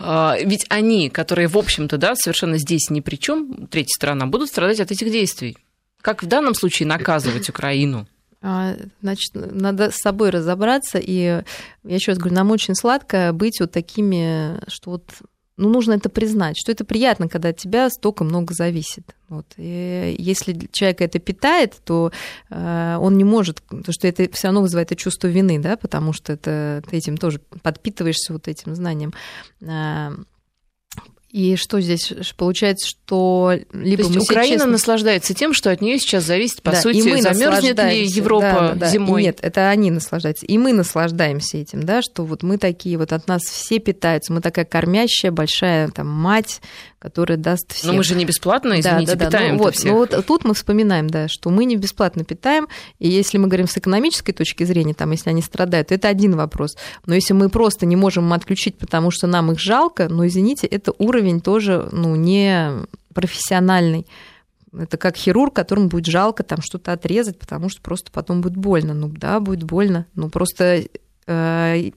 Ведь 0.00 0.66
они, 0.68 1.10
которые, 1.10 1.48
в 1.48 1.56
общем-то, 1.56 1.96
да, 1.96 2.14
совершенно 2.14 2.58
здесь 2.58 2.90
ни 2.90 3.00
при 3.00 3.16
чем, 3.16 3.66
третья 3.68 3.94
страна, 3.94 4.26
будут 4.26 4.48
страдать 4.48 4.80
от 4.80 4.90
этих 4.90 5.10
действий. 5.10 5.56
Как 6.00 6.22
в 6.22 6.26
данном 6.26 6.54
случае 6.54 6.86
наказывать 6.88 7.48
Украину? 7.48 8.06
А, 8.42 8.74
значит, 9.02 9.32
надо 9.34 9.90
с 9.90 9.96
собой 9.96 10.30
разобраться, 10.30 10.98
и 10.98 11.42
я 11.84 11.94
еще 11.94 12.12
раз 12.12 12.18
говорю, 12.18 12.36
нам 12.36 12.50
очень 12.50 12.74
сладко 12.74 13.32
быть 13.34 13.60
вот 13.60 13.70
такими, 13.70 14.58
что 14.68 14.92
вот 14.92 15.04
ну, 15.60 15.68
нужно 15.68 15.92
это 15.92 16.08
признать, 16.08 16.56
что 16.58 16.72
это 16.72 16.84
приятно, 16.84 17.28
когда 17.28 17.50
от 17.50 17.56
тебя 17.58 17.90
столько 17.90 18.24
много 18.24 18.54
зависит. 18.54 19.14
Вот. 19.28 19.46
И 19.58 20.16
если 20.18 20.68
человек 20.72 21.02
это 21.02 21.18
питает, 21.18 21.76
то 21.84 22.10
э, 22.48 22.96
он 22.98 23.16
не 23.18 23.24
может, 23.24 23.62
потому 23.62 23.92
что 23.92 24.08
это 24.08 24.28
все 24.32 24.48
равно 24.48 24.62
вызывает 24.62 24.90
это 24.90 25.00
чувство 25.00 25.28
вины, 25.28 25.58
да, 25.58 25.76
потому 25.76 26.12
что 26.12 26.32
это, 26.32 26.82
ты 26.88 26.96
этим 26.96 27.16
тоже 27.16 27.40
подпитываешься 27.62 28.32
вот 28.32 28.48
этим 28.48 28.74
знанием. 28.74 29.12
Э, 29.60 30.12
и 31.30 31.54
что 31.54 31.80
здесь 31.80 32.12
получается, 32.36 32.88
что 32.88 33.52
либо 33.72 34.02
То 34.02 34.08
есть 34.10 34.30
Украина 34.30 34.56
честно... 34.56 34.72
наслаждается 34.72 35.32
тем, 35.32 35.54
что 35.54 35.70
от 35.70 35.80
нее 35.80 35.98
сейчас 35.98 36.24
зависит, 36.24 36.60
по 36.60 36.72
да, 36.72 36.80
сути, 36.80 37.08
мы 37.08 37.22
замерзнет 37.22 37.78
ли 37.84 38.04
Европа 38.04 38.72
да, 38.72 38.74
да, 38.74 38.88
зимой. 38.88 39.22
И 39.22 39.24
нет, 39.26 39.38
это 39.40 39.68
они 39.70 39.92
наслаждаются. 39.92 40.44
И 40.46 40.58
мы 40.58 40.72
наслаждаемся 40.72 41.58
этим, 41.58 41.84
да, 41.84 42.02
что 42.02 42.24
вот 42.24 42.42
мы 42.42 42.58
такие, 42.58 42.98
вот 42.98 43.12
от 43.12 43.28
нас 43.28 43.42
все 43.42 43.78
питаются, 43.78 44.32
мы 44.32 44.40
такая 44.40 44.64
кормящая 44.64 45.30
большая 45.30 45.88
там 45.90 46.08
мать, 46.08 46.60
которая 47.00 47.38
даст 47.38 47.72
всем. 47.72 47.92
Но 47.92 47.96
мы 47.96 48.04
же 48.04 48.14
не 48.14 48.26
бесплатно, 48.26 48.78
извините, 48.78 49.16
да, 49.16 49.18
да, 49.18 49.26
питаем 49.26 49.56
ну, 49.56 49.64
вот, 49.64 49.74
всех. 49.74 49.90
Ну 49.90 49.96
вот 49.96 50.26
тут 50.26 50.44
мы 50.44 50.52
вспоминаем, 50.52 51.08
да, 51.08 51.28
что 51.28 51.48
мы 51.48 51.64
не 51.64 51.76
бесплатно 51.76 52.24
питаем, 52.24 52.68
и 52.98 53.08
если 53.08 53.38
мы 53.38 53.48
говорим 53.48 53.66
с 53.66 53.76
экономической 53.78 54.32
точки 54.32 54.64
зрения, 54.64 54.92
там, 54.92 55.10
если 55.10 55.30
они 55.30 55.40
страдают, 55.40 55.88
то 55.88 55.94
это 55.94 56.08
один 56.08 56.36
вопрос. 56.36 56.76
Но 57.06 57.14
если 57.14 57.32
мы 57.32 57.48
просто 57.48 57.86
не 57.86 57.96
можем 57.96 58.30
отключить, 58.34 58.76
потому 58.76 59.10
что 59.10 59.26
нам 59.26 59.50
их 59.50 59.58
жалко, 59.58 60.08
ну, 60.10 60.26
извините, 60.26 60.66
это 60.66 60.92
уровень 60.98 61.40
тоже, 61.40 61.88
ну, 61.90 62.14
не 62.16 62.70
профессиональный. 63.14 64.06
Это 64.78 64.98
как 64.98 65.16
хирург, 65.16 65.54
которому 65.54 65.88
будет 65.88 66.06
жалко 66.06 66.42
там 66.42 66.60
что-то 66.62 66.92
отрезать, 66.92 67.38
потому 67.38 67.70
что 67.70 67.80
просто 67.80 68.12
потом 68.12 68.42
будет 68.42 68.56
больно. 68.56 68.94
Ну 68.94 69.08
да, 69.08 69.40
будет 69.40 69.64
больно. 69.64 70.06
Ну 70.14 70.30
просто 70.30 70.84
э, 71.26 71.90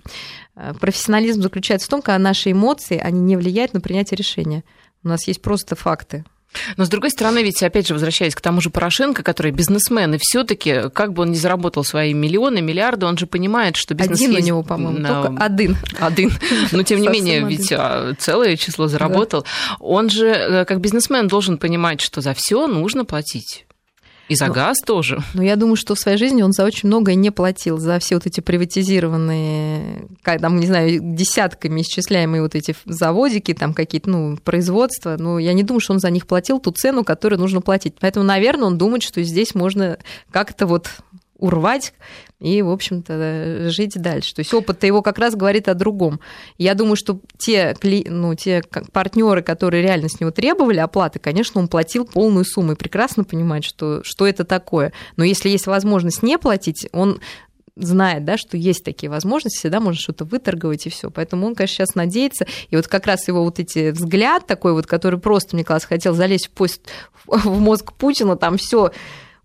профессионализм 0.79 1.41
заключается 1.41 1.87
в 1.87 1.91
том, 1.91 2.01
когда 2.01 2.17
наши 2.17 2.51
эмоции, 2.51 2.97
они 2.97 3.19
не 3.19 3.37
влияют 3.37 3.73
на 3.73 3.81
принятие 3.81 4.17
решения. 4.17 4.63
У 5.03 5.07
нас 5.07 5.27
есть 5.27 5.41
просто 5.41 5.75
факты. 5.75 6.23
Но, 6.77 6.85
с 6.85 6.89
другой 6.89 7.09
стороны, 7.09 7.43
ведь, 7.43 7.61
опять 7.63 7.87
же, 7.87 7.93
возвращаясь 7.93 8.35
к 8.35 8.41
тому 8.41 8.61
же 8.61 8.69
Порошенко, 8.69 9.23
который 9.23 9.51
бизнесмен, 9.51 10.13
и 10.13 10.17
все 10.19 10.43
таки 10.43 10.89
как 10.93 11.13
бы 11.13 11.23
он 11.23 11.31
ни 11.31 11.35
заработал 11.35 11.83
свои 11.83 12.13
миллионы, 12.13 12.61
миллиарды, 12.61 13.05
он 13.05 13.17
же 13.17 13.25
понимает, 13.25 13.75
что 13.75 13.93
бизнес 13.93 14.19
Один 14.19 14.31
есть... 14.31 14.43
у 14.43 14.47
него, 14.47 14.63
по-моему, 14.63 14.99
на... 14.99 15.23
только 15.23 15.43
один. 15.43 15.77
Один. 15.99 16.31
Но, 16.71 16.83
тем 16.83 17.01
не 17.01 17.07
менее, 17.07 17.45
ведь 17.45 17.71
а, 17.71 18.13
целое 18.17 18.55
число 18.57 18.87
заработал. 18.87 19.45
Он 19.79 20.09
же, 20.09 20.27
э, 20.27 20.65
как 20.65 20.79
бизнесмен, 20.79 21.27
должен 21.27 21.57
понимать, 21.57 22.01
что 22.01 22.21
за 22.21 22.33
все 22.33 22.67
нужно 22.67 23.05
платить. 23.05 23.65
И 24.29 24.35
за 24.35 24.47
ну, 24.47 24.53
газ 24.53 24.77
тоже. 24.85 25.21
Ну, 25.33 25.41
я 25.41 25.55
думаю, 25.55 25.75
что 25.75 25.95
в 25.95 25.99
своей 25.99 26.17
жизни 26.17 26.41
он 26.41 26.53
за 26.53 26.63
очень 26.63 26.87
многое 26.87 27.15
не 27.15 27.29
платил, 27.29 27.77
за 27.77 27.99
все 27.99 28.15
вот 28.15 28.25
эти 28.25 28.39
приватизированные, 28.39 30.07
как, 30.21 30.39
там, 30.39 30.59
не 30.59 30.65
знаю, 30.65 30.99
десятками 31.01 31.81
исчисляемые 31.81 32.41
вот 32.41 32.55
эти 32.55 32.73
заводики, 32.85 33.53
там 33.53 33.73
какие-то, 33.73 34.09
ну, 34.09 34.37
производства. 34.37 35.17
Ну, 35.19 35.37
я 35.39 35.53
не 35.53 35.63
думаю, 35.63 35.81
что 35.81 35.93
он 35.93 35.99
за 35.99 36.09
них 36.09 36.25
платил 36.25 36.59
ту 36.59 36.71
цену, 36.71 37.03
которую 37.03 37.39
нужно 37.39 37.59
платить. 37.61 37.95
Поэтому, 37.99 38.25
наверное, 38.25 38.67
он 38.67 38.77
думает, 38.77 39.03
что 39.03 39.21
здесь 39.23 39.55
можно 39.55 39.97
как-то 40.31 40.67
вот 40.67 40.89
урвать 41.43 41.93
и, 42.39 42.61
в 42.61 42.69
общем-то, 42.69 43.69
жить 43.69 44.01
дальше. 44.01 44.33
То 44.33 44.39
есть 44.39 44.53
опыт 44.53 44.83
его 44.85 45.01
как 45.01 45.19
раз 45.19 45.35
говорит 45.35 45.67
о 45.67 45.73
другом. 45.73 46.21
Я 46.57 46.73
думаю, 46.73 46.95
что 46.95 47.19
те, 47.37 47.75
ну, 47.83 48.33
те 48.35 48.63
партнеры, 48.93 49.43
которые 49.43 49.83
реально 49.83 50.07
с 50.07 50.21
него 50.21 50.31
требовали 50.31 50.79
оплаты, 50.79 51.19
конечно, 51.19 51.59
он 51.59 51.67
платил 51.67 52.05
полную 52.05 52.45
сумму 52.45 52.71
и 52.71 52.75
прекрасно 52.75 53.25
понимает, 53.25 53.65
что, 53.65 54.01
что 54.03 54.25
это 54.25 54.45
такое. 54.45 54.93
Но 55.17 55.25
если 55.25 55.49
есть 55.49 55.67
возможность 55.67 56.23
не 56.23 56.37
платить, 56.37 56.87
он 56.93 57.19
знает, 57.75 58.23
да, 58.23 58.37
что 58.37 58.55
есть 58.55 58.85
такие 58.85 59.09
возможности, 59.09 59.57
всегда 59.57 59.81
можно 59.81 59.99
что-то 59.99 60.23
выторговать 60.23 60.85
и 60.85 60.89
все. 60.89 61.09
Поэтому 61.09 61.45
он, 61.45 61.55
конечно, 61.55 61.75
сейчас 61.75 61.95
надеется. 61.95 62.45
И 62.69 62.75
вот 62.77 62.87
как 62.87 63.05
раз 63.05 63.27
его 63.27 63.43
вот 63.43 63.59
эти 63.59 63.91
взгляд 63.91 64.47
такой 64.47 64.71
вот, 64.71 64.85
который 64.85 65.19
просто, 65.19 65.55
мне 65.55 65.65
казалось, 65.65 65.85
хотел 65.85 66.13
залезть 66.13 66.47
в, 66.47 66.51
пост, 66.51 66.87
в 67.25 67.59
мозг 67.59 67.91
Путина, 67.93 68.37
там 68.37 68.57
все 68.57 68.91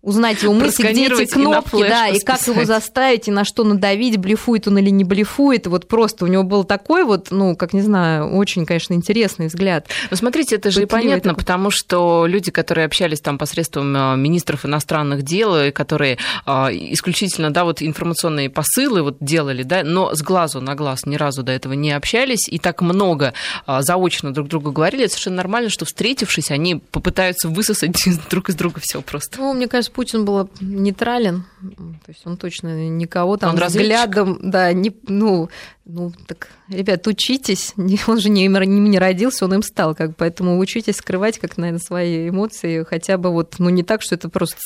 узнать 0.01 0.43
его 0.43 0.53
мысли, 0.53 0.91
где 0.91 1.07
эти 1.07 1.25
кнопки, 1.25 1.81
да, 1.81 2.07
и 2.07 2.19
как 2.19 2.45
его 2.47 2.63
заставить, 2.63 3.27
и 3.27 3.31
на 3.31 3.43
что 3.43 3.63
надавить, 3.63 4.17
блефует 4.17 4.67
он 4.67 4.77
или 4.77 4.89
не 4.89 5.03
блефует. 5.03 5.67
Вот 5.67 5.87
просто 5.87 6.25
у 6.25 6.27
него 6.27 6.43
был 6.43 6.63
такой 6.63 7.03
вот, 7.03 7.27
ну, 7.31 7.55
как 7.55 7.73
не 7.73 7.81
знаю, 7.81 8.35
очень, 8.35 8.65
конечно, 8.65 8.93
интересный 8.93 9.47
взгляд. 9.47 9.87
Ну, 10.09 10.15
смотрите, 10.15 10.55
это 10.55 10.71
же 10.71 10.83
и 10.83 10.85
понятно, 10.85 11.31
такой. 11.31 11.43
потому 11.43 11.69
что 11.69 12.25
люди, 12.27 12.49
которые 12.49 12.85
общались 12.85 13.19
там 13.19 13.37
посредством 13.37 13.95
э, 13.95 14.15
министров 14.15 14.65
иностранных 14.65 15.23
дел, 15.23 15.55
и 15.57 15.71
которые 15.71 16.17
а, 16.45 16.69
исключительно, 16.71 17.51
да, 17.51 17.65
вот 17.65 17.81
информационные 17.81 18.49
посылы 18.49 19.01
вот 19.01 19.17
делали, 19.19 19.63
да, 19.63 19.83
но 19.83 20.15
с 20.15 20.21
глазу 20.21 20.61
на 20.61 20.75
глаз 20.75 21.05
ни 21.05 21.17
разу 21.17 21.43
до 21.43 21.51
этого 21.51 21.73
не 21.73 21.91
общались, 21.91 22.47
и 22.47 22.57
так 22.57 22.81
много 22.81 23.33
заочно 23.67 24.33
друг 24.33 24.47
другу 24.47 24.71
говорили, 24.71 25.03
это 25.03 25.13
совершенно 25.13 25.37
нормально, 25.37 25.69
что 25.69 25.85
встретившись, 25.85 26.51
они 26.51 26.75
попытаются 26.75 27.49
высосать 27.49 27.91
друг 28.29 28.49
из 28.49 28.55
друга 28.55 28.79
все 28.81 29.01
просто. 29.01 29.39
Ну, 29.39 29.53
мне 29.53 29.67
кажется, 29.67 29.88
Путин 29.91 30.25
был 30.25 30.49
нейтрален, 30.61 31.45
то 31.61 32.09
есть 32.09 32.25
он 32.25 32.37
точно 32.37 32.89
никого 32.89 33.37
там 33.37 33.51
он 33.51 33.55
взглядом, 33.55 34.27
разведчик? 34.27 34.51
да, 34.51 34.73
не, 34.73 34.95
ну, 35.07 35.49
ну, 35.85 36.11
так, 36.27 36.49
ребят, 36.69 37.07
учитесь, 37.07 37.73
он 38.07 38.19
же 38.19 38.29
не, 38.29 38.45
им 38.45 38.53
не 38.91 38.99
родился, 38.99 39.45
он 39.45 39.55
им 39.55 39.63
стал, 39.63 39.95
как, 39.95 40.15
поэтому 40.15 40.57
учитесь 40.59 40.97
скрывать, 40.97 41.39
как, 41.39 41.57
наверное, 41.57 41.79
свои 41.79 42.29
эмоции, 42.29 42.83
хотя 42.83 43.17
бы 43.17 43.31
вот, 43.31 43.55
ну, 43.59 43.69
не 43.69 43.83
так, 43.83 44.01
что 44.01 44.15
это 44.15 44.29
просто 44.29 44.57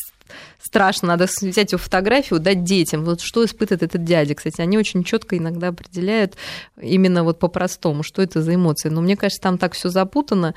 страшно, 0.59 1.09
надо 1.09 1.25
взять 1.25 1.71
его 1.71 1.79
фотографию, 1.79 2.39
дать 2.39 2.63
детям. 2.63 3.03
Вот 3.03 3.21
что 3.21 3.43
испытывает 3.45 3.83
этот 3.83 4.03
дядя. 4.03 4.35
Кстати, 4.35 4.61
они 4.61 4.77
очень 4.77 5.03
четко 5.03 5.37
иногда 5.37 5.69
определяют 5.69 6.35
именно 6.81 7.23
вот 7.23 7.39
по-простому, 7.39 8.03
что 8.03 8.21
это 8.21 8.41
за 8.41 8.55
эмоции. 8.55 8.89
Но 8.89 9.01
мне 9.01 9.15
кажется, 9.15 9.41
там 9.41 9.57
так 9.57 9.73
все 9.73 9.89
запутано, 9.89 10.55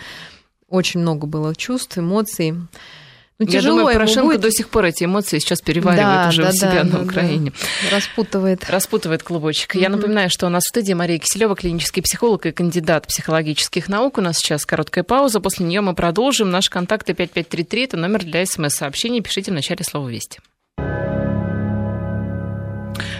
очень 0.68 1.00
много 1.00 1.26
было 1.26 1.54
чувств, 1.54 1.98
эмоций. 1.98 2.54
Ну, 3.38 3.44
Я 3.46 3.60
тяжело 3.60 3.78
думаю, 3.78 3.94
Порошенко 3.94 4.26
будет... 4.28 4.40
до 4.40 4.50
сих 4.50 4.68
пор 4.70 4.86
эти 4.86 5.04
эмоции 5.04 5.38
сейчас 5.40 5.60
переваривает 5.60 6.22
да, 6.22 6.28
уже 6.30 6.42
да, 6.42 6.48
у 6.48 6.52
себя 6.52 6.84
да, 6.84 6.98
на 6.98 7.04
Украине. 7.04 7.52
Да. 7.84 7.96
Распутывает. 7.96 8.70
Распутывает 8.70 9.22
клубочек. 9.22 9.74
Mm-hmm. 9.74 9.80
Я 9.80 9.88
напоминаю, 9.90 10.30
что 10.30 10.46
у 10.46 10.48
нас 10.48 10.64
в 10.64 10.68
студии 10.68 10.94
Мария 10.94 11.18
Киселева, 11.18 11.54
клинический 11.54 12.02
психолог 12.02 12.46
и 12.46 12.52
кандидат 12.52 13.06
психологических 13.06 13.88
наук. 13.88 14.16
У 14.16 14.22
нас 14.22 14.38
сейчас 14.38 14.64
короткая 14.64 15.04
пауза. 15.04 15.40
После 15.40 15.66
нее 15.66 15.82
мы 15.82 15.94
продолжим. 15.94 16.50
Наш 16.50 16.70
контакт 16.70 17.04
5533 17.06 17.84
это 17.84 17.96
номер 17.98 18.24
для 18.24 18.46
смс-сообщений. 18.46 19.20
Пишите 19.20 19.50
в 19.50 19.54
начале 19.54 19.84
слова 19.84 20.08
«Вести». 20.08 20.40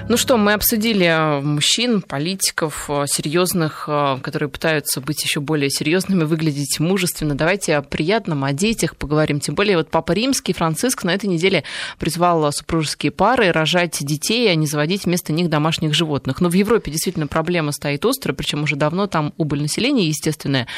Ну 0.09 0.17
что, 0.17 0.37
мы 0.37 0.53
обсудили 0.53 1.05
э, 1.05 1.41
мужчин, 1.41 2.01
политиков, 2.01 2.89
э, 2.89 3.07
серьезных, 3.09 3.87
э, 3.89 4.19
которые 4.23 4.49
пытаются 4.49 5.01
быть 5.01 5.25
еще 5.25 5.41
более 5.41 5.69
серьезными, 5.69 6.23
выглядеть 6.23 6.79
мужественно. 6.79 7.35
Давайте 7.35 7.75
о 7.75 7.83
приятном, 7.83 8.45
о 8.45 8.53
детях 8.53 8.97
поговорим. 8.97 9.41
Тем 9.41 9.57
более 9.57 9.77
вот 9.77 9.91
Папа 9.91 10.13
Римский, 10.13 10.53
Франциск 10.53 11.03
на 11.03 11.13
этой 11.13 11.27
неделе 11.27 11.65
призвал 11.99 12.53
супружеские 12.53 13.11
пары 13.11 13.51
рожать 13.51 13.99
детей, 14.01 14.49
а 14.49 14.55
не 14.55 14.69
заводить 14.69 15.07
вместо 15.07 15.33
них 15.33 15.51
домашних 15.51 15.93
животных. 15.93 16.41
Но 16.41 16.51
в 16.51 16.53
Европе 16.53 16.93
действительно 16.93 17.27
проблема 17.27 17.73
стоит 17.73 18.05
острая, 18.05 18.37
причем 18.37 18.63
уже 18.63 18.77
давно 18.77 19.09
там 19.09 19.35
убыль 19.39 19.63
населения 19.63 20.07
естественная. 20.07 20.69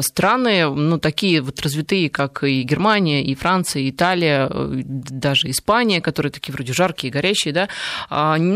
Страны, 0.00 0.68
ну, 0.68 0.98
такие 0.98 1.40
вот 1.40 1.58
развитые, 1.62 2.10
как 2.10 2.44
и 2.44 2.60
Германия, 2.62 3.24
и 3.24 3.34
Франция, 3.34 3.84
и 3.84 3.90
Италия, 3.90 4.50
даже 4.50 5.48
Испания, 5.48 6.02
которые 6.02 6.30
такие 6.30 6.52
вроде 6.52 6.74
жаркие, 6.74 7.10
горящие, 7.10 7.54
да, 7.54 7.68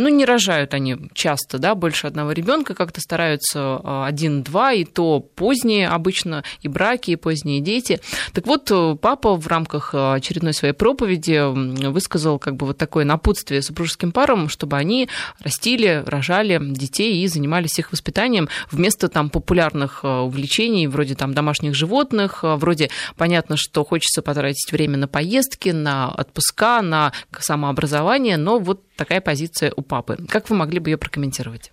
ну, 0.03 0.09
не 0.09 0.25
рожают 0.25 0.75
они 0.75 0.97
часто, 1.15 1.59
да, 1.59 1.75
больше 1.75 2.07
одного 2.07 2.33
ребенка, 2.33 2.75
как-то 2.75 3.01
стараются 3.01 4.07
один-два, 4.07 4.73
и 4.73 4.85
то 4.85 5.21
поздние 5.21 5.89
обычно 5.89 6.45
и 6.63 6.69
браки, 6.69 7.13
и 7.13 7.17
поздние 7.17 7.61
дети. 7.61 8.01
Так 8.33 8.47
вот, 8.47 8.71
папа 9.01 9.35
в 9.37 9.47
рамках 9.47 9.95
очередной 9.95 10.53
своей 10.53 10.75
проповеди 10.75 11.89
высказал 11.89 12.39
как 12.39 12.57
бы 12.57 12.67
вот 12.67 12.79
такое 12.79 13.05
напутствие 13.05 13.63
супружеским 13.63 14.13
парам, 14.13 14.49
чтобы 14.49 14.77
они 14.77 15.09
растили, 15.41 16.03
рожали 16.07 16.59
детей 16.61 17.23
и 17.23 17.27
занимались 17.27 17.79
их 17.79 17.93
воспитанием 17.93 18.49
вместо 18.71 19.09
там 19.09 19.31
популярных 19.31 20.05
увлечений 20.05 20.87
вроде 20.87 21.15
там 21.15 21.35
домашних 21.35 21.75
животных, 21.75 22.41
вроде 22.43 22.91
понятно, 23.17 23.57
что 23.57 23.85
хочется 23.85 24.23
потратить 24.23 24.73
время 24.73 24.99
на 24.99 25.09
поездки, 25.09 25.71
на 25.71 26.09
отпуска, 26.11 26.83
на 26.83 27.13
самообразование, 27.39 28.37
но 28.37 28.59
вот 28.59 28.83
такая 28.97 29.21
позиция 29.21 29.73
у 29.77 29.83
папы. 29.83 30.19
Как 30.29 30.51
вы 30.51 30.57
могли 30.57 30.79
бы 30.79 30.91
ее 30.91 30.97
прокомментировать? 30.97 31.73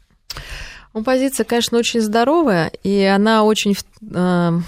Ну, 0.93 1.03
позиция, 1.03 1.45
конечно, 1.45 1.77
очень 1.77 2.01
здоровая, 2.01 2.71
и 2.83 3.03
она 3.03 3.43
очень 3.43 3.75
э, 4.13 4.59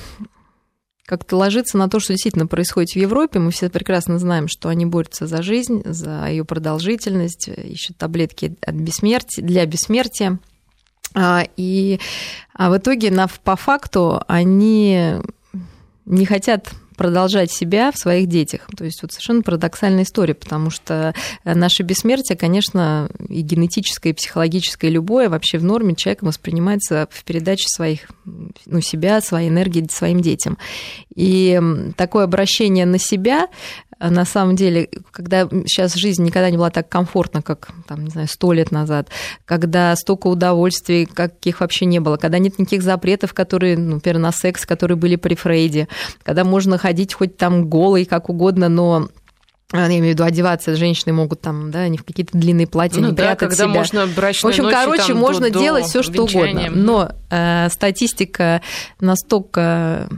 как-то 1.06 1.36
ложится 1.36 1.78
на 1.78 1.90
то, 1.90 2.00
что 2.00 2.14
действительно 2.14 2.48
происходит 2.48 2.92
в 2.92 2.96
Европе. 2.96 3.40
Мы 3.40 3.52
все 3.52 3.70
прекрасно 3.70 4.20
знаем, 4.20 4.48
что 4.48 4.70
они 4.70 4.86
борются 4.86 5.28
за 5.28 5.42
жизнь, 5.42 5.82
за 5.86 6.28
ее 6.28 6.46
продолжительность, 6.46 7.50
ищут 7.50 7.98
таблетки 7.98 8.56
от 8.62 8.76
бессмертия, 8.76 9.44
для 9.44 9.66
бессмертия. 9.66 10.40
А, 11.14 11.46
и 11.58 12.00
а 12.54 12.70
в 12.70 12.78
итоге, 12.78 13.12
на, 13.12 13.28
по 13.28 13.56
факту, 13.58 14.24
они 14.28 15.16
не 16.06 16.26
хотят 16.26 16.72
продолжать 16.96 17.52
себя 17.52 17.92
в 17.92 17.98
своих 17.98 18.28
детях. 18.28 18.68
То 18.76 18.86
есть 18.86 19.02
вот 19.02 19.12
совершенно 19.12 19.42
парадоксальная 19.42 20.04
история, 20.04 20.34
потому 20.34 20.70
что 20.70 21.14
э, 21.44 21.54
наше 21.56 21.84
бессмертие, 21.84 22.38
конечно, 22.38 23.10
и 23.30 23.42
генетическое, 23.42 24.12
и 24.12 24.14
психологическое, 24.14 24.88
и 24.88 24.92
любое 24.92 25.30
вообще 25.30 25.58
в 25.58 25.64
норме 25.64 25.96
человеком 25.96 26.30
воспринимается 26.30 27.08
в 27.12 27.24
передаче 27.24 27.66
своих, 27.68 28.10
ну, 28.26 28.82
себя, 28.82 29.22
своей 29.22 29.50
энергии 29.50 29.88
своим 29.90 30.22
детям. 30.22 30.58
И 31.16 31.62
такое 31.98 32.24
обращение 32.24 32.86
на 32.86 32.98
себя 32.98 33.48
на 34.10 34.26
самом 34.26 34.56
деле, 34.56 34.90
когда 35.12 35.48
сейчас 35.66 35.94
жизнь 35.94 36.24
никогда 36.24 36.50
не 36.50 36.58
была 36.58 36.70
так 36.70 36.90
комфортна, 36.90 37.42
как, 37.42 37.70
там, 37.88 38.04
не 38.04 38.10
знаю, 38.10 38.28
сто 38.28 38.52
лет 38.52 38.72
назад, 38.72 39.10
когда 39.46 39.96
столько 39.96 40.28
удовольствий, 40.28 41.06
каких 41.06 41.62
вообще 41.62 41.86
не 41.86 42.00
было, 42.00 42.18
когда 42.18 42.38
нет 42.40 42.60
никаких 42.60 42.84
запретов, 42.84 43.34
которые, 43.34 43.78
ну, 43.78 43.96
например, 43.96 44.20
на 44.20 44.32
секс, 44.32 44.66
которые 44.66 44.98
были 44.98 45.16
при 45.16 45.36
Фрейде, 45.36 45.88
когда 46.24 46.44
можно 46.44 46.78
ходить 46.78 47.14
хоть 47.14 47.38
там 47.38 47.70
голый, 47.70 48.06
как 48.06 48.30
угодно, 48.30 48.70
но 48.70 49.08
я 49.74 49.88
имею 49.88 50.04
в 50.04 50.10
виду 50.10 50.24
одеваться, 50.24 50.76
женщины 50.76 51.14
могут 51.14 51.42
там, 51.42 51.72
да, 51.72 51.88
не 51.88 51.98
в 51.98 52.04
какие-то 52.04 52.38
длинные 52.38 52.68
платья, 52.68 53.02
ну, 53.02 53.08
не 53.08 53.14
да, 53.14 53.24
прятать 53.24 53.40
когда 53.50 53.64
себя. 53.64 53.68
можно 53.74 54.08
брачной 54.08 54.48
В 54.48 54.52
общем, 54.52 54.64
ночи, 54.66 54.76
короче, 54.76 55.08
там, 55.08 55.18
можно 55.18 55.50
до, 55.50 55.60
делать 55.60 55.86
все 55.86 56.04
что 56.04 56.24
угодно. 56.24 56.70
Но 56.70 57.12
э, 57.32 57.70
статистика 57.70 58.62
настолько 59.00 60.10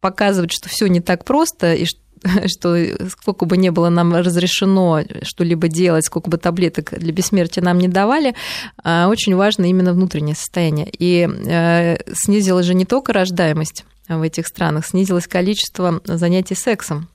показывает, 0.00 0.52
что 0.52 0.68
все 0.68 0.86
не 0.86 1.00
так 1.00 1.24
просто, 1.24 1.72
и 1.74 1.86
что 1.86 2.00
что 2.46 2.76
сколько 3.08 3.46
бы 3.46 3.56
не 3.56 3.70
было 3.70 3.88
нам 3.88 4.14
разрешено 4.14 5.02
что-либо 5.22 5.68
делать, 5.68 6.04
сколько 6.04 6.28
бы 6.30 6.36
таблеток 6.36 6.92
для 6.98 7.12
бессмертия 7.12 7.62
нам 7.62 7.78
не 7.78 7.88
давали, 7.88 8.34
а, 8.82 9.08
очень 9.08 9.34
важно 9.34 9.64
именно 9.64 9.92
внутреннее 9.92 10.34
состояние. 10.34 10.88
И 10.98 11.28
э, 11.28 11.98
снизилась 12.14 12.66
же 12.66 12.74
не 12.74 12.84
только 12.84 13.12
рождаемость 13.12 13.84
в 14.08 14.22
этих 14.22 14.46
странах, 14.46 14.86
снизилось 14.86 15.26
количество 15.26 16.00
занятий 16.04 16.54
сексом. 16.54 17.08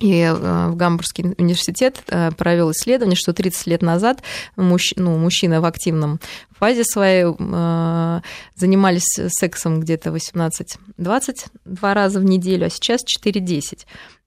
И 0.00 0.20
э, 0.20 0.32
в 0.68 0.74
Гамбургский 0.74 1.34
университет 1.38 2.02
э, 2.08 2.30
провел 2.32 2.72
исследование, 2.72 3.16
что 3.16 3.32
30 3.32 3.66
лет 3.68 3.82
назад 3.82 4.22
мужч... 4.56 4.94
ну, 4.96 5.16
мужчины 5.16 5.60
в 5.60 5.64
активном 5.64 6.18
фазе 6.50 6.84
своей 6.84 7.24
занимались 8.56 9.18
сексом 9.28 9.80
где-то 9.80 10.10
18-22 10.10 10.62
раза 11.80 12.20
в 12.20 12.24
неделю, 12.24 12.66
а 12.66 12.70
сейчас 12.70 13.02
4-10. 13.04 13.80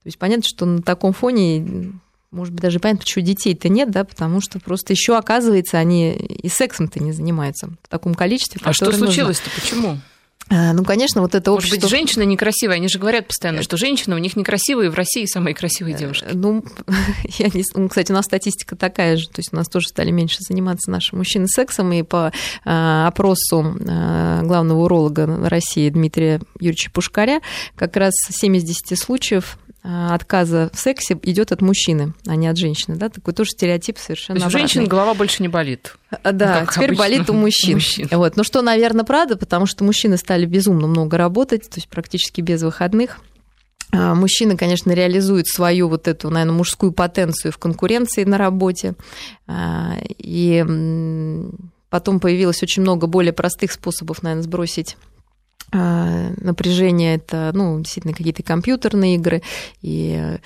То 0.06 0.10
есть 0.10 0.20
понятно, 0.20 0.44
что 0.48 0.68
на 0.68 0.84
таком 0.84 1.14
фоне 1.14 1.94
может 2.30 2.54
быть, 2.54 2.62
даже 2.62 2.80
понятно, 2.80 3.00
почему 3.00 3.26
детей-то 3.26 3.70
нет, 3.70 3.90
да, 3.90 4.04
потому 4.04 4.40
что 4.40 4.60
просто 4.60 4.94
еще 4.94 5.18
оказывается, 5.18 5.80
они 5.80 6.12
и 6.12 6.48
сексом-то 6.48 7.02
не 7.02 7.12
занимаются 7.12 7.70
в 7.82 7.88
таком 7.88 8.14
количестве. 8.14 8.62
А 8.64 8.72
что 8.72 8.92
случилось-то? 8.92 9.50
Почему? 9.60 9.98
А, 10.48 10.74
ну, 10.74 10.84
конечно, 10.84 11.22
вот 11.22 11.34
это 11.34 11.50
Может 11.50 11.66
общество... 11.66 11.88
быть, 11.88 11.90
женщина 11.90 12.22
некрасивая. 12.22 12.76
Они 12.76 12.88
же 12.88 13.00
говорят 13.00 13.28
постоянно, 13.28 13.64
что 13.64 13.78
женщины 13.78 14.16
у 14.16 14.20
них 14.20 14.36
некрасивые, 14.36 14.92
в 14.92 14.94
России 14.94 15.26
самые 15.26 15.56
красивые 15.56 15.96
э, 15.96 15.98
девушки. 15.98 16.28
Ну, 16.34 16.64
я 17.40 17.48
не... 17.48 17.64
ну, 17.74 17.90
кстати, 17.90 18.12
у 18.12 18.16
нас 18.16 18.26
статистика 18.26 18.76
такая 18.76 19.18
же. 19.18 19.28
То 19.28 19.40
есть 19.40 19.52
у 19.54 19.56
нас 19.56 19.68
тоже 19.68 19.88
стали 19.88 20.12
меньше 20.12 20.38
заниматься 20.42 20.92
наши 20.92 21.16
мужчины 21.16 21.48
сексом. 21.48 21.92
И 21.94 22.04
по 22.04 22.32
а, 22.64 23.08
опросу 23.08 23.76
а, 23.88 24.44
главного 24.44 24.84
уролога 24.84 25.26
России 25.50 25.90
Дмитрия 25.90 26.40
Юрьевича 26.60 26.92
Пушкаря 26.92 27.42
как 27.76 27.96
раз 27.96 28.14
7 28.30 28.58
из 28.58 28.64
10 28.64 29.00
случаев 29.02 29.58
отказа 29.86 30.72
в 30.74 30.80
сексе 30.80 31.18
идет 31.24 31.52
от 31.52 31.62
мужчины, 31.62 32.14
а 32.26 32.36
не 32.36 32.48
от 32.48 32.58
женщины. 32.58 32.96
Да? 32.96 33.10
Такой 33.10 33.34
тоже 33.34 33.52
стереотип 33.52 34.00
совершенно 34.00 34.40
То 34.40 34.46
есть 34.46 34.56
у 34.56 34.58
женщин 34.58 34.86
голова 34.86 35.14
больше 35.14 35.44
не 35.44 35.48
болит. 35.48 35.96
А, 36.24 36.32
да, 36.32 36.66
теперь 36.66 36.96
болит 36.96 37.30
у 37.30 37.34
мужчин. 37.34 37.76
мужчин. 37.76 38.08
Вот. 38.12 38.36
Ну 38.36 38.44
что, 38.44 38.62
наверное, 38.62 39.06
правда, 39.06 39.38
потому 39.38 39.68
что 39.68 39.84
мужчины 39.84 40.18
стали 40.18 40.46
безумно 40.46 40.88
много 40.88 41.18
работать, 41.18 41.70
то 41.70 41.76
есть 41.76 41.88
практически 41.88 42.42
без 42.42 42.64
выходных. 42.64 43.20
А, 43.92 44.16
мужчины, 44.16 44.58
конечно, 44.58 44.92
реализуют 44.92 45.48
свою 45.48 45.88
вот 45.88 46.08
эту, 46.08 46.32
наверное, 46.32 46.58
мужскую 46.58 46.92
потенцию 46.92 47.52
в 47.52 47.58
конкуренции 47.60 48.24
на 48.24 48.38
работе. 48.38 48.96
И 50.18 50.66
потом 51.90 52.20
появилось 52.20 52.64
очень 52.64 52.82
много 52.82 53.08
более 53.08 53.34
простых 53.34 53.72
способов, 53.72 54.24
наверное, 54.24 54.44
сбросить 54.44 54.98
а, 54.98 55.15
напряжение 55.72 57.16
это, 57.16 57.52
ну, 57.54 57.80
действительно, 57.80 58.14
какие-то 58.14 58.44
компьютерные 58.44 59.16
игры 59.16 59.42
и 59.82 60.16
э, 60.18 60.38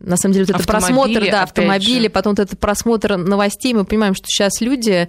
на 0.00 0.16
самом 0.16 0.34
деле, 0.34 0.46
вот 0.46 0.56
это 0.56 0.66
просмотр, 0.66 1.30
да, 1.30 1.42
автомобили, 1.44 2.08
потом 2.08 2.32
вот 2.32 2.40
это 2.40 2.56
просмотр 2.56 3.16
новостей, 3.16 3.72
мы 3.72 3.84
понимаем, 3.84 4.14
что 4.14 4.26
сейчас 4.26 4.60
люди 4.60 5.08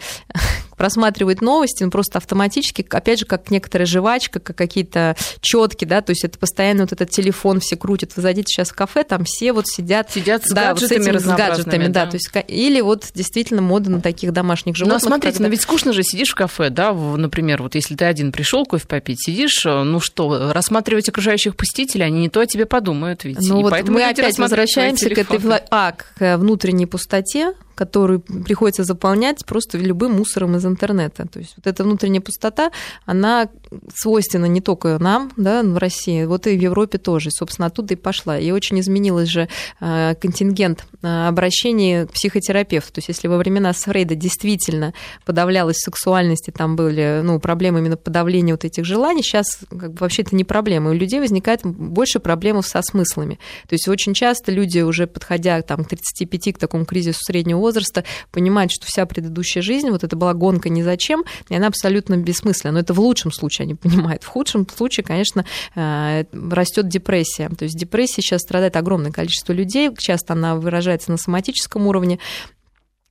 просматривают 0.78 1.42
новости, 1.42 1.84
ну, 1.84 1.92
просто 1.92 2.18
автоматически, 2.18 2.86
опять 2.90 3.20
же, 3.20 3.26
как 3.26 3.52
некоторая 3.52 3.86
жвачка, 3.86 4.40
как 4.40 4.58
какие-то 4.58 5.16
четки, 5.42 5.86
да, 5.86 6.02
то 6.02 6.12
есть 6.12 6.24
это 6.24 6.38
постоянно 6.38 6.84
вот 6.84 6.92
этот 6.92 7.10
телефон 7.10 7.60
все 7.60 7.76
крутят. 7.76 8.12
Вы 8.16 8.22
зайдите 8.22 8.52
сейчас 8.52 8.70
в 8.70 8.76
кафе, 8.76 9.04
там 9.04 9.24
все 9.26 9.54
вот 9.54 9.68
сидят, 9.68 10.12
сидят 10.12 10.46
с 10.46 10.52
да, 10.52 10.74
гаджетами, 10.74 10.98
вот 10.98 11.06
с, 11.06 11.08
этими, 11.08 11.18
с 11.18 11.38
гаджетами, 11.38 11.88
да. 11.88 12.06
да, 12.06 12.12
то 12.12 12.16
есть 12.16 12.30
или 12.48 12.82
вот 12.82 13.12
действительно 13.14 13.62
мода 13.62 13.90
на 13.90 14.02
таких 14.02 14.34
домашних 14.34 14.76
животных. 14.76 15.02
Ну, 15.02 15.08
а 15.08 15.10
смотрите, 15.10 15.34
когда... 15.34 15.48
но 15.48 15.52
ведь 15.52 15.62
скучно 15.62 15.94
же 15.94 16.04
сидишь 16.04 16.30
в 16.30 16.36
кафе, 16.36 16.70
да, 16.70 16.94
например, 16.94 17.62
вот 17.62 17.76
если 17.76 17.96
ты 17.96 18.06
один 18.06 18.32
пришел 18.32 18.66
кофе 18.66 18.88
попить, 18.88 19.24
сидишь, 19.24 19.66
э, 19.66 19.84
ну 19.84 20.00
что, 20.00 20.52
рассматривать 20.54 21.10
окружающих 21.10 21.56
посетителей, 21.56 22.06
они 22.06 22.22
не 22.22 22.30
то 22.30 22.42
о 22.42 22.46
тебе 22.46 22.66
подумают, 22.66 23.24
ведь. 23.24 23.38
Ну, 23.42 23.62
вот 23.62 23.90
мы 23.90 24.04
опять 24.04 24.38
возвращаемся 24.38 25.10
к 25.10 25.18
этой 25.18 25.40
а, 25.70 25.92
к 25.92 26.38
внутренней 26.38 26.86
пустоте, 26.86 27.54
которую 27.76 28.20
приходится 28.20 28.84
заполнять 28.84 29.46
просто 29.46 29.78
любым 29.78 30.14
мусором 30.14 30.56
из 30.56 30.66
интернета. 30.66 31.28
То 31.28 31.40
есть 31.40 31.54
вот 31.58 31.68
эта 31.68 31.84
внутренняя 31.84 32.22
пустота, 32.22 32.72
она 33.06 33.50
свойственна 33.96 34.46
не 34.46 34.62
только 34.62 34.98
нам, 35.00 35.32
да, 35.38 35.64
в 35.64 35.78
России, 35.78 36.26
вот 36.26 36.48
и 36.48 36.58
в 36.58 36.62
Европе 36.62 36.98
тоже. 36.98 37.30
Собственно, 37.32 37.68
оттуда 37.68 37.94
и 37.94 37.98
пошла. 37.98 38.38
И 38.38 38.52
очень 38.52 38.80
изменилась 38.80 39.30
же 39.30 39.48
э, 39.80 40.16
контингент 40.20 40.86
э, 41.02 41.28
обращений 41.28 42.06
к 42.06 42.12
психотерапевту. 42.12 42.94
То 42.94 43.00
есть 43.00 43.10
если 43.10 43.28
во 43.28 43.38
времена 43.38 43.74
Фрейда 43.74 44.16
действительно 44.16 44.94
подавлялась 45.26 45.78
сексуальность, 45.78 46.48
и 46.48 46.52
там 46.52 46.76
были 46.76 47.22
ну, 47.24 47.40
проблемы 47.40 47.80
именно 47.80 47.98
подавления 47.98 48.54
вот 48.54 48.66
этих 48.66 48.86
желаний, 48.86 49.24
сейчас 49.24 49.60
как 49.70 49.94
бы, 49.94 49.98
вообще 50.00 50.22
это 50.22 50.36
не 50.36 50.44
проблема. 50.44 50.92
У 50.92 50.94
людей 50.94 51.20
возникает 51.20 51.62
больше 51.64 52.20
проблем 52.20 52.62
со 52.62 52.82
смыслами. 52.82 53.40
То 53.68 53.74
есть 53.74 53.88
очень 53.88 54.14
часто 54.14 54.52
люди, 54.52 54.80
уже 54.80 55.08
подходя 55.08 55.62
там, 55.62 55.84
к 55.84 55.90
35, 55.90 56.56
к 56.56 56.60
такому 56.60 56.86
кризису 56.86 57.20
среднего 57.24 57.60
возраста, 57.64 58.04
понимают, 58.32 58.72
что 58.72 58.86
вся 58.86 59.06
предыдущая 59.06 59.64
жизнь, 59.64 59.90
вот 59.90 60.04
это 60.04 60.16
была 60.16 60.34
гонка 60.34 60.70
ни 60.70 60.82
зачем, 60.82 61.24
и 61.50 61.56
она 61.56 61.68
абсолютно 61.68 62.18
бессмысленна. 62.18 62.74
Но 62.74 62.80
это 62.80 62.94
в 62.94 63.00
лучшем 63.00 63.32
случае 63.32 63.64
они 63.64 63.76
понимают. 63.76 64.24
В 64.24 64.28
худшем 64.28 64.68
случае, 64.70 65.04
конечно, 65.04 65.46
э, 65.76 66.26
растет 66.52 66.88
депрессия. 66.88 67.50
То 67.50 67.64
есть 67.64 67.78
депрессия 67.78 68.22
сейчас 68.22 68.42
страдает 68.42 68.76
огромное 68.76 69.12
количество 69.12 69.54
людей. 69.54 69.90
Часто 69.98 70.34
она 70.34 70.56
выражается 70.56 71.12
на 71.12 71.18
соматическом 71.18 71.88
уровне. 71.88 72.20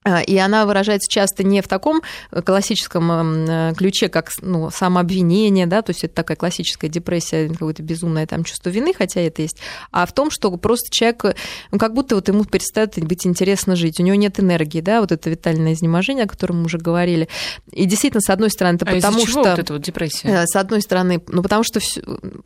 А, 0.04 0.20
и 0.20 0.36
она 0.36 0.66
выражается 0.66 1.10
часто 1.10 1.44
не 1.44 1.60
в 1.60 1.68
таком 1.68 2.02
классическом 2.44 3.12
эм, 3.12 3.44
э, 3.48 3.74
ключе, 3.76 4.08
как 4.08 4.30
ну, 4.40 4.68
самообвинение, 4.70 5.66
да, 5.66 5.82
то 5.82 5.90
есть 5.90 6.02
это 6.02 6.14
такая 6.14 6.36
классическая 6.36 6.88
депрессия, 6.88 7.48
какое-то 7.48 7.82
безумное 7.82 8.26
там 8.26 8.42
чувство 8.42 8.70
вины, 8.70 8.94
хотя 8.94 9.20
это 9.20 9.42
есть, 9.42 9.58
а 9.92 10.04
в 10.06 10.12
том, 10.12 10.30
что 10.30 10.50
просто 10.56 10.90
человек, 10.90 11.36
ну, 11.70 11.78
как 11.78 11.94
будто 11.94 12.16
вот 12.16 12.26
ему 12.26 12.44
перестает 12.44 12.98
быть 13.04 13.26
интересно 13.26 13.76
жить, 13.76 14.00
у 14.00 14.02
него 14.02 14.16
нет 14.16 14.40
энергии, 14.40 14.80
да, 14.80 15.00
вот 15.00 15.12
это 15.12 15.30
витальное 15.30 15.74
изнеможение, 15.74 16.24
о 16.24 16.28
котором 16.28 16.58
мы 16.58 16.64
уже 16.64 16.78
говорили. 16.78 17.28
И 17.70 17.84
действительно, 17.84 18.20
с 18.20 18.30
одной 18.30 18.50
стороны, 18.50 18.76
это 18.76 18.86
а 18.90 18.94
потому 18.94 19.20
чего 19.20 19.42
что... 19.42 19.50
вот 19.50 19.58
эта 19.58 19.72
вот 19.72 19.82
депрессия? 19.82 20.28
Э, 20.28 20.46
с 20.46 20.56
одной 20.56 20.82
стороны, 20.82 21.22
ну, 21.28 21.42
потому 21.42 21.62
что 21.62 21.80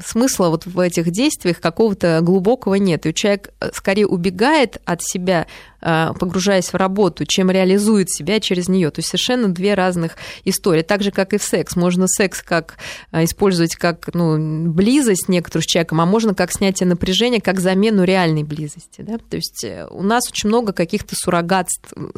смысла 0.05 0.49
вот 0.51 0.67
в 0.67 0.79
этих 0.79 1.11
действиях 1.11 1.61
какого-то 1.61 2.21
глубокого 2.21 2.75
нет, 2.75 3.07
и 3.07 3.15
человек 3.15 3.51
э, 3.61 3.71
скорее 3.73 4.07
убегает 4.07 4.77
от 4.85 5.03
себя, 5.03 5.47
погружаясь 5.79 6.73
в 6.73 6.75
работу, 6.75 7.25
чем 7.27 7.46
реализует 7.51 8.11
себя 8.11 8.41
через 8.41 8.69
нее. 8.69 8.91
То 8.91 9.01
есть 9.01 9.09
совершенно 9.09 9.49
две 9.49 9.75
разных 9.75 10.17
истории. 10.45 10.83
Так 10.83 11.03
же, 11.03 11.11
как 11.11 11.35
и 11.35 11.39
в 11.39 11.43
секс. 11.43 11.77
Можно 11.77 12.07
секс 12.09 12.43
как 12.43 12.77
а, 13.11 13.25
использовать 13.25 13.77
как 13.77 14.13
ну, 14.15 14.71
близость 14.71 15.29
некоторую 15.29 15.63
с 15.63 15.67
человеком, 15.67 16.01
а 16.01 16.07
можно 16.07 16.35
как 16.35 16.53
снятие 16.53 16.89
напряжения, 16.89 17.41
как 17.41 17.61
замену 17.61 18.05
реальной 18.05 18.43
близости. 18.43 19.03
Да? 19.03 19.19
То 19.19 19.37
есть 19.37 19.65
э, 19.65 19.87
у 19.91 20.03
нас 20.03 20.29
очень 20.31 20.49
много 20.49 20.73
каких-то 20.73 21.15
суррогат, 21.17 21.69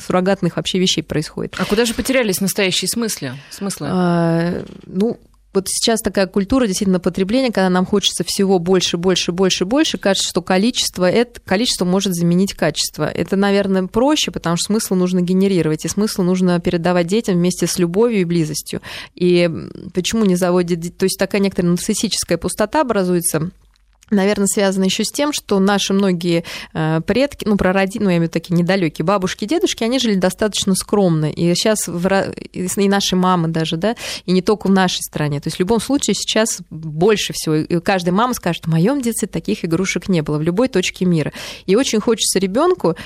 суррогатных 0.04 0.56
вообще 0.56 0.78
вещей 0.78 1.02
происходит. 1.02 1.56
А 1.58 1.64
куда 1.64 1.84
же 1.84 1.94
потерялись 1.94 2.40
настоящие 2.40 2.88
смыслы? 2.88 3.32
смыслы? 3.50 3.88
А, 3.90 4.62
ну, 4.86 5.18
вот 5.59 5.68
сейчас 5.68 6.00
такая 6.00 6.26
культура 6.26 6.66
действительно 6.66 7.00
потребления, 7.00 7.48
когда 7.48 7.68
нам 7.68 7.84
хочется 7.84 8.24
всего 8.24 8.59
больше, 8.59 8.96
больше, 8.96 9.32
больше, 9.32 9.64
больше, 9.64 9.98
кажется, 9.98 10.28
что 10.28 10.40
количество, 10.40 11.11
это, 11.11 11.40
количество 11.40 11.84
может 11.84 12.14
заменить 12.14 12.54
качество. 12.54 13.09
Это, 13.09 13.34
наверное, 13.36 13.88
проще, 13.88 14.30
потому 14.30 14.56
что 14.56 14.66
смысл 14.66 14.94
нужно 14.94 15.20
генерировать, 15.20 15.84
и 15.84 15.88
смысл 15.88 16.22
нужно 16.22 16.61
передавать 16.61 17.09
детям 17.09 17.34
вместе 17.34 17.66
с 17.66 17.78
любовью 17.78 18.20
и 18.20 18.24
близостью. 18.24 18.80
И 19.14 19.50
почему 19.94 20.24
не 20.24 20.36
заводит... 20.36 20.96
То 20.96 21.04
есть 21.04 21.18
такая 21.18 21.40
некоторая 21.40 21.72
нарциссическая 21.72 22.38
пустота 22.38 22.82
образуется 22.82 23.50
наверное, 24.11 24.46
связано 24.46 24.84
еще 24.84 25.04
с 25.04 25.11
тем, 25.11 25.32
что 25.32 25.59
наши 25.59 25.92
многие 25.92 26.44
э, 26.72 27.00
предки, 27.06 27.44
ну, 27.46 27.56
пророди, 27.56 27.98
ну, 27.98 28.11
я 28.11 28.16
имею 28.16 28.20
в 28.20 28.22
виду 28.24 28.32
такие 28.32 28.54
недалекие 28.54 29.04
бабушки, 29.04 29.44
дедушки, 29.44 29.84
они 29.84 29.98
жили 29.98 30.14
достаточно 30.14 30.74
скромно. 30.74 31.30
И 31.30 31.54
сейчас 31.54 31.88
в, 31.88 32.32
и 32.52 32.88
наши 32.88 33.16
мамы 33.16 33.48
даже, 33.48 33.76
да, 33.76 33.96
и 34.26 34.32
не 34.32 34.42
только 34.42 34.68
в 34.68 34.70
нашей 34.70 35.02
стране. 35.02 35.40
То 35.40 35.48
есть 35.48 35.56
в 35.56 35.61
любом 35.61 35.80
случае 35.80 36.14
сейчас 36.14 36.61
больше 36.70 37.32
всего, 37.32 37.56
и 37.56 37.80
каждая 37.80 38.14
мама 38.14 38.34
скажет, 38.34 38.66
в 38.66 38.70
моем 38.70 39.00
детстве 39.00 39.28
таких 39.28 39.64
игрушек 39.64 40.09
не 40.09 40.22
было 40.22 40.38
в 40.38 40.42
любой 40.42 40.68
точке 40.68 41.04
мира. 41.04 41.32
И 41.66 41.76
очень 41.76 42.00
хочется 42.00 42.38
ребенку 42.38 42.96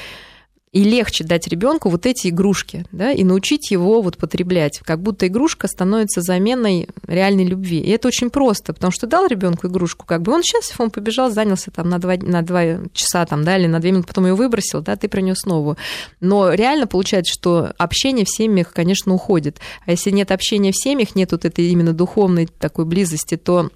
и 0.72 0.84
легче 0.84 1.22
дать 1.22 1.46
ребенку 1.48 1.90
вот 1.90 2.06
эти 2.06 2.28
игрушки, 2.28 2.86
да, 2.92 3.12
и 3.12 3.24
научить 3.24 3.70
его 3.70 4.00
вот 4.00 4.16
потреблять, 4.16 4.78
как 4.78 5.00
будто 5.02 5.26
игрушка 5.26 5.68
становится 5.68 6.22
заменой 6.22 6.88
реальной 7.06 7.44
любви. 7.44 7.78
И 7.78 7.90
это 7.90 8.08
очень 8.08 8.30
просто, 8.30 8.72
потому 8.72 8.90
что 8.90 9.06
дал 9.06 9.26
ребенку 9.26 9.66
игрушку, 9.66 10.06
как 10.06 10.22
бы 10.22 10.32
он 10.32 10.42
счастлив, 10.42 10.80
он 10.80 10.90
побежал, 10.90 11.30
занялся 11.30 11.70
там 11.70 11.90
на 11.90 11.98
два, 11.98 12.16
на 12.16 12.40
два 12.40 12.62
часа 12.94 13.26
там, 13.26 13.44
да, 13.44 13.58
или 13.58 13.66
на 13.66 13.80
две 13.80 13.92
минуты, 13.92 14.08
потом 14.08 14.24
ее 14.24 14.34
выбросил, 14.34 14.80
да, 14.80 14.96
ты 14.96 15.08
принес 15.08 15.44
новую. 15.44 15.76
Но 16.20 16.52
реально 16.54 16.86
получается, 16.86 17.34
что 17.34 17.74
общение 17.76 18.24
в 18.24 18.30
семьях, 18.30 18.72
конечно, 18.72 19.12
уходит. 19.12 19.60
А 19.84 19.90
если 19.90 20.10
нет 20.10 20.30
общения 20.30 20.72
в 20.72 20.82
семьях, 20.82 21.14
нет 21.14 21.32
вот 21.32 21.44
этой 21.44 21.66
именно 21.66 21.92
духовной 21.92 22.46
такой 22.46 22.86
близости, 22.86 23.36
то 23.36 23.70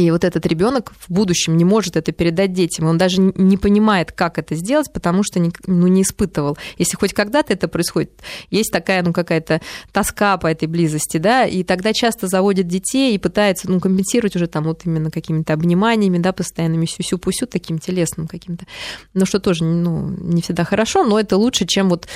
и 0.00 0.10
вот 0.10 0.24
этот 0.24 0.46
ребенок 0.46 0.92
в 0.98 1.12
будущем 1.12 1.56
не 1.56 1.64
может 1.64 1.96
это 1.96 2.12
передать 2.12 2.52
детям. 2.52 2.86
Он 2.86 2.98
даже 2.98 3.20
не 3.20 3.56
понимает, 3.56 4.12
как 4.12 4.38
это 4.38 4.54
сделать, 4.54 4.92
потому 4.92 5.22
что 5.22 5.38
не, 5.38 5.50
ну, 5.66 5.86
не 5.86 6.02
испытывал. 6.02 6.56
Если 6.78 6.96
хоть 6.96 7.12
когда-то 7.12 7.52
это 7.52 7.68
происходит, 7.68 8.10
есть 8.50 8.70
такая 8.72 9.02
ну, 9.02 9.12
какая-то 9.12 9.60
тоска 9.92 10.36
по 10.36 10.46
этой 10.46 10.68
близости, 10.68 11.18
да, 11.18 11.44
и 11.44 11.62
тогда 11.62 11.92
часто 11.92 12.26
заводят 12.26 12.66
детей 12.66 13.14
и 13.14 13.18
пытаются 13.18 13.70
ну, 13.70 13.80
компенсировать 13.80 14.36
уже 14.36 14.46
там 14.46 14.64
вот 14.64 14.82
именно 14.84 15.10
какими-то 15.10 15.52
обниманиями, 15.52 16.18
да, 16.18 16.32
постоянными 16.32 16.86
сюсю-пусю, 16.86 17.46
таким 17.46 17.78
телесным 17.78 18.26
каким-то. 18.26 18.66
Но 19.14 19.24
что 19.24 19.40
тоже 19.40 19.64
ну, 19.64 20.08
не 20.08 20.42
всегда 20.42 20.64
хорошо, 20.64 21.04
но 21.04 21.18
это 21.18 21.36
лучше, 21.36 21.66
чем 21.66 21.88
вот 21.88 22.08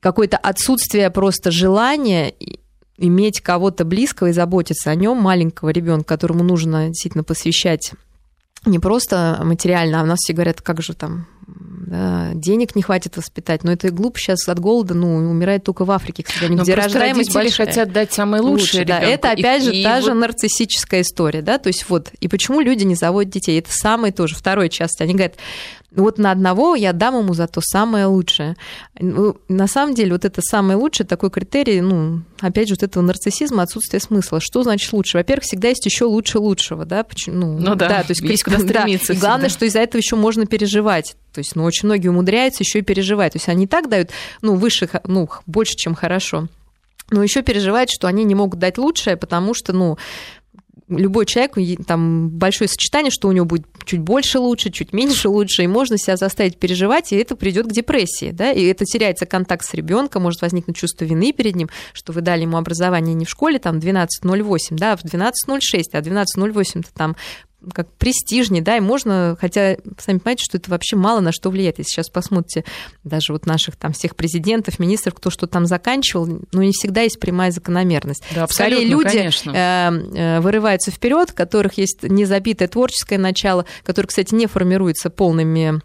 какое-то 0.00 0.36
отсутствие 0.36 1.10
просто 1.10 1.50
желания 1.50 2.32
иметь 3.00 3.40
кого-то 3.40 3.84
близкого 3.84 4.28
и 4.28 4.32
заботиться 4.32 4.90
о 4.90 4.94
нем, 4.94 5.16
маленького 5.16 5.70
ребенка, 5.70 6.04
которому 6.04 6.44
нужно 6.44 6.88
действительно 6.88 7.24
посвящать 7.24 7.92
не 8.66 8.78
просто 8.78 9.40
материально, 9.42 10.00
а 10.00 10.02
у 10.02 10.06
нас 10.06 10.18
все 10.18 10.34
говорят, 10.34 10.60
как 10.60 10.82
же 10.82 10.94
там 10.94 11.26
да, 11.46 12.30
денег 12.34 12.76
не 12.76 12.82
хватит 12.82 13.16
воспитать, 13.16 13.64
но 13.64 13.72
это 13.72 13.90
глупо 13.90 14.18
сейчас 14.18 14.46
от 14.48 14.60
голода, 14.60 14.94
ну, 14.94 15.16
умирает 15.16 15.64
только 15.64 15.84
в 15.84 15.90
Африке, 15.90 16.22
кстати, 16.22 16.52
где 16.52 16.74
рождаемость 16.74 17.34
большая. 17.34 17.66
хотят 17.66 17.92
дать 17.92 18.12
самое 18.12 18.42
лучшее 18.42 18.82
Лучше, 18.82 18.84
да, 18.84 19.00
это 19.00 19.32
опять 19.32 19.62
и, 19.62 19.64
же 19.64 19.74
и 19.74 19.82
та 19.82 19.96
вот... 19.96 20.04
же 20.04 20.14
нарциссическая 20.14 21.00
история, 21.00 21.42
да, 21.42 21.58
то 21.58 21.68
есть 21.68 21.88
вот, 21.88 22.12
и 22.20 22.28
почему 22.28 22.60
люди 22.60 22.84
не 22.84 22.94
заводят 22.94 23.32
детей, 23.32 23.58
это 23.58 23.70
самое 23.72 24.12
тоже, 24.12 24.36
второй 24.36 24.68
часть, 24.68 25.00
они 25.00 25.14
говорят, 25.14 25.34
вот 25.94 26.18
на 26.18 26.30
одного 26.30 26.76
я 26.76 26.92
дам 26.92 27.18
ему 27.18 27.34
за 27.34 27.46
то 27.48 27.60
самое 27.60 28.06
лучшее. 28.06 28.56
Ну, 28.98 29.36
на 29.48 29.66
самом 29.66 29.94
деле, 29.94 30.12
вот 30.12 30.24
это 30.24 30.40
самое 30.40 30.78
лучшее, 30.78 31.06
такой 31.06 31.30
критерий, 31.30 31.80
ну, 31.80 32.22
опять 32.40 32.68
же, 32.68 32.74
вот 32.74 32.82
этого 32.82 33.02
нарциссизма, 33.02 33.62
отсутствие 33.62 34.00
смысла. 34.00 34.40
Что 34.40 34.62
значит 34.62 34.92
лучше? 34.92 35.18
Во-первых, 35.18 35.44
всегда 35.44 35.68
есть 35.68 35.84
еще 35.84 36.04
лучше 36.04 36.38
лучшего, 36.38 36.84
да? 36.84 37.02
Почему? 37.02 37.58
Ну, 37.58 37.58
ну 37.58 37.74
да, 37.74 37.88
да, 37.88 38.02
то 38.02 38.10
есть, 38.10 38.20
есть 38.20 38.44
куда 38.44 38.58
стремиться. 38.58 39.08
Да. 39.08 39.14
И 39.14 39.16
главное, 39.16 39.48
что 39.48 39.64
из-за 39.64 39.80
этого 39.80 40.00
еще 40.00 40.16
можно 40.16 40.46
переживать. 40.46 41.16
То 41.32 41.38
есть, 41.40 41.56
ну, 41.56 41.64
очень 41.64 41.86
многие 41.86 42.08
умудряются 42.08 42.62
еще 42.62 42.80
и 42.80 42.82
переживать. 42.82 43.32
То 43.32 43.38
есть, 43.38 43.48
они 43.48 43.66
так 43.66 43.88
дают, 43.88 44.10
ну, 44.42 44.54
выше, 44.54 44.88
ну, 45.04 45.28
больше, 45.46 45.74
чем 45.76 45.94
хорошо 45.94 46.48
но 47.10 47.22
еще 47.22 47.42
переживают, 47.42 47.90
что 47.90 48.06
они 48.06 48.24
не 48.24 48.34
могут 48.34 48.60
дать 48.60 48.78
лучшее, 48.78 49.16
потому 49.16 49.52
что, 49.52 49.72
ну, 49.72 49.98
любой 50.98 51.26
человек, 51.26 51.56
там 51.86 52.28
большое 52.30 52.68
сочетание, 52.68 53.10
что 53.10 53.28
у 53.28 53.32
него 53.32 53.46
будет 53.46 53.66
чуть 53.84 54.00
больше 54.00 54.38
лучше, 54.38 54.70
чуть 54.70 54.92
меньше 54.92 55.28
лучше, 55.28 55.62
и 55.62 55.66
можно 55.66 55.96
себя 55.98 56.16
заставить 56.16 56.58
переживать, 56.58 57.12
и 57.12 57.16
это 57.16 57.36
придет 57.36 57.66
к 57.66 57.72
депрессии, 57.72 58.30
да, 58.32 58.52
и 58.52 58.64
это 58.64 58.84
теряется 58.84 59.26
контакт 59.26 59.64
с 59.64 59.74
ребенком, 59.74 60.22
может 60.22 60.42
возникнуть 60.42 60.76
чувство 60.76 61.04
вины 61.04 61.32
перед 61.32 61.56
ним, 61.56 61.70
что 61.92 62.12
вы 62.12 62.20
дали 62.20 62.42
ему 62.42 62.56
образование 62.56 63.14
не 63.14 63.24
в 63.24 63.30
школе, 63.30 63.58
там, 63.58 63.78
12.08, 63.78 64.58
да, 64.72 64.92
а 64.92 64.96
в 64.96 65.04
12.06, 65.04 65.82
а 65.92 66.00
12.08 66.00 66.82
то 66.82 66.92
там 66.94 67.16
как 67.72 67.92
престижнее, 67.94 68.62
да, 68.62 68.76
и 68.76 68.80
можно, 68.80 69.36
хотя, 69.40 69.76
сами 69.98 70.18
понимаете, 70.18 70.44
что 70.44 70.58
это 70.58 70.70
вообще 70.70 70.96
мало 70.96 71.20
на 71.20 71.32
что 71.32 71.50
влияет. 71.50 71.78
Если 71.78 71.90
сейчас 71.90 72.08
посмотрите 72.08 72.64
даже 73.04 73.32
вот 73.32 73.46
наших 73.46 73.76
там 73.76 73.92
всех 73.92 74.16
президентов, 74.16 74.78
министров, 74.78 75.14
кто 75.14 75.30
что 75.30 75.46
там 75.46 75.66
заканчивал, 75.66 76.26
ну, 76.26 76.62
не 76.62 76.72
всегда 76.72 77.02
есть 77.02 77.20
прямая 77.20 77.50
закономерность. 77.50 78.22
Да, 78.34 78.46
Скорее 78.46 78.84
люди 78.84 79.18
конечно. 79.18 79.50
Э, 79.50 79.90
э, 79.90 80.40
вырываются 80.40 80.90
вперед, 80.90 81.32
которых 81.32 81.78
есть 81.78 82.02
незабитое 82.02 82.68
творческое 82.68 83.18
начало, 83.18 83.66
которое, 83.84 84.08
кстати, 84.08 84.34
не 84.34 84.46
формируется 84.46 85.10
полными 85.10 85.80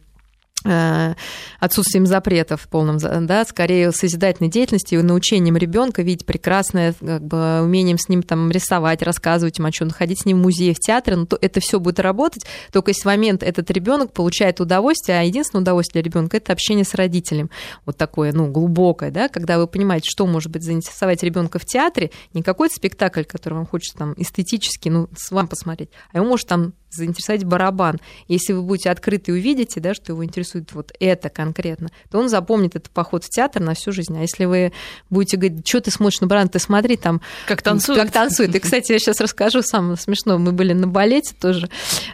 отсутствием 1.59 2.05
запретов 2.05 2.67
полным, 2.69 2.97
да, 2.97 3.45
скорее 3.45 3.91
созидательной 3.91 4.49
деятельностью 4.49 4.99
и 4.99 5.03
научением 5.03 5.57
ребенка 5.57 6.01
видеть 6.01 6.25
прекрасное, 6.25 6.93
как 6.93 7.23
бы 7.23 7.61
умением 7.61 7.97
с 7.97 8.09
ним 8.09 8.23
там 8.23 8.51
рисовать, 8.51 9.01
рассказывать 9.01 9.57
ему 9.57 9.67
о 9.67 9.71
чем, 9.71 9.89
ходить 9.89 10.21
с 10.21 10.25
ним 10.25 10.39
в 10.39 10.43
музей, 10.43 10.73
в 10.73 10.79
театр, 10.79 11.15
но 11.15 11.25
то 11.25 11.37
это 11.39 11.59
все 11.59 11.79
будет 11.79 11.99
работать, 11.99 12.45
только 12.71 12.91
если 12.91 13.01
в 13.01 13.05
момент 13.05 13.43
этот 13.43 13.69
ребенок 13.71 14.11
получает 14.13 14.59
удовольствие, 14.59 15.19
а 15.19 15.23
единственное 15.23 15.61
удовольствие 15.61 16.03
для 16.03 16.11
ребенка 16.11 16.37
это 16.37 16.53
общение 16.53 16.85
с 16.85 16.93
родителем, 16.93 17.49
вот 17.85 17.97
такое, 17.97 18.33
ну, 18.33 18.47
глубокое, 18.47 19.11
да, 19.11 19.29
когда 19.29 19.57
вы 19.57 19.67
понимаете, 19.67 20.09
что 20.09 20.25
может 20.25 20.51
быть 20.51 20.63
заинтересовать 20.63 21.23
ребенка 21.23 21.59
в 21.59 21.65
театре, 21.65 22.11
не 22.33 22.41
какой-то 22.41 22.75
спектакль, 22.75 23.23
который 23.23 23.55
вам 23.55 23.65
хочется 23.65 23.97
там 23.97 24.13
эстетически, 24.17 24.89
ну, 24.89 25.07
с 25.15 25.31
вами 25.31 25.47
посмотреть, 25.47 25.89
а 26.11 26.17
его 26.17 26.27
может 26.27 26.47
там 26.47 26.73
заинтересовать 26.95 27.43
барабан. 27.43 27.99
Если 28.27 28.53
вы 28.53 28.61
будете 28.61 28.89
открыты 28.89 29.31
и 29.31 29.33
увидите, 29.35 29.79
да, 29.79 29.93
что 29.93 30.13
его 30.13 30.23
интересует 30.23 30.71
вот 30.73 30.91
это 30.99 31.29
конкретно, 31.29 31.89
то 32.09 32.19
он 32.19 32.29
запомнит 32.29 32.75
этот 32.75 32.91
поход 32.91 33.23
в 33.23 33.29
театр 33.29 33.61
на 33.61 33.73
всю 33.73 33.91
жизнь. 33.91 34.17
А 34.17 34.21
если 34.21 34.45
вы 34.45 34.71
будете 35.09 35.37
говорить, 35.37 35.67
что 35.67 35.81
ты 35.81 35.91
смотришь 35.91 36.21
на 36.21 36.27
барабан, 36.27 36.49
ты 36.49 36.59
смотри 36.59 36.97
там... 36.97 37.21
Как 37.47 37.61
танцует. 37.61 37.99
Как 37.99 38.11
танцует. 38.11 38.55
И, 38.55 38.59
кстати, 38.59 38.91
я 38.91 38.99
сейчас 38.99 39.19
расскажу 39.19 39.61
самое 39.61 39.97
смешное. 39.97 40.37
Мы 40.37 40.51
были 40.51 40.73
на 40.73 40.87
балете 40.87 41.35
тоже, 41.39 41.69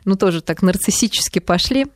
ну, 0.05 0.15
тоже 0.15 0.41
так 0.41 0.61
нарциссически 0.61 1.39
пошли. 1.39 1.87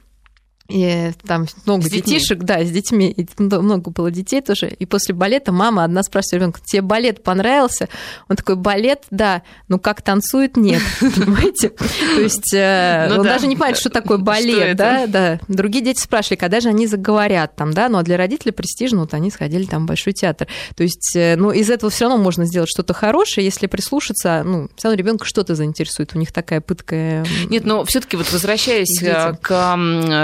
И 0.67 1.11
там 1.27 1.45
много 1.65 1.83
с 1.83 1.91
детишек, 1.91 2.39
детьми. 2.39 2.45
да, 2.47 2.63
с 2.63 2.71
детьми, 2.71 3.11
и 3.11 3.27
много 3.37 3.91
было 3.91 4.09
детей 4.09 4.41
тоже. 4.41 4.67
И 4.67 4.85
после 4.87 5.13
балета 5.13 5.51
мама 5.51 5.83
одна 5.83 6.01
спрашивает 6.01 6.41
ребенка, 6.41 6.59
тебе 6.65 6.81
балет 6.81 7.23
понравился? 7.23 7.87
Он 8.29 8.35
такой, 8.35 8.55
балет, 8.55 9.03
да, 9.11 9.43
ну 9.67 9.77
как 9.79 10.01
танцует, 10.01 10.57
нет, 10.57 10.81
понимаете? 10.99 11.69
То 11.69 12.21
есть 12.21 12.51
э, 12.53 13.07
ну 13.09 13.19
он 13.19 13.23
даже 13.23 13.45
не 13.45 13.55
понимает, 13.55 13.77
что 13.77 13.89
такое 13.89 14.17
балет, 14.17 14.75
да, 14.75 15.05
да. 15.05 15.39
Другие 15.47 15.85
дети 15.85 16.01
спрашивали, 16.01 16.39
когда 16.39 16.59
же 16.59 16.69
они 16.69 16.87
заговорят 16.87 17.55
там, 17.55 17.71
да, 17.71 17.87
ну 17.87 17.99
а 17.99 18.03
для 18.03 18.17
родителей 18.17 18.51
престижно, 18.51 19.01
вот 19.01 19.13
они 19.13 19.29
сходили 19.29 19.65
там 19.65 19.83
в 19.83 19.85
Большой 19.85 20.13
театр. 20.13 20.47
То 20.75 20.81
есть, 20.81 21.15
э, 21.15 21.35
ну 21.35 21.51
из 21.51 21.69
этого 21.69 21.91
все 21.91 22.05
равно 22.05 22.23
можно 22.23 22.45
сделать 22.45 22.69
что-то 22.69 22.95
хорошее, 22.95 23.45
если 23.45 23.67
прислушаться, 23.67 24.41
ну, 24.43 24.67
все 24.75 24.87
равно 24.87 24.97
ребенка 24.97 25.25
что-то 25.25 25.53
заинтересует, 25.53 26.15
у 26.15 26.17
них 26.17 26.31
такая 26.31 26.59
пытка. 26.59 27.23
Нет, 27.49 27.65
но 27.65 27.85
все-таки 27.85 28.17
вот 28.17 28.31
возвращаясь 28.31 29.01
э, 29.03 29.33
к 29.41 29.75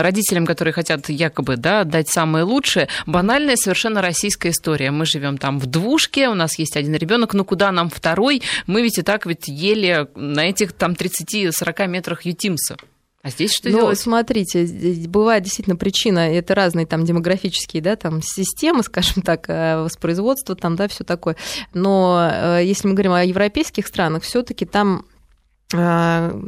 родителям, 0.01 0.30
родителям, 0.31 0.45
которые 0.45 0.73
хотят 0.73 1.09
якобы 1.09 1.57
да, 1.57 1.83
дать 1.83 2.09
самое 2.09 2.43
лучшее, 2.43 2.87
банальная 3.05 3.55
совершенно 3.55 4.01
российская 4.01 4.49
история. 4.49 4.91
Мы 4.91 5.05
живем 5.05 5.37
там 5.37 5.59
в 5.59 5.65
двушке, 5.65 6.29
у 6.29 6.33
нас 6.33 6.57
есть 6.57 6.77
один 6.77 6.95
ребенок, 6.95 7.33
но 7.33 7.43
куда 7.43 7.71
нам 7.71 7.89
второй? 7.89 8.41
Мы 8.67 8.81
ведь 8.81 8.97
и 8.97 9.01
так 9.01 9.25
ведь 9.25 9.47
еле 9.47 10.07
на 10.15 10.49
этих 10.49 10.73
там 10.73 10.93
30-40 10.93 11.87
метрах 11.87 12.25
ютимся. 12.25 12.77
А 13.23 13.29
здесь 13.29 13.53
что 13.53 13.69
ну, 13.69 13.77
делать? 13.77 13.99
смотрите, 13.99 14.65
бывает 15.07 15.43
действительно 15.43 15.75
причина, 15.75 16.33
это 16.33 16.55
разные 16.55 16.87
там 16.87 17.05
демографические, 17.05 17.83
да, 17.83 17.95
там 17.95 18.19
системы, 18.23 18.81
скажем 18.81 19.21
так, 19.21 19.47
э, 19.47 19.83
воспроизводства, 19.83 20.55
там, 20.55 20.75
да, 20.75 20.87
все 20.87 21.03
такое. 21.03 21.35
Но 21.73 22.31
э, 22.31 22.61
если 22.63 22.87
мы 22.87 22.95
говорим 22.95 23.11
о 23.11 23.23
европейских 23.23 23.85
странах, 23.85 24.23
все-таки 24.23 24.65
там 24.65 25.05
э, 25.71 26.41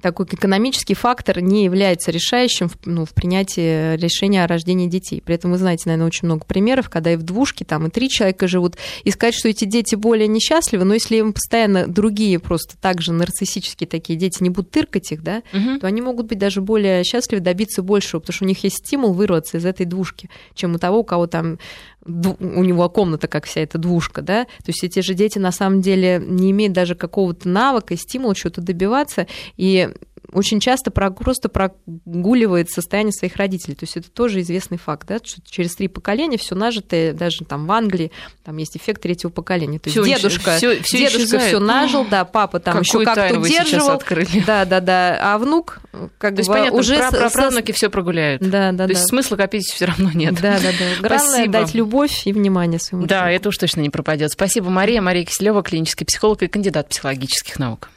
такой 0.00 0.26
экономический 0.26 0.94
фактор 0.94 1.40
не 1.40 1.64
является 1.64 2.10
решающим 2.10 2.68
в, 2.68 2.76
ну, 2.86 3.04
в 3.04 3.10
принятии 3.10 3.96
решения 3.96 4.42
о 4.42 4.46
рождении 4.46 4.88
детей. 4.88 5.20
При 5.20 5.34
этом 5.34 5.50
вы 5.50 5.58
знаете, 5.58 5.84
наверное, 5.86 6.06
очень 6.06 6.26
много 6.26 6.46
примеров, 6.46 6.88
когда 6.88 7.12
и 7.12 7.16
в 7.16 7.22
двушке 7.22 7.64
там 7.64 7.86
и 7.86 7.90
три 7.90 8.08
человека 8.08 8.48
живут, 8.48 8.76
и 9.04 9.10
сказать, 9.10 9.34
что 9.34 9.48
эти 9.48 9.64
дети 9.64 9.94
более 9.94 10.28
несчастливы, 10.28 10.84
но 10.84 10.94
если 10.94 11.16
им 11.16 11.32
постоянно 11.32 11.86
другие 11.86 12.38
просто 12.38 12.76
также 12.78 13.12
нарциссические 13.12 13.86
такие 13.86 14.18
дети 14.18 14.42
не 14.42 14.50
будут 14.50 14.70
тыркать 14.70 15.12
их, 15.12 15.22
да, 15.22 15.42
угу. 15.52 15.78
то 15.80 15.86
они 15.86 16.00
могут 16.00 16.26
быть 16.26 16.38
даже 16.38 16.62
более 16.62 17.04
счастливы, 17.04 17.42
добиться 17.42 17.82
большего, 17.82 18.20
потому 18.20 18.34
что 18.34 18.44
у 18.44 18.48
них 18.48 18.64
есть 18.64 18.78
стимул 18.78 19.12
вырваться 19.12 19.58
из 19.58 19.66
этой 19.66 19.84
двушки, 19.84 20.30
чем 20.54 20.74
у 20.74 20.78
того, 20.78 21.00
у 21.00 21.04
кого 21.04 21.26
там 21.26 21.58
у 22.04 22.64
него 22.64 22.88
комната, 22.88 23.28
как 23.28 23.46
вся 23.46 23.60
эта 23.60 23.78
двушка, 23.78 24.22
да, 24.22 24.44
то 24.44 24.68
есть 24.68 24.82
эти 24.82 25.00
же 25.00 25.14
дети 25.14 25.38
на 25.38 25.52
самом 25.52 25.80
деле 25.80 26.22
не 26.24 26.50
имеют 26.50 26.72
даже 26.72 26.94
какого-то 26.94 27.48
навыка, 27.48 27.96
стимула 27.96 28.34
что-то 28.34 28.60
добиваться, 28.60 29.26
и 29.56 29.90
очень 30.30 30.60
часто 30.60 30.90
просто 30.90 31.48
прогуливает 31.48 32.70
состояние 32.70 33.12
своих 33.12 33.36
родителей. 33.36 33.74
То 33.74 33.84
есть 33.84 33.96
это 33.96 34.10
тоже 34.10 34.40
известный 34.40 34.78
факт, 34.78 35.06
да, 35.08 35.18
что 35.22 35.40
через 35.44 35.74
три 35.74 35.88
поколения 35.88 36.38
все 36.38 36.54
нажитое, 36.54 37.12
даже 37.12 37.44
там 37.44 37.66
в 37.66 37.72
Англии, 37.72 38.12
там 38.44 38.56
есть 38.56 38.76
эффект 38.76 39.02
третьего 39.02 39.30
поколения. 39.30 39.78
То 39.78 39.88
есть 39.88 39.98
всё, 39.98 40.04
дедушка, 40.04 40.56
всё, 40.56 40.80
всё 40.82 40.98
дедушка 40.98 41.38
все 41.38 41.58
нажил, 41.58 42.06
да, 42.08 42.24
папа 42.24 42.60
там 42.60 42.80
еще 42.80 43.04
как-то 43.04 43.38
удерживал. 43.38 44.00
Да, 44.46 44.64
да, 44.64 44.80
да. 44.80 45.18
А 45.20 45.38
внук 45.38 45.80
как 46.18 46.34
То 46.34 46.40
есть, 46.40 46.48
понятно, 46.48 46.78
уже 46.78 46.96
про, 46.96 47.10
про 47.10 47.30
правнуки 47.30 47.72
все 47.72 47.90
прогуляют. 47.90 48.42
Да, 48.42 48.72
да, 48.72 48.84
То 48.84 48.92
да. 48.94 48.98
есть 48.98 49.08
смысла 49.08 49.36
копить 49.36 49.66
все 49.66 49.86
равно 49.86 50.10
нет. 50.12 50.34
Да, 50.40 50.58
да, 50.58 50.70
да. 50.78 51.08
Главное 51.08 51.46
дать 51.48 51.74
любовь 51.74 52.26
и 52.26 52.32
внимание 52.32 52.80
своему 52.80 53.06
Да, 53.06 53.20
человеку. 53.20 53.40
это 53.40 53.48
уж 53.50 53.58
точно 53.58 53.80
не 53.80 53.90
пропадет. 53.90 54.32
Спасибо, 54.32 54.70
Мария. 54.70 55.02
Мария 55.02 55.24
Киселева, 55.24 55.62
клинический 55.62 56.06
психолог 56.06 56.42
и 56.42 56.48
кандидат 56.48 56.88
психологических 56.88 57.58
наук. 57.58 57.90